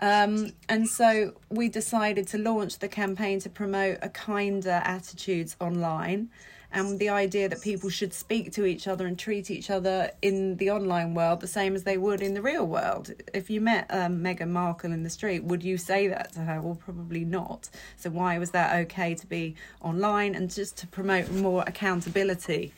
Um, 0.00 0.52
and 0.68 0.88
so 0.88 1.34
we 1.50 1.68
decided 1.68 2.28
to 2.28 2.38
launch 2.38 2.78
the 2.78 2.88
campaign 2.88 3.40
to 3.40 3.50
promote 3.50 3.98
a 4.00 4.08
kinder 4.08 4.80
attitudes 4.84 5.56
online 5.60 6.30
and 6.72 6.98
the 6.98 7.08
idea 7.08 7.48
that 7.48 7.62
people 7.62 7.88
should 7.88 8.12
speak 8.12 8.52
to 8.52 8.64
each 8.64 8.86
other 8.86 9.06
and 9.06 9.18
treat 9.18 9.50
each 9.50 9.70
other 9.70 10.10
in 10.20 10.56
the 10.56 10.70
online 10.70 11.14
world 11.14 11.40
the 11.40 11.46
same 11.46 11.74
as 11.74 11.84
they 11.84 11.96
would 11.96 12.20
in 12.20 12.34
the 12.34 12.42
real 12.42 12.66
world. 12.66 13.12
If 13.32 13.48
you 13.48 13.60
met 13.60 13.86
um, 13.90 14.22
Meghan 14.22 14.50
Markle 14.50 14.92
in 14.92 15.02
the 15.02 15.10
street, 15.10 15.44
would 15.44 15.62
you 15.62 15.78
say 15.78 16.08
that 16.08 16.32
to 16.34 16.40
her? 16.40 16.60
Well, 16.60 16.74
probably 16.74 17.24
not. 17.24 17.70
So, 17.96 18.10
why 18.10 18.38
was 18.38 18.50
that 18.50 18.76
okay 18.80 19.14
to 19.14 19.26
be 19.26 19.54
online 19.80 20.34
and 20.34 20.50
just 20.50 20.76
to 20.78 20.86
promote 20.86 21.30
more 21.30 21.64
accountability? 21.66 22.72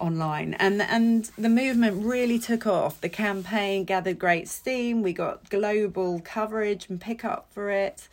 online 0.00 0.54
and 0.54 0.82
and 0.82 1.30
the 1.38 1.48
movement 1.48 2.04
really 2.04 2.36
took 2.36 2.66
off 2.66 3.00
the 3.00 3.08
campaign 3.08 3.84
gathered 3.84 4.18
great 4.18 4.48
steam 4.48 5.02
we 5.02 5.12
got 5.12 5.48
global 5.50 6.20
coverage 6.20 6.88
and 6.88 7.00
pickup 7.00 7.46
for 7.52 7.70
it 7.70 8.08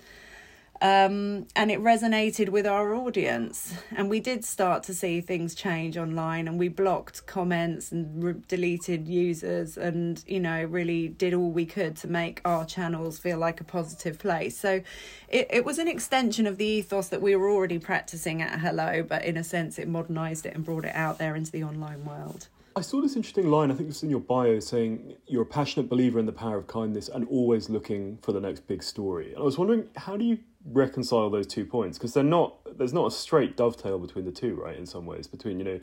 Um, 0.82 1.46
and 1.56 1.70
it 1.70 1.80
resonated 1.80 2.50
with 2.50 2.66
our 2.66 2.96
audience. 2.96 3.76
And 3.96 4.10
we 4.10 4.20
did 4.20 4.44
start 4.44 4.82
to 4.84 4.96
see 4.96 5.22
things 5.22 5.54
change 5.54 5.96
online, 5.96 6.48
and 6.48 6.58
we 6.58 6.70
blocked 6.70 7.28
comments 7.28 7.92
and 7.92 8.24
re- 8.24 8.42
deleted 8.48 9.08
users, 9.08 9.78
and 9.78 10.24
you 10.28 10.40
know, 10.40 10.64
really 10.64 11.08
did 11.08 11.36
all 11.36 11.52
we 11.52 11.68
could 11.68 11.96
to 11.98 12.08
make 12.08 12.42
our 12.46 12.66
channels 12.66 13.20
feel 13.20 13.38
like 13.38 13.62
a 13.62 13.64
positive 13.64 14.18
place. 14.18 14.58
So 14.58 14.82
it, 15.30 15.48
it 15.52 15.66
was 15.66 15.78
an 15.78 15.88
extension 15.88 16.48
of 16.48 16.58
the 16.58 16.66
ethos 16.66 17.10
that 17.10 17.22
we 17.22 17.36
were 17.36 17.52
already 17.52 17.78
practicing 17.78 18.42
at 18.42 18.60
Hello, 18.60 19.04
but 19.04 19.24
in 19.24 19.38
a 19.38 19.44
sense, 19.44 19.78
it 19.78 19.88
modernized 19.88 20.48
it 20.48 20.56
and 20.56 20.66
brought 20.66 20.86
it 20.86 20.96
out 20.96 21.20
there 21.20 21.36
into 21.36 21.52
the 21.52 21.64
online 21.64 22.04
world. 22.06 22.48
I 22.76 22.82
saw 22.82 23.02
this 23.02 23.18
interesting 23.18 23.52
line, 23.52 23.70
I 23.70 23.76
think 23.76 23.90
it's 23.90 24.02
in 24.02 24.10
your 24.10 24.22
bio, 24.22 24.60
saying 24.62 25.16
you're 25.28 25.44
a 25.44 25.46
passionate 25.46 25.90
believer 25.90 26.20
in 26.20 26.26
the 26.26 26.32
power 26.32 26.58
of 26.58 26.68
kindness 26.68 27.10
and 27.10 27.28
always 27.28 27.70
looking 27.70 28.18
for 28.22 28.32
the 28.32 28.40
next 28.40 28.66
big 28.66 28.82
story. 28.82 29.34
And 29.34 29.40
I 29.40 29.44
was 29.44 29.58
wondering, 29.58 29.90
how 29.98 30.16
do 30.16 30.24
you 30.24 30.40
reconcile 30.66 31.30
those 31.30 31.48
two 31.48 31.66
points? 31.66 31.98
Because 31.98 32.14
they're 32.14 32.24
not, 32.24 32.78
there's 32.78 32.94
not 32.94 33.08
a 33.08 33.12
straight 33.12 33.58
dovetail 33.58 34.00
between 34.00 34.26
the 34.26 34.32
two, 34.32 34.56
right, 34.56 34.78
in 34.78 34.86
some 34.86 35.06
ways, 35.06 35.28
between, 35.28 35.60
you 35.60 35.66
know, 35.66 35.80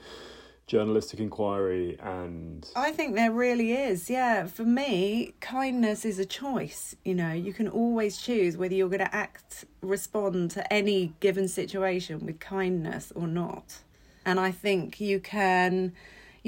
journalistic 0.66 1.18
inquiry 1.18 1.98
and. 2.00 2.68
I 2.76 2.92
think 2.92 3.14
there 3.14 3.32
really 3.32 3.72
is, 3.72 4.10
yeah. 4.10 4.46
For 4.46 4.64
me, 4.64 5.34
kindness 5.40 6.04
is 6.04 6.18
a 6.18 6.26
choice. 6.26 6.94
You 7.04 7.14
know, 7.14 7.32
you 7.32 7.52
can 7.52 7.68
always 7.68 8.18
choose 8.18 8.56
whether 8.56 8.74
you're 8.74 8.88
going 8.88 8.98
to 9.00 9.14
act, 9.14 9.64
respond 9.80 10.50
to 10.52 10.72
any 10.72 11.14
given 11.20 11.48
situation 11.48 12.24
with 12.24 12.38
kindness 12.38 13.12
or 13.16 13.26
not. 13.26 13.78
And 14.26 14.38
I 14.38 14.50
think 14.50 15.00
you 15.00 15.20
can 15.20 15.94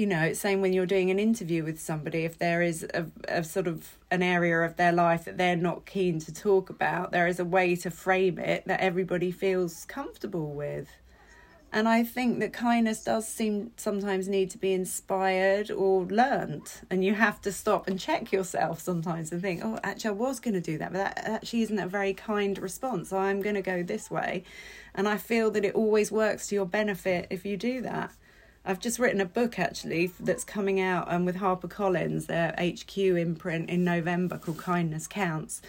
you 0.01 0.07
know, 0.07 0.33
same 0.33 0.61
when 0.61 0.73
you're 0.73 0.87
doing 0.87 1.11
an 1.11 1.19
interview 1.19 1.63
with 1.63 1.79
somebody, 1.79 2.25
if 2.25 2.39
there 2.39 2.63
is 2.63 2.83
a, 2.91 3.05
a 3.27 3.43
sort 3.43 3.67
of 3.67 3.99
an 4.09 4.23
area 4.23 4.59
of 4.61 4.75
their 4.75 4.91
life 4.91 5.25
that 5.25 5.37
they're 5.37 5.55
not 5.55 5.85
keen 5.85 6.19
to 6.21 6.33
talk 6.33 6.71
about, 6.71 7.11
there 7.11 7.27
is 7.27 7.39
a 7.39 7.45
way 7.45 7.75
to 7.75 7.91
frame 7.91 8.39
it 8.39 8.65
that 8.65 8.79
everybody 8.79 9.31
feels 9.31 9.85
comfortable 9.85 10.53
with. 10.53 10.89
And 11.71 11.87
I 11.87 12.03
think 12.03 12.39
that 12.39 12.51
kindness 12.51 13.03
does 13.03 13.27
seem 13.27 13.73
sometimes 13.77 14.27
need 14.27 14.49
to 14.49 14.57
be 14.57 14.73
inspired 14.73 15.69
or 15.69 16.03
learnt. 16.05 16.81
And 16.89 17.05
you 17.05 17.13
have 17.13 17.39
to 17.41 17.51
stop 17.51 17.87
and 17.87 17.99
check 17.99 18.31
yourself 18.31 18.79
sometimes 18.79 19.31
and 19.31 19.39
think, 19.39 19.61
oh, 19.63 19.79
actually, 19.83 20.09
I 20.09 20.13
was 20.13 20.39
going 20.39 20.55
to 20.55 20.61
do 20.61 20.79
that, 20.79 20.93
but 20.93 20.97
that 20.97 21.27
actually 21.27 21.61
isn't 21.61 21.77
a 21.79 21.87
very 21.87 22.15
kind 22.15 22.57
response. 22.57 23.09
So 23.09 23.19
I'm 23.19 23.39
going 23.39 23.55
to 23.55 23.61
go 23.61 23.83
this 23.83 24.09
way. 24.09 24.45
And 24.95 25.07
I 25.07 25.17
feel 25.17 25.51
that 25.51 25.63
it 25.63 25.75
always 25.75 26.11
works 26.11 26.47
to 26.47 26.55
your 26.55 26.65
benefit 26.65 27.27
if 27.29 27.45
you 27.45 27.55
do 27.55 27.81
that. 27.83 28.11
I've 28.63 28.79
just 28.79 28.99
written 28.99 29.21
a 29.21 29.25
book 29.25 29.57
actually 29.57 30.11
that's 30.19 30.43
coming 30.43 30.79
out 30.79 31.11
um, 31.11 31.25
with 31.25 31.37
HarperCollins, 31.37 32.27
their 32.27 32.53
HQ 32.59 32.95
imprint 32.97 33.69
in 33.69 33.83
November 33.83 34.37
called 34.37 34.59
Kindness 34.59 35.07
Counts. 35.07 35.61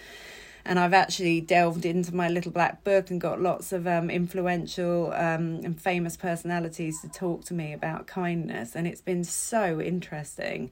And 0.64 0.78
I've 0.78 0.92
actually 0.92 1.40
delved 1.40 1.84
into 1.84 2.14
my 2.14 2.28
little 2.28 2.52
black 2.52 2.84
book 2.84 3.10
and 3.10 3.20
got 3.20 3.40
lots 3.40 3.72
of 3.72 3.86
um, 3.86 4.10
influential 4.10 5.12
um, 5.12 5.60
and 5.64 5.80
famous 5.80 6.16
personalities 6.16 7.00
to 7.00 7.08
talk 7.08 7.44
to 7.46 7.54
me 7.54 7.72
about 7.72 8.06
kindness. 8.06 8.76
And 8.76 8.86
it's 8.86 9.00
been 9.00 9.24
so 9.24 9.80
interesting. 9.80 10.70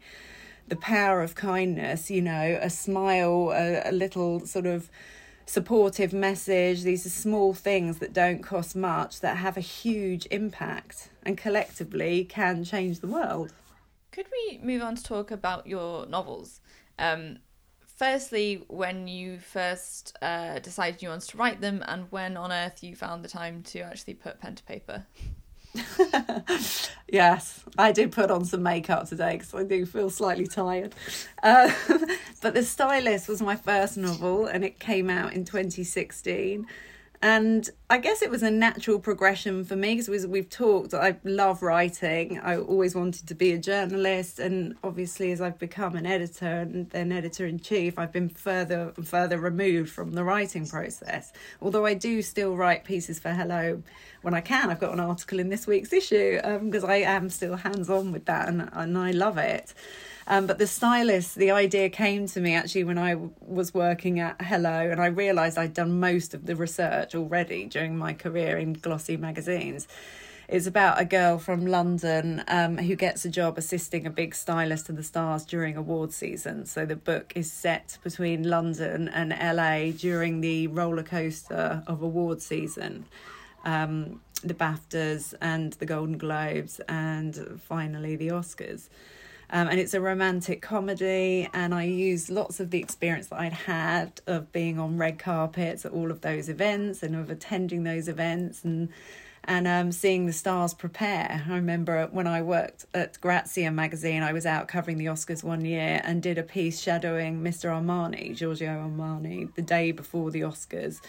The 0.69 0.77
power 0.77 1.23
of 1.23 1.35
kindness, 1.35 2.11
you 2.11 2.23
know, 2.23 2.59
a 2.61 2.71
smile, 2.71 3.51
a, 3.53 3.89
a 3.89 3.93
little 3.93 4.41
sort 4.47 4.67
of 4.67 4.91
supportive 5.51 6.13
message. 6.13 6.83
These 6.83 7.05
are 7.07 7.11
small 7.11 7.55
things 7.55 7.99
that 7.99 8.13
don't 8.13 8.41
cost 8.41 8.77
much 8.77 9.19
that 9.19 9.37
have 9.37 9.57
a 9.57 9.61
huge 9.61 10.29
impact 10.31 11.11
and 11.25 11.37
collectively 11.37 12.25
can 12.25 12.63
change 12.63 13.01
the 13.01 13.09
world. 13.09 13.53
Could 14.13 14.27
we 14.31 14.61
move 14.63 14.81
on 14.81 14.95
to 14.95 15.03
talk 15.03 15.33
about 15.33 15.67
your 15.67 16.07
novels? 16.07 16.61
Um, 17.01 17.39
firstly, 17.85 18.65
when 18.69 19.09
you 19.09 19.41
first 19.41 20.17
uh, 20.23 20.61
decided 20.61 21.03
you 21.03 21.09
wanted 21.09 21.29
to 21.31 21.37
write 21.37 21.61
them, 21.61 21.83
and 21.89 22.07
when 22.13 22.37
on 22.37 22.53
earth 22.53 22.85
you 22.85 22.95
found 22.95 23.25
the 23.25 23.29
time 23.29 23.65
to 23.65 23.81
actually 23.81 24.15
put 24.15 24.41
pen 24.41 24.55
to 24.55 24.63
paper. 24.63 25.07
yes, 27.09 27.65
I 27.79 27.93
did 27.93 28.13
put 28.13 28.31
on 28.31 28.45
some 28.45 28.63
makeup 28.63 29.09
today 29.09 29.33
because 29.33 29.55
I 29.55 29.65
do 29.65 29.87
feel 29.87 30.11
slightly 30.11 30.47
tired. 30.47 30.95
Uh, 31.43 31.73
but 32.41 32.55
The 32.55 32.63
Stylist 32.65 33.29
was 33.29 33.41
my 33.41 33.57
first 33.57 33.97
novel 33.97 34.47
and 34.47 34.65
it 34.65 34.79
came 34.79 35.11
out 35.11 35.33
in 35.33 35.45
2016. 35.45 36.67
And 37.23 37.69
I 37.91 37.99
guess 37.99 38.23
it 38.23 38.31
was 38.31 38.43
a 38.43 38.51
natural 38.51 38.99
progression 38.99 39.63
for 39.65 39.77
me 39.77 39.97
because 39.97 40.27
we've 40.27 40.49
talked, 40.49 40.95
I 40.95 41.17
love 41.23 41.63
writing. 41.63 42.39
I 42.39 42.57
always 42.57 42.95
wanted 42.95 43.29
to 43.29 43.35
be 43.35 43.53
a 43.53 43.59
journalist. 43.59 44.39
And 44.39 44.75
obviously, 44.83 45.31
as 45.31 45.43
I've 45.43 45.59
become 45.59 45.97
an 45.97 46.07
editor 46.07 46.47
and 46.47 46.89
then 46.91 47.13
editor 47.13 47.45
in 47.45 47.61
chief, 47.61 47.99
I've 47.99 48.13
been 48.13 48.31
further 48.31 48.95
and 48.97 49.07
further 49.07 49.39
removed 49.39 49.91
from 49.91 50.13
the 50.13 50.25
writing 50.25 50.67
process. 50.67 51.31
Although 51.61 51.85
I 51.85 51.93
do 51.93 52.23
still 52.23 52.57
write 52.57 52.85
pieces 52.85 53.19
for 53.19 53.33
Hello 53.33 53.83
when 54.23 54.33
I 54.33 54.41
can. 54.41 54.71
I've 54.71 54.81
got 54.81 54.95
an 54.95 55.01
article 55.01 55.41
in 55.41 55.51
this 55.51 55.67
week's 55.67 55.93
issue 55.93 56.37
because 56.37 56.85
um, 56.85 56.91
I 56.91 56.97
am 56.97 57.29
still 57.29 57.57
hands 57.57 57.91
on 57.91 58.13
with 58.13 58.25
that 58.27 58.49
and, 58.49 58.71
and 58.73 58.97
I 58.97 59.11
love 59.11 59.37
it. 59.37 59.75
Um, 60.27 60.47
but 60.47 60.59
the 60.59 60.67
stylist, 60.67 61.35
the 61.35 61.51
idea 61.51 61.89
came 61.89 62.27
to 62.29 62.41
me 62.41 62.55
actually 62.55 62.85
when 62.85 62.99
I 62.99 63.11
w- 63.13 63.33
was 63.41 63.75
working 63.75 64.21
at 64.21 64.41
Hello, 64.43 64.91
and 64.91 65.01
I 65.01 65.07
realised 65.07 65.59
I'd 65.59 65.75
done 65.75 65.99
most 65.99 66.35
of 66.35 66.47
the 66.47 66.57
research 66.57 67.15
already 67.15 67.65
during 67.67 67.97
my 67.97 68.13
career 68.13 68.59
in 68.59 68.75
glossy 68.75 69.17
magazines. 69.17 69.89
It's 70.51 70.67
about 70.67 71.01
a 71.01 71.05
girl 71.05 71.39
from 71.39 71.65
London 71.65 72.43
um, 72.49 72.77
who 72.77 72.97
gets 72.97 73.25
a 73.25 73.31
job 73.31 73.57
assisting 73.57 74.05
a 74.05 74.11
big 74.11 74.35
stylist 74.35 74.87
to 74.87 74.93
the 74.93 75.05
stars 75.05 75.45
during 75.45 75.77
award 75.77 76.13
season. 76.13 76.67
So 76.67 76.85
the 76.85 76.97
book 76.97 77.33
is 77.37 77.53
set 77.53 77.99
between 78.03 78.43
London 78.43 79.09
and 79.09 79.31
LA 79.31 79.93
during 79.97 80.41
the 80.41 80.67
roller 80.67 81.05
coaster 81.05 81.85
of 81.87 82.03
award 82.03 82.43
season. 82.43 83.05
Um, 83.65 84.23
the 84.43 84.55
BAFTAs 84.55 85.35
and 85.41 85.75
the 85.75 85.87
Golden 85.87 86.19
Globes, 86.19 86.81
and 86.89 87.61
finally 87.63 88.17
the 88.17 88.29
Oscars. 88.29 88.89
Um, 89.53 89.69
and 89.69 89.81
it's 89.81 89.95
a 89.95 90.01
romantic 90.01 90.63
comedy, 90.63 91.49
and 91.53 91.75
I 91.75 91.85
use 91.85 92.31
lots 92.31 92.61
of 92.61 92.71
the 92.71 92.79
experience 92.79 93.27
that 93.29 93.41
I'd 93.41 93.53
had 93.53 94.21
of 94.27 94.53
being 94.53 94.79
on 94.79 94.97
red 94.97 95.19
carpets 95.19 95.85
at 95.85 95.93
all 95.93 96.13
of 96.13 96.21
those 96.21 96.49
events 96.49 97.03
and 97.03 97.17
of 97.17 97.31
attending 97.31 97.83
those 97.83 98.09
events 98.09 98.65
and 98.65 98.89
and 99.45 99.67
um, 99.67 99.91
seeing 99.91 100.27
the 100.27 100.33
stars 100.33 100.75
prepare. 100.75 101.43
I 101.49 101.55
remember 101.55 102.07
when 102.13 102.27
I 102.27 102.43
worked 102.43 102.85
at 102.93 103.19
Grazia 103.21 103.71
magazine, 103.71 104.23
I 104.23 104.35
was 104.35 104.45
out 104.45 104.69
covering 104.69 104.99
the 104.99 105.07
Oscars 105.07 105.43
one 105.43 105.65
year 105.65 106.01
and 106.05 106.23
did 106.23 106.37
a 106.37 106.43
piece 106.43 106.79
shadowing 106.79 107.41
Mr. 107.41 107.71
Armani, 107.71 108.37
Giorgio 108.37 108.69
Armani, 108.69 109.53
the 109.55 109.63
day 109.63 109.93
before 109.93 110.31
the 110.31 110.43
Oscars 110.43 111.01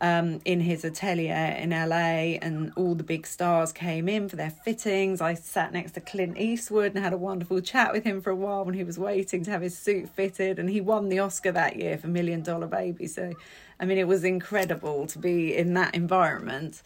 um, 0.00 0.40
in 0.44 0.60
his 0.60 0.84
atelier 0.84 1.56
in 1.58 1.70
LA, 1.70 2.36
and 2.42 2.72
all 2.76 2.94
the 2.94 3.04
big 3.04 3.26
stars 3.26 3.72
came 3.72 4.08
in 4.08 4.28
for 4.28 4.36
their 4.36 4.50
fittings. 4.50 5.20
I 5.20 5.34
sat 5.34 5.72
next 5.72 5.92
to 5.92 6.00
Clint 6.00 6.38
Eastwood 6.38 6.94
and 6.94 7.04
had 7.04 7.12
a 7.12 7.18
wonderful 7.18 7.60
chat 7.60 7.92
with 7.92 8.04
him 8.04 8.20
for 8.20 8.30
a 8.30 8.36
while 8.36 8.64
when 8.64 8.74
he 8.74 8.84
was 8.84 8.98
waiting 8.98 9.44
to 9.44 9.50
have 9.50 9.62
his 9.62 9.76
suit 9.76 10.08
fitted, 10.08 10.58
and 10.58 10.68
he 10.68 10.80
won 10.80 11.08
the 11.08 11.18
Oscar 11.18 11.52
that 11.52 11.76
year 11.76 11.96
for 11.98 12.08
Million 12.08 12.42
Dollar 12.42 12.66
Baby. 12.66 13.06
So, 13.06 13.32
I 13.80 13.84
mean, 13.84 13.98
it 13.98 14.08
was 14.08 14.24
incredible 14.24 15.06
to 15.08 15.18
be 15.18 15.56
in 15.56 15.74
that 15.74 15.94
environment. 15.94 16.82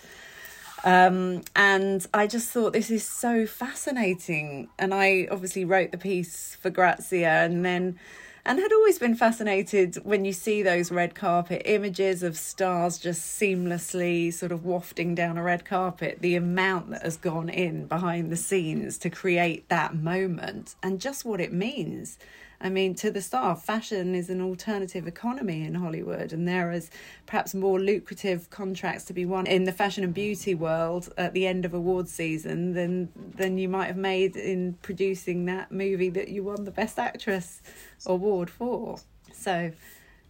Um, 0.85 1.43
and 1.57 2.07
I 2.15 2.27
just 2.27 2.51
thought 2.51 2.73
this 2.73 2.91
is 2.91 3.05
so 3.05 3.47
fascinating. 3.47 4.69
And 4.79 4.95
I 4.95 5.29
obviously 5.31 5.65
wrote 5.65 5.93
the 5.93 5.99
piece 5.99 6.57
for 6.61 6.71
Grazia, 6.71 7.45
and 7.45 7.65
then 7.65 7.99
and 8.45 8.59
had 8.59 8.73
always 8.73 8.99
been 8.99 9.15
fascinated 9.15 9.97
when 10.05 10.25
you 10.25 10.33
see 10.33 10.63
those 10.63 10.91
red 10.91 11.15
carpet 11.15 11.63
images 11.65 12.23
of 12.23 12.37
stars 12.37 12.99
just 12.99 13.41
seamlessly 13.41 14.33
sort 14.33 14.53
of 14.53 14.65
wafting 14.65 15.15
down 15.15 15.37
a 15.37 15.43
red 15.43 15.65
carpet, 15.65 16.19
the 16.21 16.35
amount 16.35 16.91
that 16.91 17.03
has 17.03 17.17
gone 17.17 17.49
in 17.49 17.87
behind 17.87 18.31
the 18.31 18.37
scenes 18.37 18.99
to 18.99 19.11
create 19.11 19.69
that 19.69 19.95
moment 19.95 20.75
and 20.83 21.01
just 21.01 21.25
what 21.25 21.41
it 21.41 21.53
means. 21.53 22.19
I 22.61 22.71
mean, 22.71 22.95
to 22.97 23.11
the 23.11 23.21
staff, 23.21 23.65
fashion 23.65 24.15
is 24.15 24.31
an 24.31 24.41
alternative 24.41 25.07
economy 25.07 25.65
in 25.65 25.75
Hollywood, 25.75 26.33
and 26.33 26.47
there 26.49 26.73
is 26.73 26.91
perhaps 27.27 27.55
more 27.55 27.79
lucrative 27.79 28.51
contracts 28.51 29.05
to 29.05 29.13
be 29.13 29.25
won 29.25 29.47
in 29.47 29.65
the 29.65 29.73
fashion 29.73 30.03
and 30.03 30.13
beauty 30.13 30.55
world 30.55 31.13
at 31.17 31.35
the 31.35 31.47
end 31.47 31.65
of 31.65 31.73
awards 31.73 32.11
season 32.11 32.73
than 32.73 33.11
than 33.37 33.59
you 33.59 33.69
might 33.69 33.87
have 33.87 33.97
made 33.97 34.35
in 34.37 34.75
producing 34.83 35.45
that 35.45 35.71
movie 35.71 36.11
that 36.11 36.29
you 36.29 36.43
won 36.43 36.65
the 36.65 36.73
Best 36.73 36.99
Actress 36.99 37.63
award 38.07 38.51
for. 38.51 38.99
So 39.33 39.71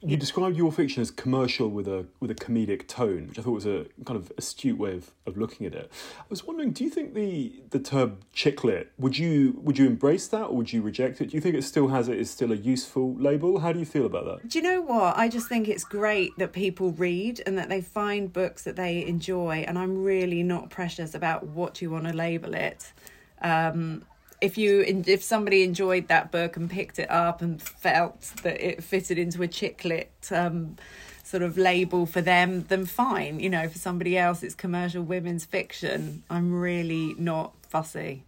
you 0.00 0.16
described 0.16 0.56
your 0.56 0.70
fiction 0.70 1.02
as 1.02 1.10
commercial 1.10 1.68
with 1.68 1.88
a 1.88 2.06
with 2.20 2.30
a 2.30 2.34
comedic 2.34 2.86
tone, 2.86 3.28
which 3.28 3.38
I 3.38 3.42
thought 3.42 3.52
was 3.52 3.66
a 3.66 3.86
kind 4.04 4.16
of 4.16 4.32
astute 4.38 4.78
way 4.78 4.94
of, 4.94 5.10
of 5.26 5.36
looking 5.36 5.66
at 5.66 5.74
it. 5.74 5.90
I 6.18 6.24
was 6.28 6.46
wondering, 6.46 6.70
do 6.70 6.84
you 6.84 6.90
think 6.90 7.14
the 7.14 7.52
the 7.70 7.80
term 7.80 8.18
chick 8.32 8.62
lit 8.62 8.92
would 8.98 9.18
you 9.18 9.60
would 9.62 9.78
you 9.78 9.86
embrace 9.86 10.28
that 10.28 10.44
or 10.44 10.56
would 10.56 10.72
you 10.72 10.82
reject 10.82 11.20
it? 11.20 11.30
Do 11.30 11.36
you 11.36 11.40
think 11.40 11.56
it 11.56 11.62
still 11.62 11.88
has 11.88 12.08
it 12.08 12.18
is 12.18 12.30
still 12.30 12.52
a 12.52 12.56
useful 12.56 13.14
label? 13.14 13.58
How 13.58 13.72
do 13.72 13.78
you 13.78 13.86
feel 13.86 14.06
about 14.06 14.24
that? 14.26 14.48
Do 14.48 14.58
you 14.58 14.62
know 14.62 14.80
what? 14.80 15.16
I 15.16 15.28
just 15.28 15.48
think 15.48 15.68
it's 15.68 15.84
great 15.84 16.30
that 16.38 16.52
people 16.52 16.92
read 16.92 17.42
and 17.46 17.58
that 17.58 17.68
they 17.68 17.80
find 17.80 18.32
books 18.32 18.62
that 18.64 18.76
they 18.76 19.04
enjoy, 19.04 19.64
and 19.66 19.78
I'm 19.78 20.02
really 20.02 20.42
not 20.42 20.70
precious 20.70 21.14
about 21.14 21.46
what 21.46 21.82
you 21.82 21.90
want 21.90 22.06
to 22.06 22.12
label 22.12 22.54
it. 22.54 22.92
Um, 23.40 24.04
if 24.40 24.58
you 24.58 24.82
if 25.06 25.22
somebody 25.22 25.62
enjoyed 25.62 26.08
that 26.08 26.30
book 26.30 26.56
and 26.56 26.70
picked 26.70 26.98
it 26.98 27.10
up 27.10 27.42
and 27.42 27.60
felt 27.60 28.32
that 28.42 28.60
it 28.60 28.82
fitted 28.82 29.18
into 29.18 29.42
a 29.42 29.48
chick 29.48 29.84
lit 29.84 30.12
um, 30.30 30.76
sort 31.24 31.42
of 31.42 31.58
label 31.58 32.06
for 32.06 32.20
them, 32.20 32.64
then 32.68 32.86
fine. 32.86 33.40
You 33.40 33.50
know, 33.50 33.68
for 33.68 33.78
somebody 33.78 34.16
else, 34.16 34.42
it's 34.42 34.54
commercial 34.54 35.02
women's 35.02 35.44
fiction. 35.44 36.22
I'm 36.30 36.52
really 36.52 37.14
not 37.18 37.52
fussy 37.68 38.24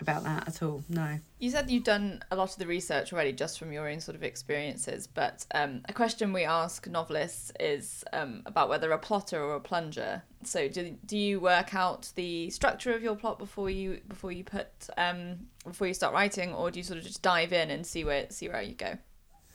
about 0.00 0.24
that 0.24 0.48
at 0.48 0.62
all. 0.62 0.82
No. 0.88 1.18
You 1.38 1.50
said 1.50 1.70
you've 1.70 1.84
done 1.84 2.22
a 2.30 2.36
lot 2.36 2.52
of 2.52 2.58
the 2.58 2.66
research 2.66 3.12
already 3.12 3.32
just 3.32 3.58
from 3.58 3.72
your 3.72 3.88
own 3.88 4.00
sort 4.00 4.14
of 4.14 4.22
experiences, 4.22 5.06
but 5.06 5.46
um, 5.54 5.82
a 5.88 5.92
question 5.92 6.32
we 6.32 6.44
ask 6.44 6.86
novelists 6.86 7.52
is 7.60 8.04
um, 8.12 8.42
about 8.46 8.68
whether 8.68 8.90
a 8.92 8.98
plotter 8.98 9.42
or 9.42 9.54
a 9.54 9.60
plunger. 9.60 10.22
So, 10.44 10.68
do, 10.68 10.96
do 11.04 11.18
you 11.18 11.40
work 11.40 11.74
out 11.74 12.10
the 12.14 12.50
structure 12.50 12.92
of 12.94 13.02
your 13.02 13.16
plot 13.16 13.38
before 13.38 13.70
you 13.70 14.00
before 14.08 14.32
you 14.32 14.44
put 14.44 14.68
um, 14.96 15.38
before 15.64 15.86
you 15.86 15.94
start 15.94 16.14
writing, 16.14 16.54
or 16.54 16.70
do 16.70 16.78
you 16.78 16.84
sort 16.84 16.98
of 16.98 17.04
just 17.04 17.22
dive 17.22 17.52
in 17.52 17.70
and 17.70 17.86
see 17.86 18.04
where 18.04 18.26
see 18.30 18.48
where 18.48 18.62
you 18.62 18.74
go? 18.74 18.96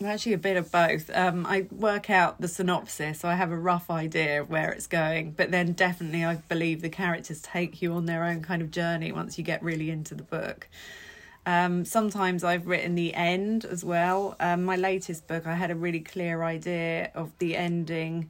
Actually, 0.04 0.34
a 0.34 0.38
bit 0.39 0.58
of 0.58 0.72
both. 0.72 1.10
Um, 1.14 1.45
I 1.45 1.68
work 1.72 2.10
out 2.10 2.41
the 2.41 2.47
synopsis, 2.47 3.20
so 3.20 3.30
I 3.30 3.36
have 3.36 3.52
a 3.52 3.58
rough 3.58 3.91
idea 3.91 4.41
of 4.41 4.49
where 4.49 4.72
it's 4.72 4.88
going. 4.88 5.32
But 5.32 5.52
then, 5.52 5.74
definitely, 5.74 6.26
I 6.26 6.36
believe 6.36 6.82
the 6.82 6.89
characters 6.89 7.41
take 7.41 7.82
you 7.82 7.93
on 7.93 8.06
their 8.06 8.24
own 8.24 8.41
kind 8.41 8.62
of 8.62 8.72
journey 8.72 9.12
once 9.12 9.38
you 9.38 9.43
get 9.43 9.62
really 9.62 9.91
into 9.91 10.16
the 10.16 10.24
book. 10.24 10.68
Um, 11.45 11.86
sometimes 11.86 12.43
I've 12.43 12.68
written 12.68 12.95
the 12.95 13.14
end 13.14 13.66
as 13.66 13.84
well. 13.84 14.36
Um, 14.39 14.64
my 14.64 14.76
latest 14.76 15.28
book, 15.28 15.45
I 15.45 15.56
had 15.56 15.72
a 15.72 15.76
really 15.76 15.99
clear 15.99 16.43
idea 16.43 17.12
of 17.14 17.32
the 17.39 17.56
ending 17.56 18.30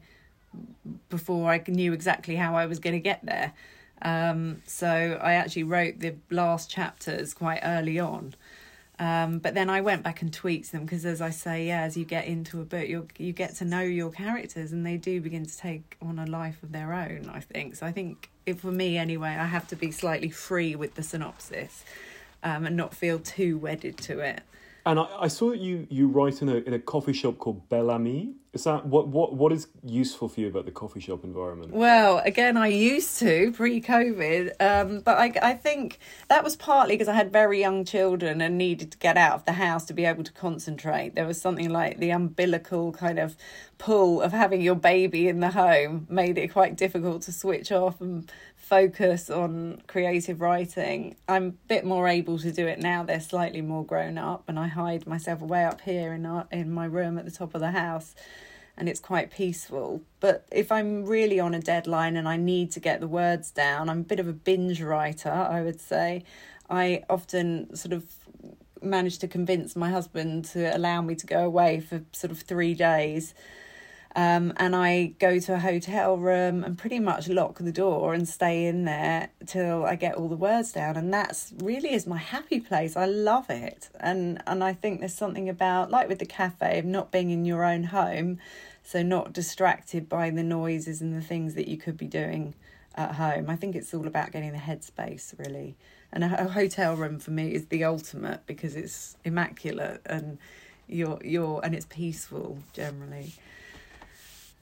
before 1.10 1.52
I 1.52 1.64
knew 1.68 1.94
exactly 1.94 2.36
how 2.36 2.56
I 2.56 2.66
was 2.66 2.80
going 2.80 2.96
to 2.96 3.00
get 3.00 3.26
there. 3.26 3.54
Um, 4.02 4.62
so 4.66 5.20
I 5.22 5.34
actually 5.34 5.64
wrote 5.64 6.00
the 6.00 6.16
last 6.30 6.70
chapters 6.70 7.34
quite 7.34 7.60
early 7.64 8.00
on. 8.00 8.34
Um, 9.02 9.40
but 9.40 9.56
then 9.56 9.68
I 9.68 9.82
went 9.82 10.04
back 10.04 10.22
and 10.22 10.32
tweaked 10.32 10.72
them 10.72 10.84
because, 10.84 11.08
as 11.08 11.22
I 11.22 11.32
say, 11.32 11.66
yeah, 11.66 11.82
as 11.82 11.98
you 11.98 12.06
get 12.06 12.28
into 12.28 12.62
a 12.62 12.64
book, 12.64 12.88
you 12.88 13.08
you 13.18 13.34
get 13.34 13.56
to 13.56 13.66
know 13.66 13.82
your 13.82 14.12
characters, 14.12 14.72
and 14.72 14.86
they 14.86 14.98
do 14.98 15.20
begin 15.20 15.44
to 15.44 15.58
take 15.58 15.98
on 16.04 16.20
a 16.20 16.28
life 16.28 16.62
of 16.62 16.72
their 16.72 16.94
own. 16.94 17.28
I 17.34 17.40
think 17.40 17.78
so. 17.78 17.88
I 17.88 17.92
think 17.92 18.30
if, 18.46 18.60
for 18.60 18.72
me 18.72 19.00
anyway, 19.00 19.30
I 19.30 19.48
have 19.48 19.68
to 19.70 19.76
be 19.76 19.90
slightly 19.90 20.30
free 20.30 20.76
with 20.76 20.94
the 20.94 21.02
synopsis, 21.02 21.84
um, 22.44 22.68
and 22.68 22.78
not 22.78 22.94
feel 22.94 23.18
too 23.18 23.58
wedded 23.58 23.98
to 24.10 24.20
it. 24.20 24.42
And 24.86 25.00
I, 25.00 25.08
I, 25.22 25.28
saw 25.28 25.52
that 25.52 25.60
you 25.60 25.86
you 25.90 26.08
write 26.08 26.42
in 26.42 26.50
a 26.50 26.56
in 26.56 26.74
a 26.74 26.80
coffee 26.80 27.14
shop 27.14 27.38
called 27.38 27.70
Bel 27.70 27.92
Ami. 27.92 28.34
Is 28.54 28.64
that 28.64 28.86
what 28.86 29.08
what 29.08 29.34
what 29.34 29.52
is 29.52 29.68
useful 29.84 30.28
for 30.28 30.42
you 30.42 30.48
about 30.48 30.66
the 30.66 30.72
coffee 30.72 31.00
shop 31.00 31.24
environment? 31.24 31.72
Well, 31.72 32.18
again, 32.26 32.58
I 32.58 32.68
used 32.68 33.20
to 33.20 33.52
pre 33.54 33.80
COVID, 33.80 34.54
um, 34.60 35.02
but 35.02 35.18
I 35.18 35.34
I 35.42 35.54
think 35.54 36.00
that 36.30 36.44
was 36.44 36.56
partly 36.56 36.96
because 36.96 37.08
I 37.08 37.14
had 37.14 37.32
very 37.32 37.60
young 37.60 37.86
children 37.86 38.42
and 38.42 38.58
needed 38.58 38.92
to 38.92 38.98
get 38.98 39.18
out 39.18 39.36
of 39.36 39.46
the 39.46 39.54
house 39.54 39.86
to 39.86 39.94
be 39.94 40.06
able 40.06 40.24
to 40.24 40.34
concentrate. 40.34 41.14
There 41.16 41.28
was 41.28 41.40
something 41.40 41.70
like 41.70 42.00
the 42.00 42.10
umbilical 42.10 42.92
kind 42.92 43.20
of 43.20 43.38
pull 43.78 44.22
of 44.22 44.32
having 44.32 44.62
your 44.62 44.76
baby 44.76 45.28
in 45.28 45.40
the 45.40 45.50
home 45.50 46.06
made 46.10 46.38
it 46.38 46.50
quite 46.50 46.76
difficult 46.76 47.24
to 47.24 47.32
switch 47.32 47.72
off 47.72 48.00
and 48.00 48.32
focus 48.72 49.30
on 49.30 49.82
creative 49.86 50.40
writing. 50.40 51.14
I'm 51.28 51.48
a 51.48 51.52
bit 51.68 51.84
more 51.84 52.08
able 52.08 52.40
to 52.40 52.54
do 52.54 52.68
it 52.68 52.80
now. 52.80 53.04
They're 53.04 53.20
slightly 53.20 53.62
more 53.62 53.84
grown 53.86 54.18
up, 54.18 54.46
and 54.48 54.58
I 54.58 54.68
hide 54.68 55.06
myself 55.06 55.42
away 55.42 55.66
up 55.66 55.82
here 55.82 56.14
in 56.14 56.26
our, 56.26 56.48
in 56.54 56.72
my 56.72 56.86
room 56.86 57.18
at 57.18 57.26
the 57.26 57.32
top 57.32 57.54
of 57.54 57.60
the 57.60 57.72
house, 57.72 58.16
and 58.78 58.88
it's 58.88 59.02
quite 59.02 59.30
peaceful. 59.30 60.04
But 60.22 60.46
if 60.54 60.72
I'm 60.72 61.06
really 61.06 61.38
on 61.38 61.54
a 61.54 61.60
deadline 61.60 62.16
and 62.16 62.30
I 62.30 62.38
need 62.38 62.72
to 62.72 62.80
get 62.80 63.02
the 63.02 63.10
words 63.10 63.52
down, 63.52 63.90
I'm 63.90 64.00
a 64.00 64.04
bit 64.04 64.22
of 64.22 64.30
a 64.30 64.34
binge 64.34 64.82
writer, 64.82 65.30
I 65.30 65.62
would 65.64 65.82
say. 65.82 66.24
I 66.70 67.04
often 67.10 67.76
sort 67.76 67.92
of 67.92 68.06
manage 68.82 69.18
to 69.18 69.28
convince 69.28 69.76
my 69.76 69.90
husband 69.90 70.46
to 70.46 70.74
allow 70.74 71.02
me 71.02 71.16
to 71.16 71.28
go 71.28 71.44
away 71.44 71.82
for 71.82 72.04
sort 72.14 72.32
of 72.32 72.40
three 72.40 72.74
days 72.74 73.34
um, 74.16 74.52
and 74.58 74.76
I 74.76 75.14
go 75.20 75.40
to 75.40 75.54
a 75.54 75.60
hotel 75.60 76.18
room 76.18 76.64
and 76.64 76.78
pretty 76.78 77.00
much 77.00 77.30
lock 77.30 77.60
the 77.60 77.72
door 77.72 78.14
and 78.14 78.28
stay 78.28 78.66
in 78.66 78.84
there 78.84 79.30
till 79.46 79.86
I 79.86 79.96
get 79.96 80.16
all 80.16 80.28
the 80.28 80.36
words 80.36 80.74
down. 80.74 80.98
And 80.98 81.14
that's 81.14 81.54
really 81.60 81.94
is 81.94 82.06
my 82.06 82.18
happy 82.18 82.60
place. 82.60 82.98
I 82.98 83.06
love 83.06 83.50
it. 83.50 83.90
And 84.00 84.44
and 84.46 84.64
I 84.64 84.74
think 84.74 85.00
there's 85.00 85.14
something 85.14 85.48
about 85.48 85.92
like 85.92 86.10
with 86.10 86.20
the 86.20 86.26
cafe 86.26 86.78
of 86.80 86.86
not 86.86 87.12
being 87.12 87.30
in 87.30 87.46
your 87.46 87.64
own 87.64 87.86
home, 87.86 88.40
so 88.84 89.02
not 89.02 89.32
distracted 89.32 90.10
by 90.10 90.30
the 90.30 90.44
noises 90.44 91.00
and 91.00 91.16
the 91.16 91.26
things 91.26 91.54
that 91.56 91.70
you 91.70 91.78
could 91.78 91.96
be 91.96 92.08
doing 92.08 92.54
at 92.96 93.16
home. 93.16 93.50
I 93.50 93.56
think 93.56 93.76
it's 93.76 93.94
all 93.94 94.08
about 94.08 94.34
getting 94.34 94.52
the 94.52 94.58
headspace 94.58 95.40
really. 95.40 95.76
And 96.12 96.26
a, 96.26 96.44
a 96.44 96.50
hotel 96.50 96.98
room 96.98 97.18
for 97.18 97.32
me 97.32 97.54
is 97.54 97.68
the 97.68 97.86
ultimate 97.86 98.46
because 98.46 98.76
it's 98.76 99.16
immaculate 99.24 100.02
and 100.06 100.38
you're 100.90 101.20
you're 101.24 101.62
and 101.64 101.74
it's 101.74 101.86
peaceful 101.86 102.58
generally 102.74 103.32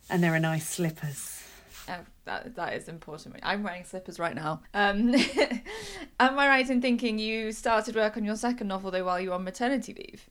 and 0.09 0.23
there 0.23 0.33
are 0.33 0.39
nice 0.39 0.67
slippers. 0.67 1.43
Oh, 1.87 1.99
that 2.25 2.55
that 2.55 2.73
is 2.73 2.87
important. 2.87 3.35
I'm 3.41 3.63
wearing 3.63 3.83
slippers 3.83 4.19
right 4.19 4.35
now. 4.35 4.61
Um, 4.73 5.15
am 6.19 6.39
I 6.39 6.47
right 6.47 6.69
in 6.69 6.81
thinking 6.81 7.17
you 7.17 7.51
started 7.51 7.95
work 7.95 8.15
on 8.17 8.23
your 8.23 8.35
second 8.35 8.67
novel 8.67 8.91
though 8.91 9.03
while 9.03 9.19
you 9.19 9.29
were 9.29 9.35
on 9.35 9.43
maternity 9.43 9.93
leave? 9.93 10.29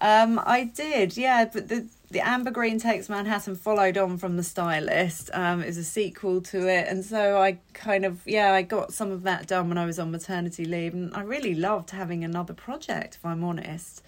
Um, 0.00 0.40
I 0.44 0.64
did, 0.64 1.16
yeah. 1.16 1.46
But 1.50 1.68
the 1.68 1.86
the 2.10 2.20
Amber 2.20 2.50
Green 2.50 2.78
Takes 2.78 3.08
Manhattan 3.08 3.56
followed 3.56 3.96
on 3.96 4.18
from 4.18 4.36
the 4.36 4.42
Stylist. 4.42 5.30
Um, 5.32 5.62
is 5.62 5.78
a 5.78 5.84
sequel 5.84 6.42
to 6.42 6.68
it, 6.68 6.86
and 6.88 7.04
so 7.04 7.40
I 7.40 7.58
kind 7.72 8.04
of 8.04 8.20
yeah, 8.26 8.52
I 8.52 8.62
got 8.62 8.92
some 8.92 9.10
of 9.10 9.22
that 9.22 9.46
done 9.46 9.68
when 9.68 9.78
I 9.78 9.86
was 9.86 9.98
on 9.98 10.10
maternity 10.10 10.64
leave, 10.64 10.92
and 10.92 11.14
I 11.14 11.22
really 11.22 11.54
loved 11.54 11.90
having 11.90 12.24
another 12.24 12.54
project. 12.54 13.16
If 13.16 13.24
I'm 13.24 13.42
honest. 13.42 14.02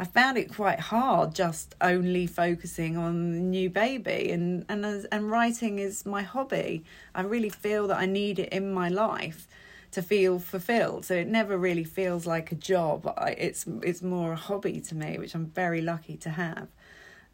I 0.00 0.04
found 0.04 0.38
it 0.38 0.54
quite 0.54 0.78
hard 0.78 1.34
just 1.34 1.74
only 1.80 2.26
focusing 2.26 2.96
on 2.96 3.32
the 3.32 3.40
new 3.40 3.68
baby 3.68 4.30
and 4.30 4.64
and 4.68 4.86
as, 4.86 5.04
and 5.06 5.30
writing 5.30 5.78
is 5.78 6.06
my 6.06 6.22
hobby. 6.22 6.84
I 7.14 7.22
really 7.22 7.48
feel 7.48 7.88
that 7.88 7.98
I 7.98 8.06
need 8.06 8.38
it 8.38 8.50
in 8.50 8.72
my 8.72 8.88
life 8.88 9.48
to 9.90 10.02
feel 10.02 10.38
fulfilled. 10.38 11.04
So 11.04 11.14
it 11.14 11.26
never 11.26 11.56
really 11.56 11.84
feels 11.84 12.26
like 12.26 12.52
a 12.52 12.54
job. 12.54 13.12
It's 13.36 13.66
it's 13.82 14.02
more 14.02 14.32
a 14.32 14.36
hobby 14.36 14.80
to 14.82 14.94
me, 14.94 15.18
which 15.18 15.34
I'm 15.34 15.46
very 15.46 15.80
lucky 15.80 16.16
to 16.18 16.30
have. 16.30 16.68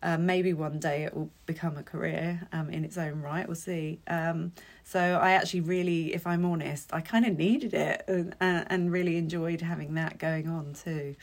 Um, 0.02 0.26
maybe 0.26 0.52
one 0.52 0.78
day 0.78 1.04
it 1.04 1.14
will 1.14 1.30
become 1.46 1.78
a 1.78 1.82
career 1.82 2.46
um, 2.52 2.68
in 2.68 2.84
its 2.84 2.98
own 2.98 3.22
right. 3.22 3.46
We'll 3.46 3.54
see. 3.56 4.00
Um, 4.06 4.52
so 4.84 5.00
I 5.00 5.32
actually 5.32 5.62
really, 5.62 6.12
if 6.12 6.26
I'm 6.26 6.44
honest, 6.44 6.92
I 6.92 7.00
kind 7.00 7.24
of 7.24 7.38
needed 7.38 7.72
it 7.72 8.04
and, 8.06 8.34
and 8.38 8.92
really 8.92 9.16
enjoyed 9.16 9.62
having 9.62 9.94
that 9.94 10.18
going 10.18 10.46
on 10.46 10.74
too. 10.74 11.16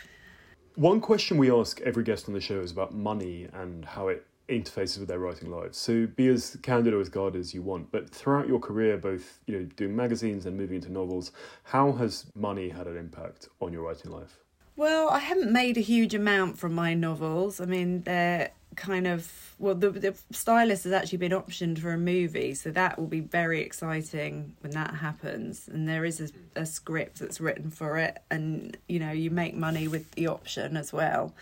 One 0.76 1.02
question 1.02 1.38
we 1.38 1.52
ask 1.52 1.82
every 1.82 2.04
guest 2.04 2.28
on 2.28 2.34
the 2.34 2.42
show 2.42 2.60
is 2.60 2.72
about 2.72 2.94
money 2.94 3.48
and 3.54 3.84
how 3.84 4.08
it 4.08 4.26
interfaces 4.48 5.00
with 5.00 5.08
their 5.08 5.20
writing 5.20 5.50
lives. 5.50 5.78
So 5.78 6.08
be 6.08 6.28
as 6.28 6.58
candid 6.62 6.94
or 6.94 7.02
as 7.02 7.10
guarded 7.10 7.40
as 7.40 7.54
you 7.54 7.62
want. 7.62 7.92
But 7.92 8.10
throughout 8.10 8.48
your 8.48 8.60
career, 8.60 8.98
both 8.98 9.40
you 9.48 9.58
know 9.58 9.66
doing 9.76 9.96
magazines 9.96 10.46
and 10.46 10.58
moving 10.58 10.78
into 10.78 10.92
novels, 10.92 11.32
how 11.64 11.92
has 11.94 12.26
money 12.36 12.70
had 12.70 12.88
an 12.88 12.98
impact 12.98 13.50
on 13.60 13.74
your 13.74 13.84
writing 13.84 14.12
life? 14.12 14.40
Well, 14.76 15.10
I 15.10 15.20
haven't 15.20 15.52
made 15.52 15.78
a 15.78 15.82
huge 15.82 16.16
amount 16.16 16.58
from 16.58 16.74
my 16.74 16.94
novels. 16.94 17.60
I 17.60 17.66
mean, 17.66 18.04
they're 18.04 18.52
kind 18.76 19.06
of 19.06 19.54
well 19.60 19.76
the 19.76 19.90
the 19.90 20.16
stylist 20.32 20.86
has 20.86 20.94
actually 20.94 21.18
been 21.18 21.32
optioned 21.32 21.80
for 21.80 21.92
a 21.92 21.98
movie 21.98 22.54
so 22.54 22.72
that 22.72 22.98
will 22.98 23.08
be 23.08 23.20
very 23.20 23.62
exciting 23.62 24.56
when 24.62 24.72
that 24.72 24.96
happens. 24.96 25.68
And 25.68 25.88
there 25.88 26.06
is 26.06 26.22
a, 26.22 26.62
a 26.62 26.66
script 26.66 27.20
that's 27.20 27.42
written 27.42 27.70
for 27.70 27.98
it 27.98 28.20
and 28.30 28.78
you 28.88 29.00
know 29.00 29.12
you 29.12 29.30
make 29.30 29.56
money 29.56 29.88
with 29.88 30.12
the 30.12 30.28
option 30.28 30.78
as 30.78 30.94
well. 30.94 31.34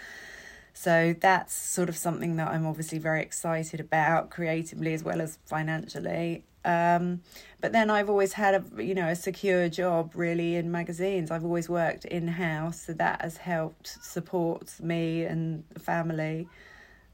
So 0.73 1.13
that's 1.19 1.53
sort 1.53 1.89
of 1.89 1.97
something 1.97 2.37
that 2.37 2.47
I'm 2.47 2.65
obviously 2.65 2.99
very 2.99 3.21
excited 3.21 3.79
about 3.79 4.29
creatively 4.29 4.93
as 4.93 5.03
well 5.03 5.19
as 5.19 5.37
financially. 5.45 6.45
Um, 6.65 7.21
but 7.61 7.71
then 7.71 7.89
I've 7.89 8.09
always 8.09 8.33
had 8.33 8.55
a 8.55 8.83
you 8.83 8.95
know 8.95 9.07
a 9.07 9.15
secure 9.15 9.69
job 9.69 10.11
really 10.15 10.55
in 10.55 10.71
magazines. 10.71 11.31
I've 11.31 11.45
always 11.45 11.69
worked 11.69 12.05
in 12.05 12.27
house, 12.27 12.81
so 12.81 12.93
that 12.93 13.21
has 13.21 13.37
helped 13.37 14.03
support 14.03 14.73
me 14.81 15.23
and 15.25 15.63
the 15.73 15.79
family 15.79 16.47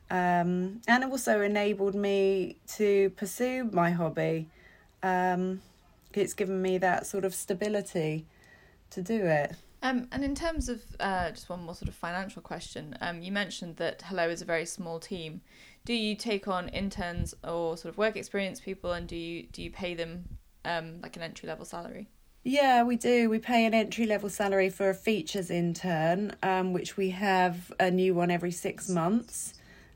um, 0.10 0.82
and 0.88 1.04
also 1.04 1.42
enabled 1.42 1.96
me 1.96 2.58
to 2.76 3.10
pursue 3.12 3.70
my 3.72 3.92
hobby. 3.92 4.48
Um, 5.04 5.62
it's 6.14 6.34
given 6.34 6.62
me 6.62 6.78
that 6.78 7.06
sort 7.06 7.26
of 7.26 7.34
stability 7.34 8.26
to 8.92 9.02
do 9.02 9.26
it. 9.26 9.56
Um, 9.82 10.08
and 10.12 10.24
in 10.24 10.34
terms 10.34 10.68
of 10.70 10.82
uh, 11.00 11.30
just 11.30 11.50
one 11.50 11.64
more 11.64 11.76
sort 11.76 11.90
of 11.90 11.96
financial 11.96 12.42
question, 12.42 12.98
um, 13.02 13.22
you 13.22 13.32
mentioned 13.32 13.76
that 13.78 14.02
Hello 14.04 14.28
is 14.30 14.42
a 14.42 14.46
very 14.46 14.66
small 14.66 15.00
team. 15.00 15.42
Do 15.86 15.94
you 15.94 16.16
take 16.16 16.48
on 16.48 16.70
interns 16.70 17.36
or 17.44 17.78
sort 17.78 17.94
of 17.94 17.98
work 17.98 18.16
experience 18.16 18.60
people, 18.60 18.94
and 18.94 19.08
do 19.08 19.16
you 19.16 19.44
do 19.52 19.62
you 19.62 19.70
pay 19.70 19.94
them 19.94 20.26
um, 20.64 21.02
like 21.04 21.16
an 21.16 21.22
entry 21.22 21.48
level 21.48 21.66
salary? 21.66 22.08
Yeah, 22.44 22.84
we 22.84 22.96
do. 22.96 23.30
We 23.30 23.40
pay 23.40 23.66
an 23.66 23.74
entry 23.74 24.06
level 24.06 24.30
salary 24.30 24.70
for 24.70 24.90
a 24.90 24.94
features 24.96 25.52
intern, 25.52 26.36
um, 26.42 26.74
which 26.74 26.98
we 26.98 27.12
have 27.12 27.72
a 27.80 27.92
new 27.92 28.16
one 28.16 28.32
every 28.32 28.52
six 28.52 28.90
months. 28.90 29.54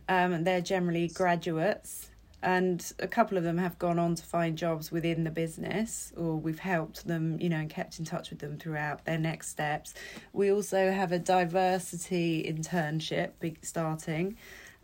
Um, 0.10 0.44
they're 0.44 0.60
generally 0.60 1.08
graduates. 1.08 2.10
and 2.42 2.94
a 3.00 3.08
couple 3.08 3.38
of 3.38 3.44
them 3.44 3.58
have 3.58 3.78
gone 3.80 4.00
on 4.00 4.16
to 4.16 4.24
find 4.24 4.58
jobs 4.58 4.92
within 4.92 5.26
the 5.26 5.30
business 5.30 6.14
or 6.16 6.38
we've 6.38 6.60
helped 6.60 7.06
them 7.06 7.38
you 7.42 7.50
know 7.50 7.58
and 7.58 7.70
kept 7.70 8.00
in 8.00 8.06
touch 8.06 8.30
with 8.30 8.40
them 8.40 8.58
throughout 8.58 9.04
their 9.04 9.18
next 9.18 9.50
steps 9.50 9.94
we 10.32 10.50
also 10.50 10.90
have 10.92 11.12
a 11.12 11.20
diversity 11.20 12.44
internship 12.44 13.32
starting 13.62 14.38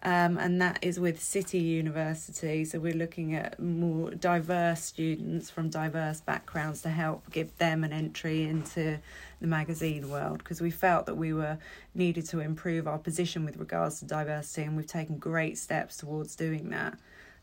um, 0.03 0.37
and 0.37 0.61
that 0.61 0.77
is 0.83 0.99
with 0.99 1.19
City 1.19 1.57
University. 1.57 2.63
So 2.63 2.77
we're 2.77 2.93
looking 2.93 3.33
at 3.33 3.59
more 3.59 4.11
diverse 4.11 4.83
students 4.83 5.49
from 5.49 5.69
diverse 5.69 6.21
backgrounds 6.21 6.83
to 6.83 6.89
help 6.89 7.31
give 7.31 7.57
them 7.57 7.83
an 7.83 7.91
entry 7.91 8.43
into 8.43 8.99
the 9.41 9.47
magazine 9.47 10.09
world 10.09 10.39
because 10.39 10.61
we 10.61 10.71
felt 10.71 11.05
that 11.05 11.15
we 11.15 11.33
were 11.33 11.57
needed 11.93 12.25
to 12.27 12.39
improve 12.39 12.87
our 12.87 12.97
position 12.97 13.45
with 13.45 13.57
regards 13.57 13.99
to 13.99 14.05
diversity, 14.05 14.63
and 14.63 14.77
we've 14.77 14.87
taken 14.87 15.17
great 15.17 15.57
steps 15.57 15.97
towards 15.97 16.35
doing 16.35 16.69
that. 16.69 16.97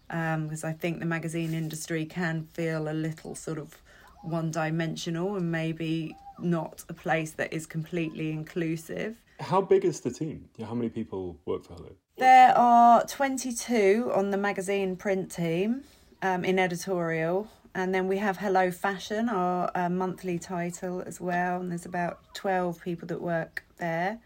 Because 0.09 0.65
um, 0.65 0.71
I 0.71 0.73
think 0.73 0.99
the 0.99 1.07
magazine 1.07 1.55
industry 1.55 2.05
can 2.05 2.49
feel 2.53 2.89
a 2.89 2.93
little 2.93 3.35
sort 3.35 3.59
of 3.59 3.81
one 4.23 4.51
dimensional 4.51 5.37
and 5.37 5.51
maybe 5.51 6.17
not 6.39 6.85
a 6.89 6.95
place 6.95 7.33
that 7.33 7.53
is 7.53 7.67
completely 7.67 8.31
inclusive. 8.31 9.17
How 9.41 9.61
big 9.61 9.85
is 9.85 10.01
the 10.01 10.11
team? 10.11 10.49
How 10.65 10.75
many 10.75 10.89
people 10.89 11.39
work 11.47 11.65
for 11.65 11.75
Hello? 11.75 11.93
There 12.19 12.57
are 12.57 13.05
22 13.07 14.13
on 14.15 14.31
the 14.31 14.37
magazine 14.37 14.97
print 14.97 15.33
team 15.33 15.83
um, 16.21 16.45
in 16.45 16.59
editorial. 16.59 17.49
And 17.75 17.95
then 17.95 18.07
we 18.07 18.19
have 18.19 18.37
Hello 18.37 18.71
Fashion, 18.71 19.29
our 19.29 19.71
uh, 19.75 19.89
monthly 19.89 20.39
title 20.39 21.03
as 21.07 21.21
well. 21.21 21.61
And 21.61 21.71
there's 21.71 21.87
about 21.87 22.21
12 22.35 22.83
people 22.83 23.09
that 23.09 23.21
work 23.21 23.65
there. 23.79 24.19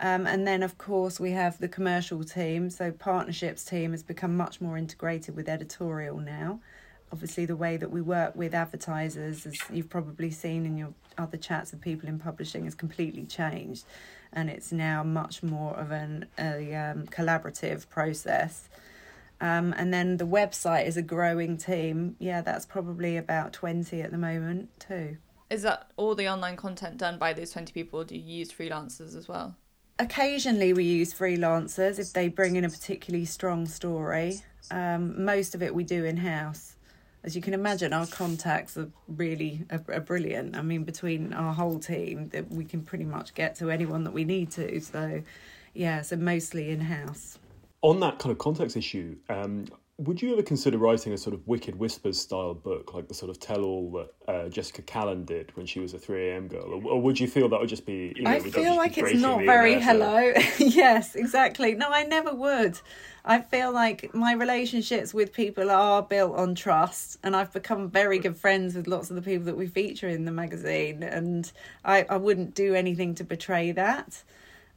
Um, 0.00 0.26
and 0.26 0.46
then, 0.46 0.62
of 0.62 0.78
course, 0.78 1.18
we 1.20 1.32
have 1.32 1.58
the 1.58 1.68
commercial 1.68 2.24
team. 2.24 2.70
So, 2.70 2.92
partnerships 2.92 3.64
team 3.64 3.92
has 3.92 4.02
become 4.02 4.36
much 4.36 4.60
more 4.60 4.76
integrated 4.76 5.34
with 5.36 5.48
editorial 5.48 6.18
now. 6.18 6.60
Obviously, 7.10 7.46
the 7.46 7.56
way 7.56 7.76
that 7.76 7.90
we 7.90 8.00
work 8.00 8.36
with 8.36 8.54
advertisers, 8.54 9.46
as 9.46 9.56
you've 9.72 9.88
probably 9.88 10.30
seen 10.30 10.66
in 10.66 10.76
your 10.76 10.92
other 11.16 11.36
chats 11.36 11.72
with 11.72 11.80
people 11.80 12.08
in 12.08 12.18
publishing, 12.18 12.64
has 12.64 12.74
completely 12.74 13.24
changed 13.24 13.84
and 14.32 14.50
it's 14.50 14.72
now 14.72 15.02
much 15.02 15.42
more 15.42 15.74
of 15.74 15.90
an 15.90 16.26
a 16.38 16.74
um, 16.74 17.06
collaborative 17.06 17.88
process. 17.88 18.68
Um, 19.40 19.72
and 19.76 19.92
then 19.92 20.16
the 20.16 20.26
website 20.26 20.86
is 20.86 20.96
a 20.96 21.02
growing 21.02 21.56
team. 21.56 22.16
Yeah, 22.18 22.40
that's 22.40 22.66
probably 22.66 23.16
about 23.16 23.52
20 23.52 24.00
at 24.02 24.10
the 24.10 24.18
moment, 24.18 24.70
too. 24.80 25.16
Is 25.50 25.62
that 25.62 25.90
all 25.96 26.14
the 26.14 26.28
online 26.28 26.56
content 26.56 26.98
done 26.98 27.18
by 27.18 27.32
those 27.32 27.52
20 27.52 27.72
people? 27.72 28.04
do 28.04 28.16
you 28.16 28.38
use 28.38 28.52
freelancers 28.52 29.16
as 29.16 29.28
well? 29.28 29.56
Occasionally, 29.98 30.72
we 30.72 30.84
use 30.84 31.14
freelancers 31.14 31.98
if 31.98 32.12
they 32.12 32.28
bring 32.28 32.56
in 32.56 32.64
a 32.64 32.68
particularly 32.68 33.24
strong 33.24 33.66
story. 33.66 34.40
Um, 34.70 35.24
most 35.24 35.54
of 35.54 35.62
it 35.62 35.74
we 35.74 35.84
do 35.84 36.04
in 36.04 36.18
house 36.18 36.76
as 37.24 37.34
you 37.34 37.42
can 37.42 37.54
imagine, 37.54 37.92
our 37.92 38.06
contacts 38.06 38.76
are 38.76 38.90
really 39.08 39.64
are, 39.70 39.82
are 39.92 40.00
brilliant. 40.00 40.56
I 40.56 40.62
mean, 40.62 40.84
between 40.84 41.32
our 41.32 41.52
whole 41.52 41.78
team, 41.78 42.28
that 42.28 42.50
we 42.50 42.64
can 42.64 42.82
pretty 42.82 43.04
much 43.04 43.34
get 43.34 43.56
to 43.56 43.70
anyone 43.70 44.04
that 44.04 44.12
we 44.12 44.24
need 44.24 44.50
to. 44.52 44.80
So, 44.80 45.22
yeah, 45.74 46.02
so 46.02 46.16
mostly 46.16 46.70
in 46.70 46.80
house. 46.80 47.38
On 47.82 48.00
that 48.00 48.18
kind 48.18 48.32
of 48.32 48.38
context 48.38 48.76
issue, 48.76 49.16
um, 49.28 49.66
would 49.98 50.22
you 50.22 50.32
ever 50.32 50.42
consider 50.42 50.78
writing 50.78 51.12
a 51.12 51.18
sort 51.18 51.34
of 51.34 51.46
Wicked 51.48 51.74
Whispers 51.74 52.20
style 52.20 52.54
book, 52.54 52.94
like 52.94 53.08
the 53.08 53.14
sort 53.14 53.30
of 53.30 53.40
tell 53.40 53.64
all 53.64 53.90
that 53.90 54.32
uh, 54.32 54.48
Jessica 54.48 54.80
Callan 54.82 55.24
did 55.24 55.54
when 55.56 55.66
she 55.66 55.80
was 55.80 55.92
a 55.92 55.98
3am 55.98 56.48
girl? 56.48 56.72
Or, 56.72 56.92
or, 56.92 57.02
would 57.02 57.18
you 57.18 57.26
feel 57.26 57.48
that 57.48 57.58
would 57.58 57.68
just 57.68 57.84
be. 57.84 58.12
You 58.14 58.22
know, 58.22 58.30
I 58.30 58.38
feel 58.38 58.76
like 58.76 58.96
it's 58.96 59.20
not 59.20 59.40
very 59.40 59.80
hello. 59.80 60.32
yes, 60.58 61.16
exactly. 61.16 61.74
No, 61.74 61.90
I 61.90 62.04
never 62.04 62.32
would. 62.32 62.78
I 63.24 63.40
feel 63.40 63.72
like 63.72 64.14
my 64.14 64.32
relationships 64.34 65.12
with 65.12 65.32
people 65.32 65.68
are 65.68 66.00
built 66.02 66.36
on 66.36 66.54
trust, 66.54 67.18
and 67.24 67.34
I've 67.34 67.52
become 67.52 67.90
very 67.90 68.20
good 68.20 68.36
friends 68.36 68.76
with 68.76 68.86
lots 68.86 69.10
of 69.10 69.16
the 69.16 69.22
people 69.22 69.46
that 69.46 69.56
we 69.56 69.66
feature 69.66 70.08
in 70.08 70.24
the 70.24 70.32
magazine, 70.32 71.02
and 71.02 71.50
I, 71.84 72.06
I 72.08 72.18
wouldn't 72.18 72.54
do 72.54 72.76
anything 72.76 73.16
to 73.16 73.24
betray 73.24 73.72
that. 73.72 74.22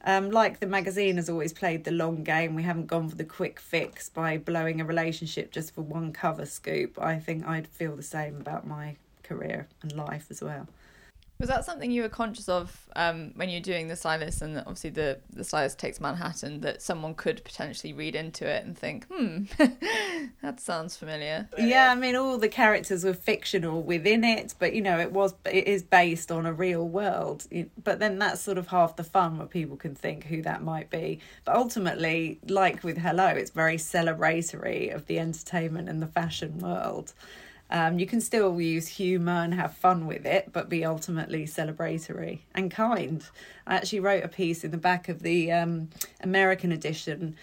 Um, 0.04 0.30
like 0.30 0.58
the 0.58 0.66
magazine 0.66 1.16
has 1.16 1.30
always 1.30 1.52
played 1.52 1.84
the 1.84 1.92
long 1.92 2.24
game, 2.24 2.54
we 2.56 2.64
haven't 2.64 2.86
gone 2.86 3.08
for 3.08 3.14
the 3.14 3.24
quick 3.24 3.60
fix 3.60 4.08
by 4.08 4.36
blowing 4.36 4.80
a 4.80 4.84
relationship 4.84 5.52
just 5.52 5.74
for 5.74 5.82
one 5.82 6.12
cover 6.12 6.44
scoop. 6.44 6.98
I 7.00 7.18
think 7.18 7.46
I'd 7.46 7.68
feel 7.68 7.94
the 7.94 8.02
same 8.02 8.36
about 8.36 8.66
my 8.66 8.96
career 9.22 9.68
and 9.80 9.92
life 9.92 10.26
as 10.28 10.42
well. 10.42 10.66
Was 11.42 11.48
that 11.48 11.64
something 11.64 11.90
you 11.90 12.02
were 12.02 12.08
conscious 12.08 12.48
of 12.48 12.86
um, 12.94 13.32
when 13.34 13.48
you're 13.48 13.60
doing 13.60 13.88
the 13.88 13.96
stylist, 13.96 14.42
and 14.42 14.58
obviously 14.58 14.90
the 14.90 15.18
the 15.32 15.42
stylist 15.42 15.76
takes 15.76 16.00
Manhattan, 16.00 16.60
that 16.60 16.80
someone 16.80 17.16
could 17.16 17.42
potentially 17.42 17.92
read 17.92 18.14
into 18.14 18.46
it 18.46 18.64
and 18.64 18.78
think, 18.78 19.08
hmm, 19.12 19.46
that 20.40 20.60
sounds 20.60 20.96
familiar. 20.96 21.48
Yeah, 21.58 21.90
I 21.90 21.96
mean, 21.96 22.14
all 22.14 22.38
the 22.38 22.48
characters 22.48 23.02
were 23.02 23.12
fictional 23.12 23.82
within 23.82 24.22
it, 24.22 24.54
but 24.60 24.72
you 24.72 24.82
know, 24.82 25.00
it 25.00 25.10
was 25.10 25.34
it 25.44 25.66
is 25.66 25.82
based 25.82 26.30
on 26.30 26.46
a 26.46 26.52
real 26.52 26.86
world. 26.86 27.48
But 27.82 27.98
then 27.98 28.20
that's 28.20 28.40
sort 28.40 28.56
of 28.56 28.68
half 28.68 28.94
the 28.94 29.02
fun, 29.02 29.38
where 29.38 29.48
people 29.48 29.76
can 29.76 29.96
think 29.96 30.26
who 30.26 30.42
that 30.42 30.62
might 30.62 30.90
be. 30.90 31.18
But 31.44 31.56
ultimately, 31.56 32.38
like 32.46 32.84
with 32.84 32.98
Hello, 32.98 33.26
it's 33.26 33.50
very 33.50 33.78
celebratory 33.78 34.94
of 34.94 35.06
the 35.06 35.18
entertainment 35.18 35.88
and 35.88 36.00
the 36.00 36.06
fashion 36.06 36.58
world. 36.58 37.14
Um, 37.72 37.98
you 37.98 38.06
can 38.06 38.20
still 38.20 38.60
use 38.60 38.86
humour 38.86 39.42
and 39.42 39.54
have 39.54 39.74
fun 39.74 40.06
with 40.06 40.26
it, 40.26 40.50
but 40.52 40.68
be 40.68 40.84
ultimately 40.84 41.46
celebratory 41.46 42.40
and 42.54 42.70
kind. 42.70 43.24
I 43.66 43.76
actually 43.76 44.00
wrote 44.00 44.22
a 44.22 44.28
piece 44.28 44.62
in 44.62 44.72
the 44.72 44.76
back 44.76 45.08
of 45.08 45.22
the 45.22 45.50
um, 45.50 45.88
American 46.20 46.70
edition 46.70 47.34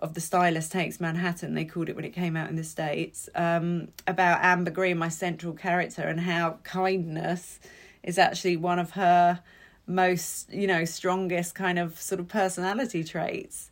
of 0.00 0.14
The 0.14 0.20
Stylist 0.20 0.72
Takes 0.72 0.98
Manhattan, 1.00 1.54
they 1.54 1.64
called 1.64 1.88
it 1.88 1.94
when 1.94 2.04
it 2.04 2.12
came 2.12 2.36
out 2.36 2.50
in 2.50 2.56
the 2.56 2.64
States, 2.64 3.28
um, 3.36 3.86
about 4.08 4.42
Amber 4.42 4.72
Green, 4.72 4.98
my 4.98 5.08
central 5.08 5.52
character, 5.52 6.02
and 6.02 6.20
how 6.20 6.58
kindness 6.64 7.60
is 8.02 8.18
actually 8.18 8.56
one 8.56 8.80
of 8.80 8.90
her 8.90 9.40
most, 9.86 10.52
you 10.52 10.66
know, 10.66 10.84
strongest 10.84 11.54
kind 11.54 11.78
of 11.78 12.00
sort 12.00 12.20
of 12.20 12.26
personality 12.26 13.04
traits. 13.04 13.70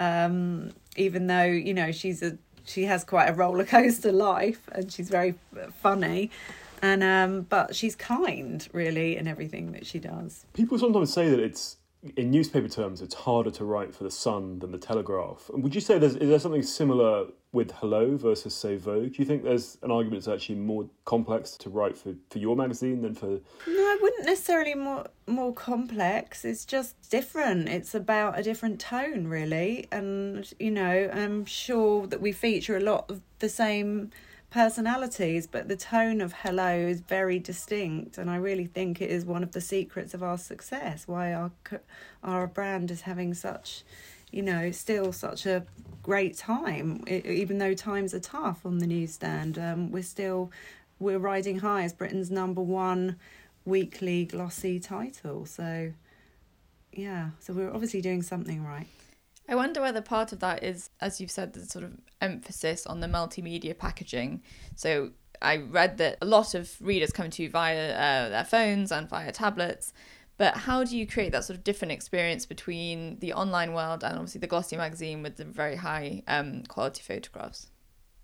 Um, 0.00 0.72
even 0.96 1.28
though, 1.28 1.44
you 1.44 1.72
know, 1.72 1.92
she's 1.92 2.20
a 2.20 2.36
she 2.64 2.84
has 2.84 3.04
quite 3.04 3.28
a 3.28 3.32
roller 3.32 3.64
coaster 3.64 4.12
life 4.12 4.68
and 4.72 4.92
she's 4.92 5.08
very 5.08 5.34
funny. 5.82 6.30
And 6.80 7.02
um 7.04 7.42
but 7.42 7.76
she's 7.76 7.94
kind 7.94 8.66
really 8.72 9.16
in 9.16 9.28
everything 9.28 9.72
that 9.72 9.86
she 9.86 9.98
does. 9.98 10.44
People 10.52 10.78
sometimes 10.78 11.12
say 11.12 11.28
that 11.28 11.38
it's 11.38 11.76
in 12.16 12.30
newspaper 12.30 12.68
terms, 12.68 13.00
it's 13.00 13.14
harder 13.14 13.50
to 13.52 13.64
write 13.64 13.94
for 13.94 14.04
the 14.04 14.10
Sun 14.10 14.58
than 14.58 14.72
the 14.72 14.78
Telegraph. 14.78 15.50
Would 15.52 15.74
you 15.74 15.80
say 15.80 15.98
there's 15.98 16.16
is 16.16 16.28
there 16.28 16.38
something 16.38 16.62
similar 16.62 17.26
with 17.52 17.70
Hello 17.72 18.16
versus 18.16 18.54
say 18.54 18.76
Vogue? 18.76 19.12
Do 19.12 19.18
you 19.18 19.24
think 19.24 19.44
there's 19.44 19.78
an 19.82 19.90
argument 19.90 20.24
that's 20.24 20.34
actually 20.34 20.56
more 20.56 20.88
complex 21.04 21.52
to 21.58 21.70
write 21.70 21.96
for, 21.96 22.14
for 22.30 22.38
your 22.38 22.56
magazine 22.56 23.02
than 23.02 23.14
for? 23.14 23.26
No, 23.28 23.40
I 23.68 23.98
wouldn't 24.00 24.26
necessarily 24.26 24.74
more 24.74 25.06
more 25.28 25.54
complex. 25.54 26.44
It's 26.44 26.64
just 26.64 26.96
different. 27.08 27.68
It's 27.68 27.94
about 27.94 28.38
a 28.38 28.42
different 28.42 28.80
tone, 28.80 29.28
really. 29.28 29.86
And 29.92 30.52
you 30.58 30.72
know, 30.72 31.10
I'm 31.12 31.44
sure 31.44 32.08
that 32.08 32.20
we 32.20 32.32
feature 32.32 32.76
a 32.76 32.80
lot 32.80 33.10
of 33.10 33.20
the 33.38 33.48
same 33.48 34.10
personalities, 34.52 35.46
but 35.46 35.66
the 35.66 35.76
tone 35.76 36.20
of 36.20 36.34
Hello 36.34 36.68
is 36.68 37.00
very 37.00 37.38
distinct, 37.38 38.18
and 38.18 38.30
I 38.30 38.36
really 38.36 38.66
think 38.66 39.00
it 39.00 39.10
is 39.10 39.24
one 39.24 39.42
of 39.42 39.52
the 39.52 39.60
secrets 39.60 40.12
of 40.12 40.22
our 40.22 40.36
success. 40.36 41.08
Why 41.08 41.32
our 41.32 41.50
our 42.22 42.46
brand 42.46 42.90
is 42.90 43.00
having 43.00 43.32
such, 43.34 43.82
you 44.30 44.42
know, 44.42 44.70
still 44.70 45.12
such 45.12 45.46
a 45.46 45.64
great 46.02 46.36
time, 46.36 47.02
it, 47.06 47.24
even 47.24 47.58
though 47.58 47.74
times 47.74 48.12
are 48.12 48.20
tough 48.20 48.66
on 48.66 48.78
the 48.78 48.86
newsstand. 48.86 49.58
Um, 49.58 49.90
we're 49.90 50.02
still 50.02 50.52
we're 51.00 51.18
riding 51.18 51.60
high 51.60 51.82
as 51.84 51.94
Britain's 51.94 52.30
number 52.30 52.60
one 52.60 53.16
weekly 53.64 54.26
glossy 54.26 54.78
title. 54.78 55.46
So, 55.46 55.92
yeah, 56.92 57.30
so 57.40 57.54
we're 57.54 57.72
obviously 57.72 58.02
doing 58.02 58.22
something 58.22 58.62
right. 58.64 58.86
I 59.48 59.54
wonder 59.54 59.80
whether 59.80 60.00
part 60.00 60.32
of 60.32 60.40
that 60.40 60.62
is, 60.62 60.90
as 61.00 61.20
you've 61.20 61.30
said, 61.30 61.52
the 61.52 61.66
sort 61.66 61.84
of 61.84 61.92
emphasis 62.20 62.86
on 62.86 63.00
the 63.00 63.08
multimedia 63.08 63.76
packaging. 63.76 64.42
So 64.76 65.10
I 65.42 65.56
read 65.56 65.98
that 65.98 66.18
a 66.22 66.26
lot 66.26 66.54
of 66.54 66.76
readers 66.80 67.10
come 67.10 67.30
to 67.30 67.42
you 67.42 67.50
via 67.50 67.92
uh, 67.92 68.28
their 68.28 68.44
phones 68.44 68.92
and 68.92 69.08
via 69.08 69.32
tablets. 69.32 69.92
But 70.38 70.56
how 70.56 70.84
do 70.84 70.96
you 70.96 71.06
create 71.06 71.32
that 71.32 71.44
sort 71.44 71.58
of 71.58 71.64
different 71.64 71.92
experience 71.92 72.46
between 72.46 73.18
the 73.18 73.32
online 73.32 73.74
world 73.74 74.02
and 74.02 74.14
obviously 74.14 74.40
the 74.40 74.46
glossy 74.46 74.76
magazine 74.76 75.22
with 75.22 75.36
the 75.36 75.44
very 75.44 75.76
high 75.76 76.22
um, 76.26 76.62
quality 76.68 77.02
photographs? 77.02 77.71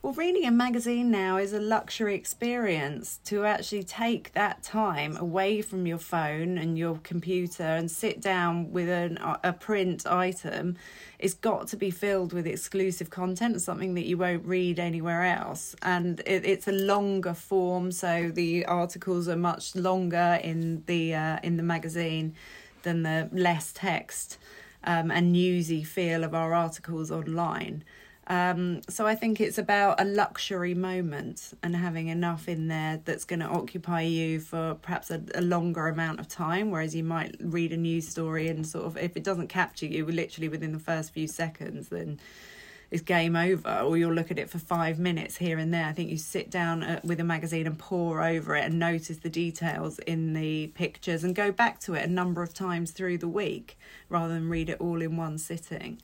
Well, 0.01 0.12
reading 0.12 0.44
a 0.44 0.53
magazine 0.53 1.11
now 1.11 1.38
is 1.38 1.53
a 1.53 1.59
luxury 1.59 2.14
experience 2.14 3.18
to 3.24 3.44
actually 3.44 3.82
take 3.82 4.32
that 4.32 4.62
time 4.62 5.16
away 5.16 5.61
from 5.61 5.88
your 5.88 5.99
phone 5.99 6.57
and 6.57 6.78
your 6.78 6.99
computer 6.99 7.64
and 7.64 7.90
sit 7.90 8.20
down 8.20 8.70
with 8.70 8.88
an, 8.88 9.18
a 9.42 9.53
print 9.53 10.07
item. 10.07 10.76
It's 11.18 11.34
got 11.34 11.66
to 11.68 11.76
be 11.76 11.90
filled 11.90 12.32
with 12.32 12.46
exclusive 12.46 13.11
content, 13.11 13.61
something 13.61 13.94
that 13.94 14.07
you 14.07 14.16
won't 14.16 14.46
read 14.46 14.78
anywhere 14.78 15.24
else. 15.24 15.74
And 15.82 16.20
it, 16.20 16.46
it's 16.46 16.68
a 16.68 16.72
longer 16.72 17.34
form, 17.34 17.90
so 17.90 18.30
the 18.32 18.66
articles 18.66 19.28
are 19.28 19.36
much 19.36 19.74
longer 19.74 20.38
in 20.44 20.84
the 20.86 21.16
uh, 21.16 21.38
in 21.42 21.57
the 21.57 21.64
magazine 21.64 22.36
than 22.84 23.03
the 23.03 23.28
less 23.32 23.72
text 23.72 24.38
um, 24.84 25.11
and 25.11 25.32
newsy 25.32 25.82
feel 25.82 26.22
of 26.22 26.36
our 26.36 26.55
articles 26.55 27.11
online. 27.11 27.82
Um, 28.29 28.83
so 28.91 29.07
I 29.07 29.14
think 29.14 29.41
it's 29.41 29.57
about 29.57 29.99
a 29.99 30.05
luxury 30.05 30.74
moment 30.74 31.55
and 31.62 31.74
having 31.74 32.09
enough 32.09 32.47
in 32.47 32.68
there 32.68 33.01
that's 33.03 33.24
going 33.24 33.41
to 33.41 33.47
occupy 33.47 34.03
you 34.03 34.39
for 34.39 34.74
perhaps 34.83 35.11
a, 35.11 35.22
a, 35.35 35.41
longer 35.41 35.89
amount 35.89 36.20
of 36.20 36.29
time. 36.29 36.70
Whereas 36.70 36.95
you 36.95 37.05
might 37.05 37.37
read 37.41 37.72
a 37.72 37.79
news 37.79 38.07
story 38.07 38.49
and 38.49 38.66
sort 38.66 38.85
of, 38.85 38.99
if 38.99 39.16
it 39.16 39.24
doesn't 39.24 39.49
capture 39.49 39.87
you 39.87 40.05
literally 40.05 40.51
within 40.51 40.72
the 40.72 40.79
first 40.79 41.14
few 41.14 41.26
seconds, 41.26 41.89
then 41.89 42.20
it's 42.91 43.01
game 43.01 43.35
over. 43.35 43.81
Or 43.81 43.97
you'll 43.97 44.12
look 44.12 44.31
at 44.31 44.39
it 44.39 44.51
for 44.51 44.59
five 44.59 44.99
minutes 44.99 45.39
here 45.39 45.57
and 45.57 45.72
there. 45.72 45.87
I 45.87 45.93
think 45.93 46.11
you 46.11 46.18
sit 46.18 46.51
down 46.51 46.83
uh, 46.83 47.01
with 47.03 47.20
a 47.20 47.24
magazine 47.24 47.66
and 47.66 47.79
pore 47.79 48.22
over 48.22 48.55
it 48.57 48.64
and 48.66 48.79
notice 48.79 49.16
the 49.16 49.31
details 49.31 50.01
in 50.01 50.35
the 50.35 50.66
pictures 50.68 51.24
and 51.24 51.35
go 51.35 51.51
back 51.51 51.81
to 51.81 51.95
it 51.95 52.05
a 52.05 52.12
number 52.12 52.43
of 52.43 52.53
times 52.53 52.91
through 52.91 53.18
the 53.18 53.29
week 53.29 53.79
rather 54.11 54.35
than 54.35 54.51
read 54.51 54.68
it 54.68 54.83
all 54.83 55.01
in 55.01 55.16
one 55.16 55.39
sitting. 55.39 56.03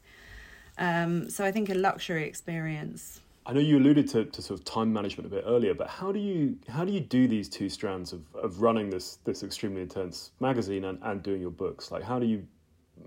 Um, 0.78 1.30
so 1.30 1.44
I 1.44 1.52
think 1.52 1.70
a 1.70 1.74
luxury 1.74 2.26
experience. 2.26 3.20
I 3.46 3.52
know 3.52 3.60
you 3.60 3.78
alluded 3.78 4.08
to, 4.10 4.24
to 4.24 4.42
sort 4.42 4.58
of 4.58 4.64
time 4.64 4.92
management 4.92 5.26
a 5.26 5.30
bit 5.30 5.44
earlier, 5.46 5.74
but 5.74 5.88
how 5.88 6.12
do 6.12 6.18
you 6.18 6.56
how 6.68 6.84
do 6.84 6.92
you 6.92 7.00
do 7.00 7.28
these 7.28 7.48
two 7.48 7.68
strands 7.68 8.12
of, 8.12 8.22
of 8.34 8.62
running 8.62 8.88
this 8.88 9.18
this 9.24 9.42
extremely 9.42 9.82
intense 9.82 10.30
magazine 10.40 10.84
and, 10.84 10.98
and 11.02 11.22
doing 11.22 11.42
your 11.42 11.50
books? 11.50 11.90
Like 11.90 12.02
how 12.02 12.18
do 12.18 12.26
you 12.26 12.46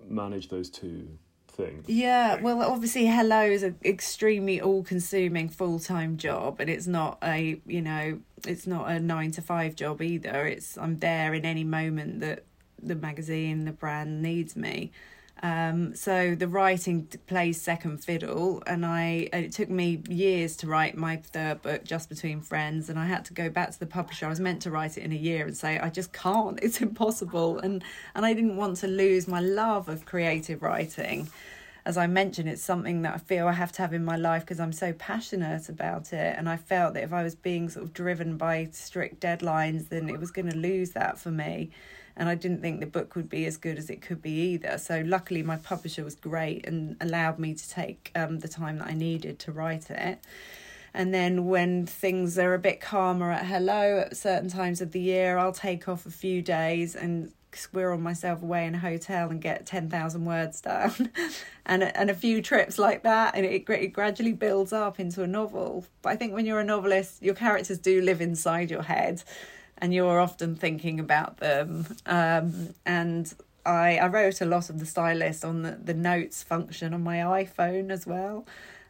manage 0.08 0.50
those 0.50 0.70
two 0.70 1.08
things? 1.48 1.90
Yeah, 1.90 2.40
well 2.40 2.62
obviously 2.62 3.08
Hello 3.08 3.42
is 3.42 3.64
an 3.64 3.78
extremely 3.84 4.62
all 4.62 4.84
consuming 4.84 5.50
full 5.50 5.80
time 5.80 6.18
job 6.18 6.60
and 6.60 6.70
it's 6.70 6.86
not 6.86 7.18
a 7.24 7.60
you 7.66 7.82
know, 7.82 8.20
it's 8.46 8.68
not 8.68 8.92
a 8.92 9.00
nine 9.00 9.32
to 9.32 9.42
five 9.42 9.76
job 9.76 10.04
either. 10.04 10.46
It's 10.46 10.78
I'm 10.78 11.00
there 11.00 11.34
in 11.34 11.46
any 11.46 11.64
moment 11.64 12.20
that 12.20 12.44
the 12.82 12.96
magazine, 12.96 13.66
the 13.66 13.72
brand 13.72 14.22
needs 14.22 14.56
me. 14.56 14.92
Um, 15.44 15.94
so 15.96 16.34
the 16.34 16.48
writing 16.48 17.08
plays 17.28 17.62
second 17.62 18.04
fiddle, 18.04 18.64
and 18.66 18.86
I 18.86 19.30
it 19.32 19.52
took 19.52 19.70
me 19.70 20.02
years 20.10 20.56
to 20.58 20.68
write 20.68 20.98
my 20.98 21.18
third 21.18 21.62
book, 21.62 21.84
Just 21.84 22.10
Between 22.10 22.42
Friends, 22.42 22.90
and 22.90 22.98
I 22.98 23.06
had 23.06 23.26
to 23.26 23.34
go 23.34 23.50
back 23.50 23.72
to 23.72 23.80
the 23.80 23.86
publisher. 23.86 24.26
I 24.26 24.30
was 24.30 24.40
meant 24.40 24.64
to 24.64 24.72
write 24.72 24.98
it 24.98 25.04
in 25.04 25.12
a 25.12 25.16
year 25.16 25.46
and 25.46 25.56
say 25.56 25.78
I 25.80 25.90
just 25.90 26.12
can't. 26.14 26.60
It's 26.68 26.82
impossible, 26.82 27.60
and 27.60 27.84
and 28.16 28.26
I 28.26 28.34
didn't 28.34 28.58
want 28.58 28.78
to 28.78 28.88
lose 28.88 29.28
my 29.28 29.40
love 29.40 29.90
of 29.90 30.06
creative 30.06 30.62
writing. 30.64 31.30
As 31.86 31.98
I 31.98 32.08
mentioned, 32.08 32.50
it's 32.50 32.62
something 32.64 33.04
that 33.04 33.14
I 33.14 33.18
feel 33.18 33.48
I 33.48 33.54
have 33.54 33.72
to 33.74 33.82
have 33.82 33.94
in 33.94 34.04
my 34.04 34.18
life 34.18 34.42
because 34.42 34.60
I'm 34.60 34.74
so 34.74 34.92
passionate 34.92 35.70
about 35.70 36.12
it. 36.12 36.36
And 36.38 36.50
I 36.50 36.58
felt 36.58 36.96
that 36.96 37.04
if 37.04 37.14
I 37.14 37.24
was 37.24 37.34
being 37.34 37.70
sort 37.70 37.86
of 37.86 37.94
driven 37.94 38.36
by 38.36 38.68
strict 38.74 39.22
deadlines, 39.22 39.88
then 39.88 40.10
it 40.10 40.20
was 40.20 40.30
going 40.30 40.50
to 40.50 40.58
lose 40.58 40.92
that 40.92 41.18
for 41.18 41.32
me 41.32 41.70
and 42.18 42.28
I 42.28 42.36
didn't 42.36 42.62
think 42.62 42.80
the 42.80 42.88
book 42.88 43.16
would 43.16 43.30
be 43.30 43.46
as 43.46 43.58
good 43.58 43.78
as 43.78 43.90
it 43.90 44.02
could 44.02 44.22
be 44.22 44.32
either. 44.32 44.80
So 44.80 45.04
luckily, 45.06 45.44
my 45.44 45.58
publisher 45.58 46.04
was 46.04 46.16
great 46.16 46.66
and 46.68 46.98
allowed 47.00 47.38
me 47.38 47.54
to 47.54 47.70
take 47.70 48.12
um, 48.16 48.40
the 48.40 48.48
time 48.48 48.80
that 48.80 48.88
I 48.88 48.94
needed 48.94 49.38
to 49.40 49.52
write 49.52 49.92
it. 49.92 50.20
And 50.96 51.14
then 51.14 51.46
when 51.46 51.86
things 51.86 52.40
are 52.40 52.56
a 52.56 52.60
bit 52.60 52.82
calmer 52.82 53.32
at 53.32 53.46
Hello 53.46 54.00
at 54.00 54.18
certain 54.18 54.50
times 54.50 54.82
of 54.82 54.94
the 54.94 55.00
year, 55.00 55.38
I'll 55.38 55.52
take 55.52 55.88
off 55.88 56.08
a 56.08 56.12
few 56.12 56.42
days 56.42 56.96
and 56.96 57.32
squirrel 57.54 58.00
myself 58.00 58.42
away 58.42 58.66
in 58.66 58.74
a 58.74 58.80
hotel 58.80 59.30
and 59.30 59.40
get 59.40 59.68
10,000 59.68 60.26
words 60.26 60.60
down 60.62 61.12
and, 61.68 61.84
and 61.84 62.10
a 62.10 62.16
few 62.16 62.42
trips 62.42 62.80
like 62.80 63.04
that. 63.04 63.36
And 63.36 63.46
it, 63.46 63.70
it 63.70 63.94
gradually 63.94 64.34
builds 64.34 64.74
up 64.74 65.00
into 65.00 65.22
a 65.22 65.28
novel. 65.28 65.86
But 66.02 66.14
I 66.14 66.16
think 66.16 66.34
when 66.34 66.48
you're 66.48 66.62
a 66.62 66.66
novelist, 66.66 67.22
your 67.22 67.36
characters 67.36 67.78
do 67.78 68.02
live 68.02 68.22
inside 68.22 68.72
your 68.72 68.84
head 68.84 69.24
and 69.80 69.94
you're 69.94 70.20
often 70.20 70.56
thinking 70.56 71.00
about 71.00 71.38
them. 71.38 71.88
Um, 72.06 72.74
and 72.86 73.34
I, 73.66 73.98
I 73.98 74.08
wrote 74.08 74.42
a 74.42 74.46
lot 74.46 74.70
of 74.70 74.80
the 74.80 74.86
stylist 74.86 75.44
on 75.44 75.62
the, 75.62 75.72
the 75.72 75.94
notes 75.94 76.44
function 76.44 76.94
on 76.94 77.04
my 77.04 77.18
iPhone 77.18 77.92
as 77.92 78.08
well. 78.08 78.46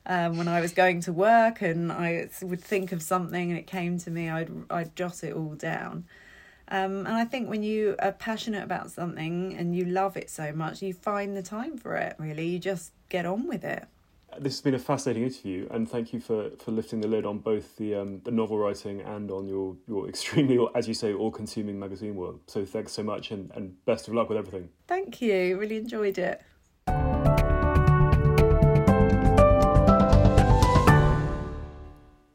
Um, 0.05 0.37
when 0.37 0.47
I 0.47 0.61
was 0.61 0.71
going 0.71 1.01
to 1.01 1.11
work 1.11 1.61
and 1.61 1.91
I 1.91 2.29
would 2.41 2.61
think 2.61 2.93
of 2.93 3.01
something 3.01 3.49
and 3.49 3.59
it 3.59 3.67
came 3.67 3.97
to 3.99 4.09
me, 4.09 4.29
I'd 4.29 4.49
I'd 4.69 4.95
jot 4.95 5.23
it 5.23 5.33
all 5.33 5.55
down. 5.55 6.05
Um, 6.69 6.99
and 6.99 7.09
I 7.09 7.25
think 7.25 7.49
when 7.49 7.63
you 7.63 7.95
are 7.99 8.13
passionate 8.13 8.63
about 8.63 8.91
something 8.91 9.53
and 9.57 9.75
you 9.75 9.85
love 9.85 10.15
it 10.15 10.29
so 10.29 10.53
much, 10.53 10.81
you 10.81 10.93
find 10.93 11.35
the 11.35 11.41
time 11.41 11.77
for 11.77 11.95
it. 11.95 12.15
Really, 12.17 12.47
you 12.47 12.59
just 12.59 12.93
get 13.09 13.25
on 13.25 13.47
with 13.47 13.65
it 13.65 13.85
this 14.39 14.53
has 14.53 14.61
been 14.61 14.75
a 14.75 14.79
fascinating 14.79 15.23
interview, 15.23 15.67
and 15.71 15.89
thank 15.89 16.13
you 16.13 16.19
for, 16.19 16.51
for 16.57 16.71
lifting 16.71 17.01
the 17.01 17.07
lid 17.07 17.25
on 17.25 17.39
both 17.39 17.75
the 17.77 17.95
um, 17.95 18.21
the 18.23 18.31
novel 18.31 18.57
writing 18.57 19.01
and 19.01 19.31
on 19.31 19.47
your, 19.47 19.75
your 19.87 20.07
extremely, 20.07 20.59
as 20.75 20.87
you 20.87 20.93
say, 20.93 21.13
all 21.13 21.31
consuming 21.31 21.79
magazine 21.79 22.15
world. 22.15 22.39
So 22.47 22.65
thanks 22.65 22.91
so 22.91 23.03
much, 23.03 23.31
and, 23.31 23.51
and 23.55 23.83
best 23.85 24.07
of 24.07 24.13
luck 24.13 24.29
with 24.29 24.37
everything. 24.37 24.69
Thank 24.87 25.21
you. 25.21 25.57
Really 25.57 25.77
enjoyed 25.77 26.17
it. 26.17 26.41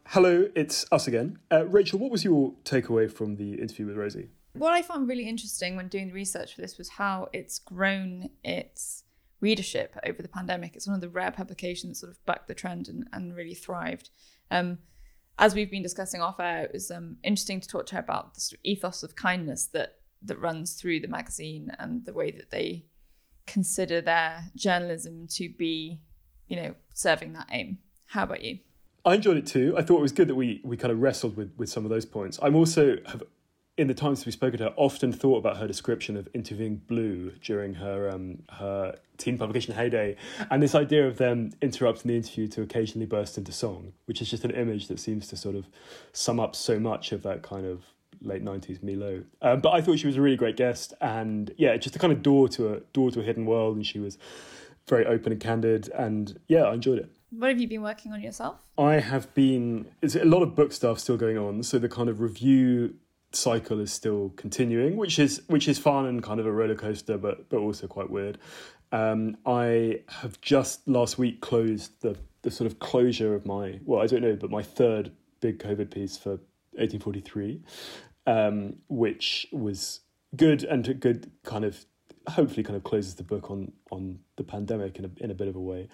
Hello, 0.09 0.49
it's 0.55 0.85
us 0.93 1.07
again. 1.07 1.39
Uh, 1.51 1.67
Rachel, 1.67 1.99
what 1.99 2.11
was 2.11 2.23
your 2.23 2.53
takeaway 2.65 3.11
from 3.11 3.37
the 3.37 3.55
interview 3.55 3.87
with 3.87 3.97
Rosie? 3.97 4.29
What 4.53 4.73
I 4.73 4.83
found 4.83 5.09
really 5.09 5.27
interesting 5.27 5.77
when 5.77 5.89
doing 5.89 6.09
the 6.09 6.13
research 6.13 6.55
for 6.55 6.61
this 6.61 6.77
was 6.77 6.91
how 6.91 7.29
it's 7.33 7.59
grown 7.59 8.29
its 8.45 9.05
readership 9.43 9.97
over 10.07 10.23
the 10.23 10.29
pandemic. 10.29 10.75
It's 10.75 10.87
one 10.87 10.95
of 10.95 11.03
the 11.03 11.09
rare 11.11 11.33
publications 11.33 12.01
that 12.01 12.07
sort 12.07 12.13
of 12.13 12.25
bucked 12.25 12.49
the 12.49 12.55
trend 12.55 12.89
and, 12.89 13.07
and 13.13 13.37
really 13.37 13.55
thrived. 13.55 14.09
Um, 14.51 14.79
as 15.39 15.55
we've 15.55 15.71
been 15.71 15.83
discussing 15.83 16.23
off 16.23 16.41
air, 16.41 16.63
it 16.65 16.71
was 16.73 16.91
um, 16.91 17.17
interesting 17.23 17.61
to 17.61 17.69
talk 17.69 17.87
to 17.87 17.97
her 17.97 18.01
about 18.01 18.35
the 18.35 18.57
ethos 18.63 19.03
of 19.03 19.17
kindness 19.17 19.67
that 19.67 19.97
that 20.25 20.39
runs 20.39 20.75
through 20.75 21.01
the 21.01 21.09
magazine 21.09 21.73
and 21.81 22.05
the 22.05 22.13
way 22.13 22.31
that 22.31 22.51
they 22.51 22.85
consider 23.45 24.01
their 24.01 24.45
journalism 24.55 25.27
to 25.27 25.49
be, 25.49 26.01
you 26.47 26.55
know, 26.55 26.77
serving 26.95 27.33
that 27.33 27.49
aim. 27.51 27.79
How 28.07 28.23
about 28.23 28.45
you? 28.45 28.61
I 29.05 29.15
enjoyed 29.15 29.37
it 29.37 29.49
too. 29.49 29.75
I 29.77 29.83
thought 29.83 29.99
it 29.99 30.03
was 30.03 30.13
good 30.13 30.29
that 30.29 30.37
we 30.37 30.61
we 30.65 30.77
kind 30.77 30.93
of 30.93 31.01
wrestled 31.01 31.37
with 31.37 31.53
with 31.57 31.69
some 31.69 31.85
of 31.85 31.91
those 31.91 32.07
points. 32.07 32.39
I'm 32.41 32.55
also 32.55 32.99
have 33.07 33.23
in 33.79 33.89
the 33.89 33.95
times 33.95 34.27
we've 34.27 34.35
spoken 34.35 34.59
to 34.59 34.65
her, 34.65 34.75
often 34.77 35.13
thought 35.13 35.39
about 35.39 35.57
her 35.57 35.67
description 35.67 36.17
of 36.17 36.29
interviewing 36.35 36.77
Blue 36.77 37.33
during 37.43 37.75
her 37.75 38.11
um, 38.11 38.43
her 38.51 38.99
teen 39.17 39.39
publication 39.39 39.75
heyday, 39.75 40.17
and 40.51 40.63
this 40.63 40.75
idea 40.75 41.07
of 41.07 41.17
them 41.17 41.53
interrupting 41.63 42.09
the 42.11 42.17
interview 42.17 42.47
to 42.49 42.63
occasionally 42.63 43.07
burst 43.07 43.39
into 43.39 43.53
song, 43.53 43.93
which 44.05 44.21
is 44.21 44.31
just 44.31 44.45
an 44.45 44.51
image 44.51 44.89
that 44.89 45.01
seems 45.01 45.27
to 45.29 45.37
sort 45.37 45.57
of 45.57 45.67
sum 46.13 46.39
up 46.39 46.55
so 46.55 46.79
much 46.79 47.13
of 47.13 47.23
that 47.23 47.43
kind 47.43 47.67
of 47.67 47.85
late 48.21 48.43
nineties 48.43 48.83
Milo. 48.83 49.25
Um, 49.41 49.61
but 49.61 49.71
I 49.71 49.81
thought 49.81 49.99
she 49.99 50.07
was 50.07 50.17
a 50.17 50.21
really 50.21 50.37
great 50.37 50.57
guest, 50.57 50.93
and 51.01 51.53
yeah, 51.57 51.77
just 51.79 51.97
a 51.97 51.99
kind 51.99 52.13
of 52.13 52.23
door 52.23 52.49
to 52.51 52.75
a 52.75 52.81
door 52.93 53.11
to 53.11 53.21
a 53.21 53.23
hidden 53.23 53.47
world, 53.47 53.77
and 53.77 53.87
she 53.87 53.99
was 53.99 54.19
very 54.87 55.07
open 55.07 55.33
and 55.33 55.41
candid, 55.41 55.89
and 55.91 56.39
yeah, 56.47 56.63
I 56.63 56.75
enjoyed 56.75 56.99
it. 56.99 57.11
What 57.31 57.49
have 57.49 57.59
you 57.59 57.67
been 57.67 57.81
working 57.81 58.13
on 58.13 58.21
yourself? 58.21 58.57
I 58.77 58.95
have 58.95 59.33
been. 59.33 59.87
It's 60.03 60.15
a 60.15 60.25
lot 60.27 60.43
of 60.43 60.55
book 60.55 60.73
stuff 60.73 60.99
still 60.99 61.17
going 61.17 61.39
on. 61.39 61.63
So 61.63 61.79
the 61.79 61.89
kind 61.89 62.11
of 62.11 62.21
review 62.21 62.97
cycle 63.33 63.81
is 63.81 63.93
still 63.93 64.33
continuing, 64.37 64.97
which 64.97 65.19
is 65.19 65.43
which 65.49 65.69
is 65.69 65.79
fun 65.79 66.07
and 66.07 66.23
kind 66.23 66.41
of 66.41 66.47
a 66.47 66.53
roller 66.53 66.75
coaster, 66.75 67.19
but 67.19 67.49
but 67.49 67.59
also 67.59 67.87
quite 67.87 68.11
weird. 68.11 68.39
Um, 68.93 69.39
I 69.47 70.01
have 70.09 70.41
just 70.41 70.87
last 70.87 71.19
week 71.19 71.41
closed 71.41 72.01
the 72.03 72.17
the 72.43 72.51
sort 72.51 72.71
of 72.71 72.79
closure 72.79 73.35
of 73.35 73.47
my 73.47 73.81
well, 73.85 74.01
I 74.03 74.07
don't 74.07 74.23
know, 74.23 74.37
but 74.37 74.51
my 74.51 74.63
third 74.63 75.13
big 75.41 75.59
COVID 75.59 75.91
piece 75.91 76.17
for 76.17 76.31
1843, 76.75 77.63
um, 78.27 78.77
which 78.89 79.47
was 79.53 80.01
good 80.37 80.65
and 80.65 81.01
good 81.01 81.31
kind 81.45 81.65
of 81.65 81.85
hopefully 82.29 82.63
kind 82.63 82.77
of 82.77 82.85
closes 82.85 83.15
the 83.15 83.23
book 83.23 83.51
on 83.51 83.73
on 83.91 84.19
the 84.37 84.45
pandemic 84.45 84.99
in 84.99 85.05
a 85.05 85.11
in 85.19 85.31
a 85.31 85.35
bit 85.35 85.49
of 85.49 85.57
a 85.57 85.61
way, 85.61 85.89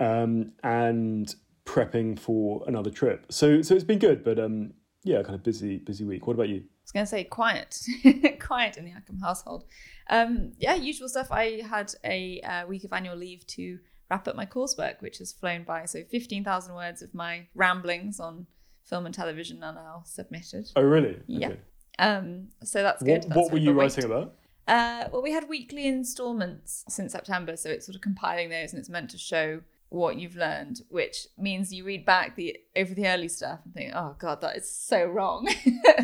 um, 0.00 0.52
and 0.62 1.34
prepping 1.64 2.18
for 2.18 2.62
another 2.66 2.90
trip. 2.90 3.26
So 3.30 3.62
so 3.62 3.74
it's 3.74 3.84
been 3.84 3.98
good, 3.98 4.24
but 4.24 4.38
um, 4.38 4.74
yeah, 5.02 5.22
kind 5.22 5.34
of 5.34 5.42
busy 5.42 5.78
busy 5.78 6.04
week. 6.04 6.26
What 6.26 6.34
about 6.34 6.48
you? 6.48 6.64
Was 6.84 6.92
going 6.92 7.06
to 7.06 7.10
say 7.10 7.24
quiet, 7.24 7.80
quiet 8.40 8.76
in 8.76 8.84
the 8.84 8.90
Akam 8.90 9.20
household. 9.22 9.64
Um, 10.10 10.52
yeah, 10.58 10.74
usual 10.74 11.08
stuff. 11.08 11.28
I 11.30 11.62
had 11.62 11.94
a 12.04 12.40
uh, 12.42 12.66
week 12.66 12.84
of 12.84 12.92
annual 12.92 13.16
leave 13.16 13.46
to 13.48 13.78
wrap 14.10 14.28
up 14.28 14.36
my 14.36 14.44
coursework, 14.46 15.00
which 15.00 15.18
has 15.18 15.32
flown 15.32 15.64
by. 15.64 15.86
So 15.86 16.04
15,000 16.04 16.74
words 16.74 17.00
of 17.00 17.14
my 17.14 17.46
ramblings 17.54 18.20
on 18.20 18.46
film 18.84 19.06
and 19.06 19.14
television 19.14 19.62
are 19.62 19.72
now 19.72 20.02
submitted. 20.04 20.70
Oh, 20.76 20.82
really? 20.82 21.16
Yeah. 21.26 21.48
Okay. 21.48 21.58
Um, 21.98 22.48
so 22.62 22.82
that's 22.82 23.02
good. 23.02 23.24
What, 23.24 23.28
that's 23.28 23.36
what 23.36 23.52
were 23.52 23.58
you 23.58 23.72
writing 23.72 24.04
about? 24.04 24.34
Uh, 24.66 25.08
well, 25.12 25.22
we 25.22 25.32
had 25.32 25.48
weekly 25.48 25.86
installments 25.86 26.84
since 26.88 27.12
September, 27.12 27.56
so 27.56 27.70
it's 27.70 27.86
sort 27.86 27.96
of 27.96 28.02
compiling 28.02 28.48
those, 28.48 28.72
and 28.72 28.80
it's 28.80 28.88
meant 28.88 29.10
to 29.10 29.18
show 29.18 29.60
what 29.94 30.18
you've 30.18 30.36
learned, 30.36 30.80
which 30.88 31.28
means 31.38 31.72
you 31.72 31.84
read 31.84 32.04
back 32.04 32.34
the 32.34 32.56
over 32.76 32.94
the 32.94 33.06
early 33.06 33.28
stuff 33.28 33.60
and 33.64 33.72
think, 33.72 33.92
"Oh 33.94 34.16
God, 34.18 34.40
that 34.40 34.56
is 34.56 34.70
so 34.70 35.04
wrong." 35.04 35.48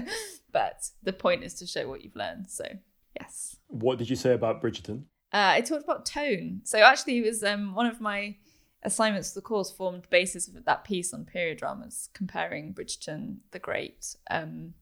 but 0.52 0.88
the 1.02 1.12
point 1.12 1.42
is 1.42 1.54
to 1.54 1.66
show 1.66 1.88
what 1.88 2.02
you've 2.02 2.16
learned. 2.16 2.48
So 2.48 2.64
yes. 3.18 3.56
What 3.66 3.98
did 3.98 4.08
you 4.08 4.16
say 4.16 4.32
about 4.32 4.62
Bridgerton? 4.62 5.04
Uh, 5.32 5.54
I 5.54 5.60
talked 5.60 5.84
about 5.84 6.06
tone. 6.06 6.60
So 6.64 6.78
actually, 6.78 7.18
it 7.18 7.24
was 7.24 7.42
um, 7.42 7.74
one 7.74 7.86
of 7.86 8.00
my 8.00 8.36
assignments 8.82 9.32
for 9.32 9.40
the 9.40 9.44
course 9.44 9.70
formed 9.70 10.04
the 10.04 10.08
basis 10.08 10.48
of 10.48 10.64
that 10.64 10.84
piece 10.84 11.12
on 11.12 11.24
period 11.24 11.58
dramas, 11.58 12.08
comparing 12.14 12.72
Bridgerton, 12.72 13.38
The 13.50 13.58
Great, 13.58 14.16
um, 14.30 14.74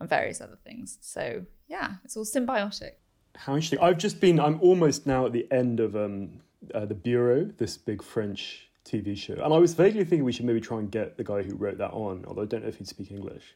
and 0.00 0.08
various 0.08 0.40
other 0.40 0.58
things. 0.64 0.98
So 1.00 1.44
yeah, 1.68 1.94
it's 2.04 2.16
all 2.16 2.24
symbiotic. 2.24 2.92
How 3.36 3.54
interesting! 3.54 3.78
I've 3.80 3.98
just 3.98 4.20
been. 4.20 4.40
I'm 4.40 4.60
almost 4.60 5.06
now 5.06 5.26
at 5.26 5.32
the 5.32 5.46
end 5.52 5.78
of 5.78 5.94
um, 5.94 6.40
uh, 6.74 6.86
the 6.86 6.94
Bureau, 6.94 7.44
this 7.44 7.76
big 7.76 8.02
French 8.02 8.68
TV 8.84 9.16
show. 9.16 9.34
And 9.34 9.52
I 9.52 9.58
was 9.58 9.74
vaguely 9.74 10.04
thinking 10.04 10.24
we 10.24 10.32
should 10.32 10.44
maybe 10.44 10.60
try 10.60 10.78
and 10.78 10.90
get 10.90 11.16
the 11.16 11.24
guy 11.24 11.42
who 11.42 11.54
wrote 11.54 11.78
that 11.78 11.90
on, 11.90 12.24
although 12.26 12.42
I 12.42 12.46
don't 12.46 12.62
know 12.62 12.68
if 12.68 12.76
he'd 12.76 12.88
speak 12.88 13.10
English. 13.10 13.54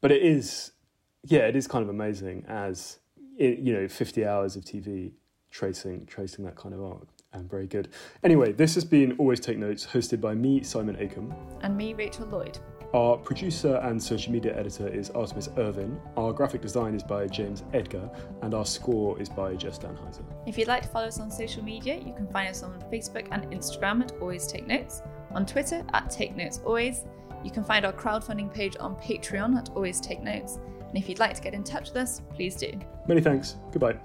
But 0.00 0.12
it 0.12 0.22
is, 0.22 0.72
yeah, 1.24 1.40
it 1.40 1.56
is 1.56 1.66
kind 1.66 1.82
of 1.82 1.88
amazing 1.88 2.44
as 2.48 2.98
it, 3.36 3.58
you 3.58 3.72
know, 3.72 3.88
fifty 3.88 4.24
hours 4.24 4.56
of 4.56 4.64
TV 4.64 5.12
tracing 5.50 6.06
tracing 6.06 6.44
that 6.44 6.56
kind 6.56 6.74
of 6.74 6.82
arc. 6.82 7.08
And 7.32 7.48
very 7.50 7.66
good. 7.66 7.88
Anyway, 8.24 8.52
this 8.52 8.74
has 8.74 8.86
been 8.86 9.12
Always 9.18 9.38
Take 9.38 9.58
Notes, 9.58 9.86
hosted 9.86 10.18
by 10.18 10.34
me, 10.34 10.62
Simon 10.62 10.96
Akam. 10.96 11.36
And 11.60 11.76
me, 11.76 11.92
Rachel 11.92 12.26
Lloyd. 12.26 12.58
Our 12.94 13.18
producer 13.18 13.76
and 13.82 14.02
social 14.02 14.32
media 14.32 14.58
editor 14.58 14.88
is 14.88 15.10
Artemis 15.10 15.50
Irvin. 15.58 16.00
Our 16.16 16.32
graphic 16.32 16.62
design 16.62 16.94
is 16.94 17.02
by 17.02 17.26
James 17.26 17.62
Edgar, 17.74 18.08
and 18.40 18.54
our 18.54 18.64
score 18.64 19.20
is 19.20 19.28
by 19.28 19.56
Jess 19.56 19.78
Danheiser. 19.78 20.22
If 20.46 20.56
you'd 20.56 20.68
like 20.68 20.82
to 20.84 20.88
follow 20.88 21.06
us 21.06 21.20
on 21.20 21.30
social 21.30 21.62
media, 21.62 21.96
you 21.96 22.14
can 22.14 22.26
find 22.28 22.48
us 22.48 22.62
on 22.62 22.82
Facebook 22.90 23.28
and 23.30 23.44
Instagram 23.50 24.02
at 24.02 24.12
Always 24.22 24.46
Take 24.46 24.66
Notes, 24.66 25.02
on 25.32 25.44
Twitter 25.44 25.84
at 25.92 26.08
Take 26.08 26.34
Notes 26.34 26.60
Always. 26.64 27.04
You 27.44 27.50
can 27.50 27.62
find 27.62 27.84
our 27.84 27.92
crowdfunding 27.92 28.52
page 28.52 28.76
on 28.80 28.96
Patreon 28.96 29.58
at 29.58 29.68
Always 29.76 30.00
Take 30.00 30.22
Notes. 30.22 30.58
And 30.88 30.96
if 30.96 31.10
you'd 31.10 31.18
like 31.18 31.34
to 31.34 31.42
get 31.42 31.52
in 31.52 31.64
touch 31.64 31.88
with 31.88 31.98
us, 31.98 32.22
please 32.34 32.56
do. 32.56 32.72
Many 33.06 33.20
thanks. 33.20 33.56
Goodbye. 33.70 33.98